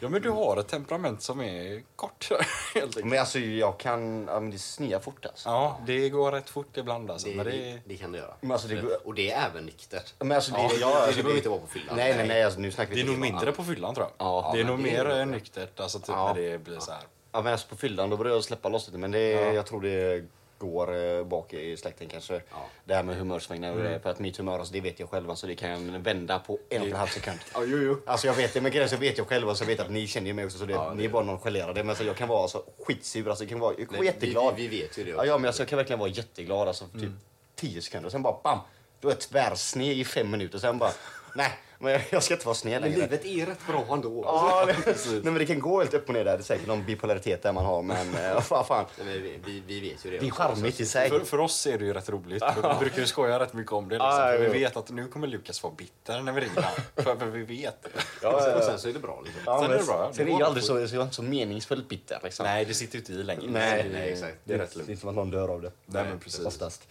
ja. 0.00 0.08
Men 0.08 0.22
du 0.22 0.30
har 0.30 0.56
ett 0.56 0.68
temperament 0.68 1.22
som 1.22 1.40
är 1.40 1.82
kort, 1.96 2.28
helt 2.74 2.86
enkelt. 2.86 3.04
Men 3.04 3.18
alltså 3.18 3.38
jag 3.38 3.78
kan... 3.78 4.26
Ja, 4.26 4.40
men 4.40 4.50
det 4.50 4.58
sniar 4.58 5.00
fort 5.00 5.26
alltså. 5.26 5.48
Ja, 5.48 5.78
det 5.86 6.08
går 6.08 6.32
rätt 6.32 6.50
fort 6.50 6.76
ibland 6.76 7.10
alltså. 7.10 7.28
Det, 7.28 7.34
Men 7.34 7.46
det, 7.46 7.78
det, 7.84 7.96
kan 7.96 8.12
det 8.12 8.18
göra. 8.18 8.34
Men 8.40 8.52
alltså, 8.52 8.68
det 8.68 8.74
går- 8.74 9.06
Och 9.06 9.14
det 9.14 9.30
är 9.30 9.46
även 9.50 9.64
nyktert. 9.66 10.14
Men 10.18 10.32
alltså, 10.32 10.52
det, 10.52 10.58
Ja, 10.58 10.70
ja, 10.80 10.88
det, 10.88 10.94
alltså, 10.94 11.16
det 11.16 11.22
behöver 11.22 11.36
inte 11.38 11.48
vara 11.48 11.60
på 11.60 11.66
fyllan. 11.66 11.96
Nej, 11.96 12.16
nej, 12.16 12.28
nej. 12.28 12.44
Alltså, 12.44 12.60
nu 12.60 12.70
snackar 12.72 12.94
vi 12.94 12.96
det 12.96 13.02
är 13.02 13.06
nog 13.06 13.14
inte- 13.14 13.32
mindre 13.32 13.52
på 13.52 13.64
fyllan 13.64 13.94
tror 13.94 14.06
jag. 14.06 14.26
Ja, 14.26 14.50
det 14.54 14.60
är 14.60 14.64
men 14.64 14.72
nog 14.76 14.84
det 14.84 14.90
är 14.96 15.04
mer 15.04 15.14
det. 15.14 15.20
eh, 15.20 15.26
nyktert, 15.26 15.80
alltså 15.80 15.98
typ 15.98 16.08
Ja. 16.08 16.32
när 16.34 16.42
det 16.42 16.58
blir 16.58 16.78
så 16.78 16.90
här. 16.92 17.00
Ja, 17.32 17.42
men 17.42 17.52
alltså 17.52 17.68
på 17.68 17.76
fyllan 17.76 18.10
då 18.10 18.16
börjar 18.16 18.34
jag 18.34 18.44
släppa 18.44 18.68
loss 18.68 18.86
lite. 18.86 18.98
Men 18.98 19.10
det, 19.10 19.30
Ja. 19.30 19.52
jag 19.52 19.66
tror 19.66 19.80
det 19.80 20.24
går 20.60 20.96
eh, 20.96 21.24
bak 21.24 21.52
i 21.52 21.76
släkten 21.76 22.08
kanske. 22.08 22.34
Ja. 22.34 22.68
Det 22.84 22.94
här 22.94 23.02
med 23.02 23.16
humörsvängningar 23.16 23.76
och 23.76 23.82
det. 23.82 24.00
För 24.00 24.10
att 24.10 24.18
mitt 24.18 24.36
humör, 24.36 24.58
alltså, 24.58 24.72
det 24.72 24.80
vet 24.80 25.00
jag 25.00 25.08
själv. 25.10 25.30
Alltså, 25.30 25.46
det 25.46 25.54
kan 25.54 26.02
vända 26.02 26.38
på 26.38 26.58
en 26.68 26.82
och 26.82 26.88
en 26.88 26.94
halv 26.94 27.08
sekund. 27.08 27.38
Ja, 27.54 27.60
jo, 27.64 27.78
jo. 27.78 28.02
Alltså 28.06 28.26
jag 28.26 28.34
vet 28.34 28.54
det, 28.54 28.60
men 28.60 28.72
grejen 28.72 28.88
så 28.88 28.96
vet 28.96 29.18
jag 29.18 29.26
själv 29.26 29.48
och 29.48 29.56
så 29.56 29.64
vet 29.64 29.78
jag 29.78 29.84
att 29.84 29.92
ni 29.92 30.06
känner 30.06 30.26
ju 30.26 30.32
mig 30.32 30.44
också 30.44 30.58
så 30.58 30.64
det, 30.66 30.72
Ja, 30.72 30.94
ni 30.94 31.04
är 31.04 31.08
bara 31.08 31.24
nonchalerade. 31.24 31.82
Men 31.82 31.90
alltså, 31.90 32.04
jag 32.04 32.16
kan 32.16 32.28
vara 32.28 32.42
alltså, 32.42 32.64
skitsur, 32.86 33.28
alltså, 33.28 33.44
jag 33.44 33.50
kan 33.50 33.58
vara 33.58 33.74
Nej, 33.90 34.04
jätteglad. 34.04 34.54
Vi, 34.56 34.68
vi, 34.68 34.82
vet 34.82 34.98
ju 34.98 35.04
det 35.04 35.10
Ja, 35.10 35.24
ja, 35.24 35.38
men 35.38 35.46
alltså, 35.46 35.62
jag 35.62 35.68
kan 35.68 35.76
verkligen 35.76 35.98
vara 35.98 36.10
jätteglad 36.10 36.68
alltså, 36.68 36.84
typ 36.84 37.12
10 37.56 37.82
sekunder 37.82 38.06
och 38.06 38.12
sen 38.12 38.22
bara 38.22 38.36
bam! 38.44 38.58
Då 39.00 39.08
är 39.08 39.12
jag 39.12 39.20
tvärsned 39.20 39.96
i 39.96 40.04
fem 40.04 40.30
minuter 40.30 40.58
sen 40.58 40.78
bara 40.78 40.92
nej, 41.34 41.52
Men 41.82 42.00
jag 42.10 42.22
ska 42.22 42.34
inte 42.34 42.46
vara 42.46 42.56
Men 42.64 42.80
längre. 42.82 42.96
livet 42.96 43.24
är 43.24 43.46
rätt 43.46 43.66
bra 43.66 43.86
ändå. 43.90 44.22
Ja, 44.24 44.66
det, 44.66 44.76
nej, 45.10 45.20
men 45.22 45.34
det 45.34 45.46
kan 45.46 45.60
gå 45.60 45.78
helt 45.80 45.94
upp 45.94 46.08
och 46.08 46.14
ner 46.14 46.24
där. 46.24 46.32
Det 46.36 46.40
är 46.40 46.44
säkert 46.44 46.66
någon 46.66 46.84
bipolaritet 46.84 47.42
där 47.42 47.52
man 47.52 47.64
har, 47.64 47.82
men 47.82 48.14
eh, 48.14 48.44
vad 48.50 48.66
fan. 48.66 48.84
Men 48.98 49.06
vi, 49.06 49.38
vi, 49.44 49.62
vi 49.66 49.80
vet 49.80 50.06
ju 50.06 50.10
det. 50.10 50.18
Det 50.18 50.26
är 50.26 50.30
charmigt 50.30 50.80
i 50.80 50.86
sig. 50.86 51.08
För, 51.08 51.20
för 51.20 51.38
oss 51.40 51.66
är 51.66 51.78
det 51.78 51.84
ju 51.84 51.92
rätt 51.92 52.08
roligt. 52.08 52.42
Vi 52.56 52.78
brukar 52.78 52.98
ju 53.00 53.06
skoja 53.06 53.38
rätt 53.38 53.52
mycket 53.52 53.72
om 53.72 53.88
det. 53.88 53.94
Liksom. 53.94 54.08
Ja. 54.10 54.36
vi 54.40 54.46
vet 54.48 54.76
att 54.76 54.90
nu 54.90 55.08
kommer 55.08 55.26
Lukas 55.26 55.62
vara 55.62 55.72
bitter 55.74 56.20
när 56.22 56.32
vi 56.32 56.40
ringer 56.40 56.62
för, 57.02 57.16
för 57.16 57.26
vi 57.26 57.42
vet 57.42 57.82
det. 57.82 57.88
Ja, 58.22 58.32
Och 58.36 58.40
sen, 58.42 58.50
ja, 58.50 58.56
och 58.56 58.62
ja. 58.62 58.66
sen 58.66 58.78
så 58.78 58.88
är 58.88 58.92
det 58.92 58.98
bra. 58.98 59.20
Liksom. 59.24 59.42
Ja, 59.46 59.58
Sen 59.60 59.68
men 59.70 59.76
är 59.76 59.80
det 59.80 59.86
bra. 59.86 60.10
Sen 60.14 60.26
Det 60.26 60.32
är 60.32 60.38
jag 60.38 60.42
aldrig 60.42 60.64
så, 60.64 60.88
så, 60.88 61.08
så 61.10 61.22
meningsfullt 61.22 61.88
bitter. 61.88 62.20
Liksom. 62.22 62.46
Nej, 62.46 62.64
det 62.64 62.74
sitter 62.74 62.94
ju 62.94 63.00
inte 63.00 63.12
i 63.12 63.22
längre. 63.22 63.42
Nej, 63.46 63.82
nej, 63.82 63.90
nej, 63.92 64.12
exakt. 64.12 64.36
Det 64.44 64.54
är 64.54 64.58
Det 64.58 64.64
rätt 64.64 64.74
lugnt. 64.76 64.88
är 64.88 64.92
inte 64.92 65.00
som 65.00 65.10
att 65.10 65.16
någon 65.16 65.30
dör 65.30 65.48
av 65.48 65.62
det. 65.62 65.72
Nej, 65.86 66.04
men 66.04 66.18
precis. 66.18 66.46
Oftast. 66.46 66.88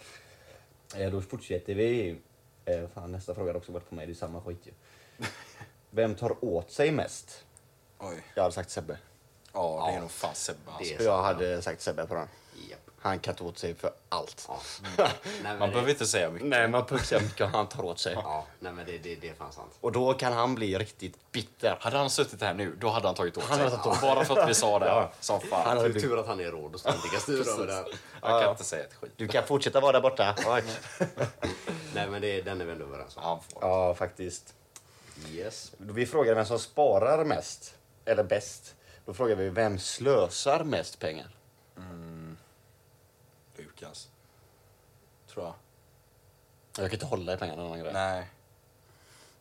Eh, 0.96 1.10
då 1.10 1.20
fortsätter 1.20 1.74
vi. 1.74 2.16
Eh, 2.70 2.88
fan, 2.88 3.12
nästa 3.12 3.34
fråga 3.34 3.50
har 3.50 3.56
också 3.56 3.72
varit 3.72 3.88
på 3.88 3.94
mig. 3.94 4.06
Det 4.06 4.12
är 4.12 4.14
samma 4.14 4.40
skit 4.40 4.66
ju. 4.66 4.72
Vem 5.90 6.14
tar 6.14 6.44
åt 6.44 6.70
sig 6.70 6.92
mest? 6.92 7.44
Oj. 7.98 8.24
Jag 8.34 8.42
hade 8.42 8.54
sagt 8.54 8.70
Sebbe. 8.70 8.98
Ja, 9.52 9.86
det 9.90 9.96
är 9.96 10.00
nog 10.00 10.10
fan 10.10 10.34
Sebbe 10.34 10.58
alltså. 10.78 10.94
Det- 10.98 11.04
Jag 11.04 11.22
hade 11.22 11.62
sagt 11.62 11.80
Sebbe 11.80 12.06
på 12.06 12.14
den. 12.14 12.28
Japp. 12.70 12.80
Han 13.02 13.18
kan 13.18 13.34
ta 13.34 13.44
åt 13.44 13.58
sig 13.58 13.74
för 13.74 13.90
allt. 14.08 14.44
Ja. 14.48 14.60
Nej, 14.96 15.08
men 15.42 15.58
Man 15.58 15.68
det- 15.68 15.72
behöver 15.72 15.90
inte 15.90 16.06
säga 16.06 16.30
mycket. 16.30 16.48
Nej, 16.48 16.68
man 16.68 16.84
behöver 16.84 17.04
säga 17.04 17.20
mycket 17.20 17.48
han 17.52 17.66
tar 17.66 17.84
åt 17.84 17.98
sig. 17.98 18.12
Ja, 18.14 18.46
nej 18.58 18.72
men 18.72 18.86
det, 18.86 18.98
det, 18.98 19.14
det 19.14 19.28
är 19.28 19.34
fan 19.34 19.52
sant. 19.52 19.72
Och 19.80 19.92
då 19.92 20.14
kan 20.14 20.32
han 20.32 20.54
bli 20.54 20.78
riktigt 20.78 21.32
bitter. 21.32 21.76
Hade 21.80 21.96
han 21.98 22.10
suttit 22.10 22.42
här 22.42 22.54
nu, 22.54 22.76
då 22.80 22.88
hade 22.88 23.08
han 23.08 23.14
tagit 23.14 23.36
åt 23.36 23.44
Han 23.44 23.56
sig. 23.58 23.64
hade 23.64 23.76
tagit 23.82 23.96
åt 23.96 24.00
Bara 24.02 24.24
för 24.24 24.36
att 24.40 24.48
vi 24.48 24.54
sa 24.54 24.78
det. 24.78 24.86
Ja. 24.86 25.10
Som 25.20 25.40
fan. 25.40 25.60
Han 25.64 25.68
hade 25.68 25.80
Tur, 25.82 25.92
blivit... 25.92 26.10
tur 26.10 26.20
att 26.20 26.26
han 26.26 26.40
är 26.40 26.50
råd 26.50 26.74
och 26.74 26.80
ständiga 26.80 27.18
styra 27.20 27.44
över 27.54 27.66
det 27.66 27.72
här. 27.74 27.84
Jag 28.20 28.30
kan 28.30 28.40
Ja. 28.42 28.50
inte 28.50 28.64
säga 28.64 28.84
ett 28.84 28.94
skit. 28.94 29.12
Du 29.16 29.28
kan 29.28 29.46
fortsätta 29.46 29.80
vara 29.80 29.92
där 29.92 30.00
borta. 30.00 30.34
Nej 31.94 32.08
men 32.10 32.20
det, 32.22 32.40
den 32.42 32.60
är 32.60 32.64
vi 32.64 32.72
ändå 32.72 32.84
överens 32.84 33.16
om. 33.16 33.22
Han 33.22 33.38
får. 33.52 33.62
Ja, 33.62 33.94
faktiskt. 33.94 34.54
Yes. 35.32 35.72
Vi 35.78 36.06
frågar 36.06 36.34
vem 36.34 36.44
som 36.46 36.58
sparar 36.58 37.24
mest, 37.24 37.74
eller 38.04 38.22
bäst. 38.24 38.74
Då 39.04 39.14
frågar 39.14 39.36
vi 39.36 39.48
vem 39.50 39.78
slösar 39.78 40.64
mest 40.64 40.98
pengar? 40.98 41.28
Lukas. 43.56 44.08
Tror 45.32 45.44
jag. 45.44 45.54
Jag 46.76 46.90
kan 46.90 46.94
inte 46.96 47.06
hålla 47.06 47.34
i 47.34 47.36
pengarna 47.36 47.62
någon 47.62 47.78
grej. 47.78 47.92
Nej. 47.92 48.26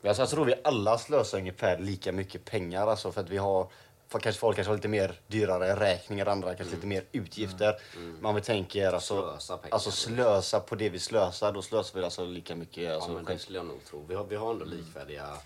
Alltså, 0.03 0.21
jag 0.21 0.29
tror 0.29 0.45
vi 0.45 0.55
alla 0.63 0.97
slösar 0.97 1.37
ungefär 1.37 1.77
lika 1.79 2.11
mycket 2.11 2.45
pengar. 2.45 2.87
Alltså, 2.87 3.11
för 3.11 3.21
att 3.21 3.29
vi 3.29 3.37
har, 3.37 3.67
för 4.07 4.19
kanske 4.19 4.39
folk 4.39 4.55
kanske 4.55 4.71
har 4.71 4.75
lite 4.75 4.87
mer 4.87 5.19
dyrare 5.27 5.75
räkningar, 5.79 6.25
andra 6.25 6.55
kanske 6.55 6.75
lite 6.75 6.87
mer 6.87 7.03
utgifter. 7.11 7.81
Men 7.95 8.25
om 8.25 8.35
vi 8.35 8.41
tänker 8.41 8.93
alltså, 8.93 9.21
Slösa 9.21 9.57
pengar. 9.57 9.73
alltså 9.73 9.91
slösa 9.91 10.59
på 10.59 10.75
det 10.75 10.89
vi 10.89 10.99
slösar, 10.99 11.51
då 11.51 11.61
slösar 11.61 11.99
vi 11.99 12.05
alltså 12.05 12.25
lika 12.25 12.55
mycket. 12.55 12.83
Ja 12.83 12.93
Alltså, 12.93 13.09
men 13.11 13.25
det 13.25 13.39
skulle 13.39 13.57
jag 13.57 13.65
nog 13.65 13.85
tro. 13.85 14.05
Vi 14.07 14.15
har, 14.15 14.23
vi 14.23 14.35
har 14.35 14.51
ändå 14.51 14.65
likvärdiga 14.65 15.37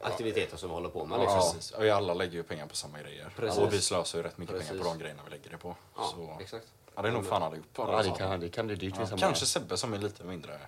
aktiviteter 0.00 0.56
som 0.56 0.68
vi 0.68 0.74
håller 0.74 0.88
på 0.88 1.04
med. 1.04 1.18
Ja, 1.18 1.22
Liksom. 1.22 1.40
precis. 1.40 1.70
Och 1.70 1.84
vi 1.84 1.90
alla 1.90 2.14
lägger 2.14 2.32
ju 2.34 2.42
pengar 2.42 2.66
på 2.66 2.76
samma 2.76 2.98
grejer. 3.00 3.32
Precis. 3.36 3.58
Och 3.60 3.72
vi 3.72 3.80
slösar 3.80 4.18
ju 4.18 4.22
rätt 4.24 4.38
mycket 4.38 4.54
Precis. 4.54 4.70
pengar 4.70 4.84
på 4.84 4.88
de 4.90 4.98
grejerna 4.98 5.22
vi 5.24 5.30
lägger 5.30 5.50
det 5.50 5.58
på. 5.58 5.76
Ja, 5.96 6.12
så. 6.14 6.36
exakt. 6.40 6.66
Ja, 6.94 7.02
det 7.02 7.08
är 7.08 7.12
nog 7.12 7.26
fan 7.26 7.62
bara. 7.74 7.92
ja, 7.92 8.02
det, 8.02 8.18
kan, 8.18 8.40
det 8.40 8.48
kan 8.48 8.66
bli 8.66 8.76
dyrt 8.76 8.94
ja, 8.96 9.00
vissa 9.04 9.16
Kanske 9.16 9.46
Sebbe 9.46 9.76
som 9.76 9.94
är 9.94 9.98
lite 9.98 10.24
mindre. 10.24 10.58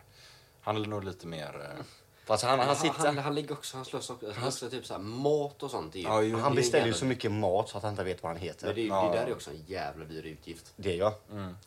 Han 0.61 0.77
är 0.77 0.87
nog 0.87 1.05
lite 1.05 1.27
mer... 1.27 1.77
Fast 2.25 2.45
han, 2.45 2.59
han, 2.59 2.69
Han, 2.69 2.77
sitter, 2.77 3.07
han, 3.07 3.19
han 3.19 3.35
ligger 3.35 3.53
också, 3.53 3.77
han 3.77 3.85
slösar 3.85 4.15
också, 4.15 4.33
han 4.37 4.53
slösar 4.53 4.77
typ 4.77 4.87
så 4.87 4.95
här 4.95 5.01
mat 5.01 5.63
och 5.63 5.71
sånt. 5.71 5.93
Det 5.93 5.99
ju, 5.99 6.05
Ja, 6.05 6.23
jo. 6.23 6.39
han 6.39 6.53
det 6.53 6.57
beställer 6.57 6.87
ju 6.87 6.93
så 6.93 7.05
mycket 7.05 7.33
mat 7.33 7.69
så 7.69 7.77
att 7.77 7.83
han 7.83 7.93
inte 7.93 8.05
vet 8.05 8.23
vad 8.23 8.33
han 8.33 8.41
heter. 8.41 8.67
Men 8.67 8.75
det, 8.75 8.81
är- 8.83 8.87
Ja. 8.87 9.09
det 9.13 9.19
där 9.19 9.27
är 9.27 9.33
också 9.33 9.51
en 9.51 9.65
jävla 9.67 10.05
dyr 10.05 10.23
utgift. 10.27 10.73
Det 10.77 10.99
Är 11.01 11.13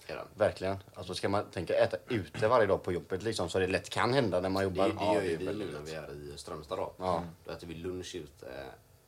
den. 0.08 0.26
Verkligen. 0.36 0.78
Alltså 0.96 1.14
ska 1.14 1.30
man 1.30 1.46
tänka 1.52 1.74
äta 1.74 1.98
ute 2.10 2.48
varje 2.48 2.68
dag 2.68 2.84
på 2.84 2.92
jobbet 2.92 3.24
liksom, 3.24 3.50
så 3.50 3.60
det 3.60 3.68
lätt 3.68 3.90
kan 3.90 4.14
hända 4.14 4.40
när 4.40 4.50
man 4.50 4.60
Det, 4.60 4.64
jobbar. 4.64 4.88
det 4.88 4.94
Ja, 5.00 5.14
gör 5.14 5.22
det 5.22 5.28
ju 5.28 5.34
är 5.34 5.38
vi 5.38 5.46
nu 5.46 5.72
när 5.74 5.80
vi 5.86 5.94
är 5.94 6.34
i 6.34 6.38
Strömstad. 6.38 6.78
Då. 6.78 6.94
Ja. 6.98 7.24
Då 7.46 7.52
äter 7.52 7.68
vi 7.68 7.74
lunch 7.76 8.16
ut 8.16 8.44
eh, 8.44 8.50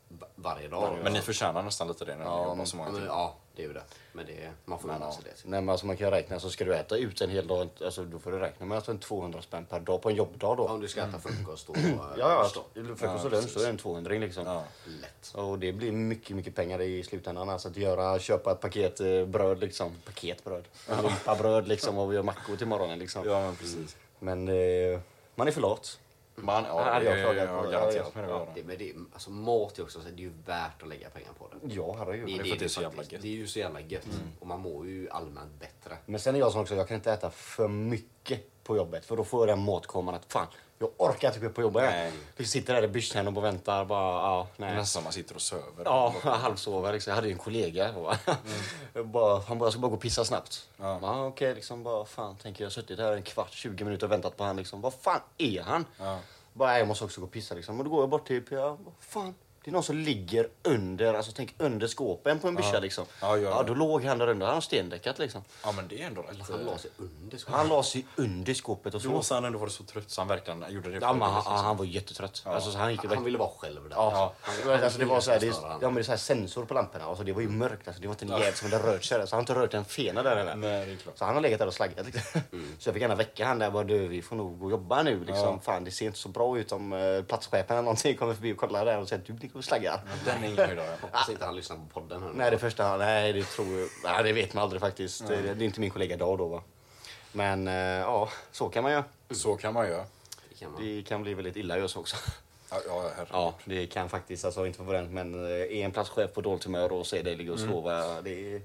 va- 0.09 0.27
varje 0.35 0.67
dag. 0.67 0.97
Men 1.03 1.13
ni 1.13 1.21
förtjänar 1.21 1.63
nästan 1.63 1.87
lite 1.87 2.05
det 2.05 2.11
när 2.15 2.19
ni 2.25 2.29
Ja, 2.31 2.37
jobbar 2.43 2.55
men- 2.55 2.65
så 2.67 2.77
Ja, 2.77 2.83
många 2.83 2.97
men, 2.99 3.07
ja, 3.07 3.35
det 3.57 3.63
är 3.63 3.67
ju 3.67 3.73
det. 3.73 3.83
Men 4.13 4.25
det, 4.25 4.51
man 4.65 4.79
får 4.79 4.89
unna 4.89 5.11
sig 5.11 5.23
det. 5.23 5.49
Nej, 5.49 5.61
men 5.61 5.69
alltså 5.69 5.85
man 5.85 5.97
kan 5.97 6.11
räkna 6.11 6.39
så 6.39 6.49
ska 6.49 6.65
du 6.65 6.75
äta 6.75 6.97
ut 6.97 7.21
en 7.21 7.29
hel 7.29 7.47
dag, 7.47 7.69
alltså, 7.85 8.03
då 8.03 8.19
får 8.19 8.31
du 8.31 8.39
räkna 8.39 8.65
med 8.65 8.75
alltså 8.75 8.91
en 8.91 8.99
200 8.99 9.41
spänn 9.41 9.65
per 9.65 9.79
dag 9.79 10.01
på 10.01 10.09
en 10.09 10.15
jobbdag 10.15 10.57
då. 10.57 10.67
Om 10.67 10.81
du 10.81 10.87
ska 10.87 11.01
äta 11.01 11.19
frukost 11.19 11.69
och 11.69 11.77
eh, 11.77 11.83
Ja, 12.17 12.49
ja. 12.75 12.83
Frukost 12.95 13.25
och 13.25 13.31
lunch, 13.31 13.51
då 13.53 13.59
är 13.59 13.63
det 13.63 13.69
en 13.69 13.77
200 13.77 14.11
liksom. 14.13 14.45
Ja. 14.45 14.63
Lätt. 15.01 15.33
Och 15.33 15.59
det 15.59 15.71
blir 15.73 15.91
mycket, 15.91 16.35
mycket 16.35 16.55
pengar 16.55 16.81
i 16.81 17.03
slutändan. 17.03 17.49
Alltså 17.49 17.67
att 17.67 17.77
göra, 17.77 18.19
köpa 18.19 18.51
ett 18.51 18.59
paket 18.61 18.99
eh, 18.99 19.25
bröd 19.25 19.59
liksom. 19.59 19.91
Paketbröd. 20.05 20.63
En 20.89 21.03
limpa 21.03 21.35
bröd 21.35 21.67
liksom 21.67 21.97
och 21.97 22.11
vi 22.11 22.15
gör 22.15 22.23
mackor 22.23 22.55
till 22.55 22.67
morgonen 22.67 22.99
liksom. 22.99 23.25
Ja, 23.25 23.41
men 23.41 23.55
precis. 23.55 23.97
Men 24.19 24.47
eh, 24.47 24.99
man 25.35 25.47
är 25.47 25.51
för 25.51 25.61
lat. 25.61 25.99
Man, 26.41 26.63
ja, 26.63 26.83
hade 26.83 27.05
det 27.05 27.09
jag 27.09 27.19
är 27.19 27.23
klagat 27.23 27.63
på. 27.63 27.69
garanterat 27.71 28.11
Ja, 28.15 28.21
det. 28.21 28.27
ja. 28.27 28.29
Ja, 28.29 28.47
Det, 28.55 28.63
men 28.63 28.77
det, 28.77 28.93
alltså 29.13 29.29
mat 29.31 29.79
är 29.79 29.83
också, 29.83 29.99
så 30.01 30.07
det 30.09 30.13
är 30.13 30.23
ju 30.23 30.31
värt 30.45 30.83
att 30.83 30.89
lägga 30.89 31.09
pengar 31.09 31.31
på 31.39 31.47
det. 31.47 31.73
Ja, 31.75 31.95
herregud. 31.99 32.29
är 32.29 32.43
för 32.43 32.53
att 32.53 32.59
det 32.59 32.65
är 32.65 32.69
så 32.69 32.81
jävla 32.81 33.03
gött. 33.03 33.21
Det 33.21 33.27
är 33.27 33.31
ju 33.31 33.47
så 33.47 33.59
jävla 33.59 33.81
gött. 33.81 34.07
Och 34.39 34.47
man 34.47 34.59
mår 34.59 34.87
ju 34.87 35.09
allmänt 35.09 35.59
bättre. 35.59 35.97
Men 36.05 36.19
sen 36.19 36.35
är 36.35 36.39
jag 36.39 36.51
som 36.51 36.61
också, 36.61 36.75
jag 36.75 36.87
kan 36.87 36.95
inte 36.95 37.11
äta 37.13 37.29
för 37.29 37.67
mycket 37.67 38.56
på 38.67 38.77
jobbet 38.77 39.05
för 39.05 39.15
då 39.17 39.23
får 39.23 39.47
jag 39.47 39.57
den 39.57 39.65
matkoman 39.65 40.15
att 40.15 40.25
fan, 40.33 40.47
jag 40.79 40.89
orkar 40.97 41.33
inte 41.33 41.45
upp 41.45 41.55
på 41.55 41.61
jobbet 41.61 41.83
Nej. 41.83 42.11
Vi 42.35 42.45
sitter 42.45 42.73
där 42.73 42.83
i 42.83 42.87
byxan 42.87 43.27
och 43.27 43.33
bara 43.33 43.41
väntar 43.41 43.85
bara, 43.85 44.13
ja, 44.21 44.47
nej. 44.57 44.75
nästan 44.75 45.03
man 45.03 45.13
sitter 45.13 45.35
och 45.35 45.41
söver. 45.41 45.83
Ja, 45.85 46.13
halvsover 46.23 46.93
liksom. 46.93 47.11
Jag 47.11 47.15
hade 47.15 47.27
ju 47.27 47.33
en 47.33 47.39
kollega. 47.39 47.93
bara, 49.03 49.39
han 49.39 49.59
bara, 49.59 49.65
jag 49.65 49.73
ska 49.73 49.79
bara 49.81 49.87
gå 49.89 49.95
och 49.95 50.01
pissa 50.01 50.25
snabbt. 50.25 50.69
Ja. 50.77 50.99
Ja. 51.01 51.25
Okej, 51.25 51.55
liksom 51.55 51.83
bara, 51.83 52.05
fan, 52.05 52.35
tänker 52.37 52.63
jag 52.63 52.65
har 52.65 52.71
suttit 52.73 52.99
här 52.99 53.13
en 53.13 53.21
kvart, 53.23 53.53
20 53.53 53.83
minuter 53.83 54.05
och 54.07 54.11
väntat 54.11 54.37
på 54.37 54.43
han 54.43 54.57
liksom. 54.57 54.81
Vad 54.81 54.93
fan 54.93 55.19
är 55.37 55.61
han? 55.61 55.85
Ja. 55.99 56.19
Bara, 56.53 56.69
"Nej, 56.69 56.79
jag 56.79 56.87
måste 56.87 57.05
också 57.05 57.21
gå 57.21 57.27
och 57.27 57.33
pissa 57.33 57.55
liksom. 57.55 57.77
Och 57.77 57.83
då 57.83 57.89
går 57.91 58.01
jag 58.01 58.09
bort 58.09 58.27
typ, 58.27 58.51
ja, 58.51 58.69
vad 58.69 58.93
fan. 58.99 59.35
Det 59.67 59.71
är 59.71 59.73
någon 59.73 59.83
som 59.83 59.97
ligger 59.97 60.47
under, 60.63 61.13
alltså 61.13 61.31
tänk 61.35 61.55
under 61.57 61.87
skåpen 61.87 62.39
på 62.39 62.47
en 62.47 62.55
byscha 62.55 62.79
liksom. 62.79 63.05
Ja, 63.21 63.37
ja, 63.37 63.49
ja. 63.49 63.63
då 63.63 63.73
låg 63.73 64.03
han 64.03 64.17
där 64.17 64.27
under, 64.27 64.45
han 64.45 64.55
har 64.55 64.61
stendäckat 64.61 65.19
liksom. 65.19 65.43
ja, 65.63 65.71
men 65.71 65.87
det 65.87 66.01
är 66.01 66.07
ändå 66.07 66.21
rätt. 66.21 66.37
Han 66.49 66.65
la 66.65 66.77
sig 66.77 66.91
under 66.97 67.37
skåpet. 67.37 67.55
Han 67.55 67.67
la 67.67 67.83
sig 67.83 68.05
under 68.15 68.53
skåpet 68.53 68.93
och 68.93 69.01
Då 69.01 69.07
så. 69.07 69.11
måste 69.13 69.33
han 69.33 69.45
ändå 69.45 69.59
vara 69.59 69.69
så 69.69 69.83
trött 69.83 70.09
så 70.09 70.21
han 70.21 70.27
verkligen 70.27 70.65
gjorde 70.69 70.89
det. 70.89 70.97
Ja, 71.01 71.13
men 71.13 71.21
han, 71.21 71.35
liksom. 71.35 71.55
han 71.55 71.77
var 71.77 71.85
jättetrött. 71.85 72.41
Alltså, 72.45 72.71
så 72.71 72.77
han 72.77 72.91
gick 72.91 73.05
Han 73.05 73.23
ville 73.23 73.37
vara 73.37 73.49
själv 73.57 73.89
där. 73.89 73.95
Ja, 73.95 74.33
Han- 74.41 74.83
alltså 74.83 74.99
det 74.99 75.05
var 75.05 75.19
så 75.19 75.31
här, 75.31 75.39
det, 75.39 75.45
ja, 75.45 75.77
men 75.81 75.93
det 75.95 76.01
är 76.01 76.03
så 76.03 76.11
här 76.11 76.17
sensor 76.17 76.65
på 76.65 76.73
lamporna. 76.73 77.05
Alltså 77.05 77.23
det 77.23 77.33
var 77.33 77.41
ju 77.41 77.49
mörkt. 77.49 77.87
Alltså 77.87 78.01
det 78.01 78.07
var 78.07 78.13
inte 78.13 78.25
en 78.25 78.31
jävel 78.31 78.53
som 78.53 78.71
hade 78.71 78.87
rört 78.93 79.03
sig 79.03 79.19
där. 79.19 79.25
Så 79.25 79.35
han 79.35 79.37
har 79.37 79.41
inte 79.41 79.53
rört 79.61 79.73
en 79.73 79.85
fena 79.85 80.23
där 80.23 80.37
eller? 80.37 80.55
Nej, 80.55 80.85
det 80.85 80.91
är 80.91 80.95
klart. 80.95 81.17
Så 81.17 81.25
han 81.25 81.33
har 81.35 81.41
legat 81.41 81.59
där 81.59 81.67
och 81.67 81.73
slaggat. 81.73 82.05
Liksom. 82.05 82.41
Så 82.79 82.89
jag 82.89 82.93
fick 82.93 83.01
gärna 83.01 83.15
väcka 83.15 83.45
han 83.45 83.59
där. 83.59 83.71
Bara, 83.71 83.83
du, 83.83 84.07
vi 84.07 84.21
får 84.21 84.35
nog 84.35 84.59
gå 84.59 84.65
och 84.65 84.71
jobba 84.71 85.03
nu. 85.03 85.19
Liksom. 85.19 85.35
Ja. 85.35 85.59
Fan, 85.63 85.83
det 85.83 85.91
ser 85.91 86.05
inte 86.05 86.17
så 86.19 86.29
bra 86.29 86.59
ut 86.59 86.71
om 86.71 86.93
uh, 86.93 87.23
platschefen 87.23 87.71
eller 87.77 87.81
någonting 87.83 88.17
kommer 88.17 88.33
förbi 88.33 88.53
och 88.53 88.57
kollar 88.57 88.85
där 88.85 88.99
och 88.99 89.07
säger 89.09 89.23
du 89.27 89.33
och 89.57 89.63
slaggar. 89.63 89.99
Den 90.25 90.43
är 90.43 90.47
ingen 90.47 90.57
höjdare. 90.67 90.97
Hoppas 91.01 91.29
inte 91.29 91.45
han 91.45 91.55
lyssnar 91.55 91.77
på 91.77 92.01
podden. 92.01 92.23
Här. 92.23 92.29
Nej, 92.35 92.51
det 92.51 92.57
första, 92.57 92.97
nej, 92.97 93.33
det 93.33 93.43
tror 93.43 93.79
jag, 93.79 93.89
nej, 94.03 94.23
det 94.23 94.33
vet 94.33 94.53
man 94.53 94.63
aldrig 94.63 94.81
faktiskt. 94.81 95.27
Det, 95.27 95.41
det 95.41 95.63
är 95.63 95.65
inte 95.65 95.79
min 95.79 95.89
kollega 95.91 96.15
idag 96.15 96.37
då 96.37 96.47
va. 96.47 96.61
Men 97.31 97.67
eh, 97.67 97.73
ja, 97.75 98.29
så 98.51 98.69
kan 98.69 98.83
man 98.83 98.91
göra. 98.91 99.03
Så 99.31 99.55
kan 99.55 99.73
man 99.73 99.87
göra. 99.87 100.05
Det 100.49 100.55
kan 100.59 100.71
man. 100.71 100.81
Det 100.85 101.03
kan 101.07 101.23
bli 101.23 101.33
väldigt 101.33 101.55
illa 101.55 101.77
just 101.77 101.97
också. 101.97 102.15
Ja, 102.71 102.77
ja. 102.87 103.11
Ja, 103.31 103.53
det 103.65 103.87
kan 103.87 104.09
faktiskt, 104.09 104.45
alltså 104.45 104.65
inte 104.67 104.83
den, 104.83 105.13
men 105.13 105.45
eh, 105.45 105.51
är 105.51 105.71
en 105.85 105.91
platschef 105.91 106.33
på 106.33 106.41
dåligt 106.41 106.63
humör 106.63 106.91
och 106.91 107.07
ser 107.07 107.23
dig 107.23 107.35
ligga 107.35 107.53
och 107.53 107.59
sova, 107.59 108.21
det, 108.21 108.53
är- 108.55 108.61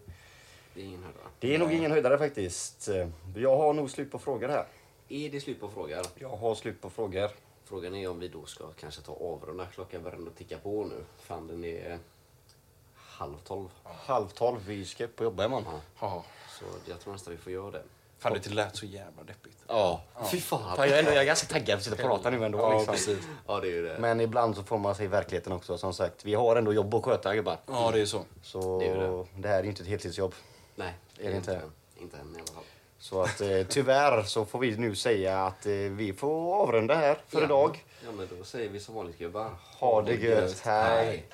Det 0.74 0.81
är 0.81 0.85
ingen 0.85 1.02
höjdare. 1.02 1.22
det 1.40 1.55
är 1.55 1.59
nog 1.59 1.72
ingen 1.72 1.90
höjdare 1.90 2.18
faktiskt. 2.18 2.88
Jag 3.37 3.57
har 3.57 3.72
nog 3.72 3.90
slut 3.90 4.11
på 4.12 4.18
frågor 4.18 4.48
här. 4.48 4.64
Är 5.09 5.31
det 5.31 5.40
slut 5.40 5.61
på 5.61 5.68
frågor? 5.68 5.98
Jag 6.18 6.28
har 6.28 6.55
slut 6.55 6.81
på 6.83 6.90
frågor. 6.90 7.31
Frågan 7.72 7.94
är 7.94 8.08
om 8.08 8.18
vi 8.18 8.28
då 8.28 8.44
ska 8.46 8.64
kanske 8.80 9.02
ta 9.02 9.12
avrunda. 9.12 9.66
Klockan 9.66 10.02
börjar 10.02 10.16
ändå 10.16 10.30
ticka 10.30 10.58
på 10.58 10.85
nu. 10.85 11.04
Fan, 11.18 11.46
den 11.46 11.64
är 11.64 11.98
halv 12.94 13.37
tolv. 13.44 13.68
Halv 13.82 14.28
tolv, 14.28 14.61
vi 14.66 14.85
ska 14.85 15.04
upp 15.04 15.20
och 15.20 15.24
jobba 15.24 15.44
imorgon. 15.44 15.64
Ja. 15.74 15.80
Ja. 16.00 16.24
Så 16.58 16.64
jag 16.90 17.00
tror 17.00 17.12
nästan 17.12 17.32
vi 17.32 17.38
får 17.38 17.52
göra 17.52 17.70
det. 17.70 17.82
Fan, 18.18 18.32
det 18.32 18.50
lät 18.50 18.76
så 18.76 18.87
jävla 18.87 19.22
deppigt. 19.22 19.56
Ja. 19.66 20.02
Fy 20.30 20.40
fan! 20.40 20.76
Fan, 20.76 20.88
jag, 20.88 20.88
är 20.88 20.98
ändå, 20.98 21.11
jag 21.11 21.20
är 21.20 21.24
ganska 21.24 21.46
taggad 21.46 21.66
för 21.66 21.74
att 21.76 21.82
sitta 21.85 21.94
och 21.94 22.08
prata 22.08 22.30
nu 22.30 22.44
ändå. 22.44 22.58
Ja, 22.58 22.72
liksom. 22.78 22.94
precis. 22.94 23.18
Ja, 23.46 23.61
det 23.61 23.78
är 23.78 23.82
det. 23.82 23.98
Men 23.98 24.20
ibland 24.20 24.56
så 24.56 24.62
får 24.62 24.78
man 24.78 24.94
sig 24.94 25.06
verkligheten 25.06 25.52
också. 25.52 25.78
Som 25.78 25.94
sagt, 25.94 26.24
vi 26.24 26.35
har 26.35 26.56
ändå 26.56 26.72
jobb 26.72 26.94
att 26.94 27.04
sköta 27.04 27.35
gubbar. 27.35 27.58
Ja, 27.66 27.90
det 27.92 28.00
är 28.00 28.06
så. 28.06 28.24
Så 28.42 28.80
Det 28.80 28.87
är 28.87 28.94
ju 28.94 29.00
det. 29.00 29.26
det. 29.37 29.48
här 29.48 29.58
är 29.58 29.62
ju 29.62 29.68
inte 29.68 29.82
ett 29.82 29.88
heltidsjobb. 29.88 30.35
Nej, 30.74 30.94
Är 31.18 31.30
det 31.30 31.37
inte? 31.37 31.62
Inte 31.96 32.16
än 32.16 32.37
i 32.37 32.38
alla 32.38 32.46
fall. 32.46 32.64
Så 33.03 33.23
att 33.23 33.41
eh, 33.41 33.62
tyvärr 33.69 34.23
så 34.23 34.45
får 34.45 34.59
vi 34.59 34.77
nu 34.77 34.95
säga 34.95 35.38
att 35.38 35.67
eh, 35.67 35.73
vi 35.73 36.12
får 36.12 36.55
avrunda 36.55 36.95
här 36.95 37.17
för 37.29 37.38
Ja. 37.38 37.45
idag. 37.45 37.85
Ja, 38.05 38.12
men 38.17 38.29
då 38.38 38.45
säger 38.45 38.69
vi 38.69 38.81
som 38.81 38.95
vanligt 38.95 39.19
gubbar. 39.19 39.51
Ha 39.81 40.03
det 40.03 40.15
gött, 40.15 40.61
hej. 40.65 41.07
Hej. 41.07 41.29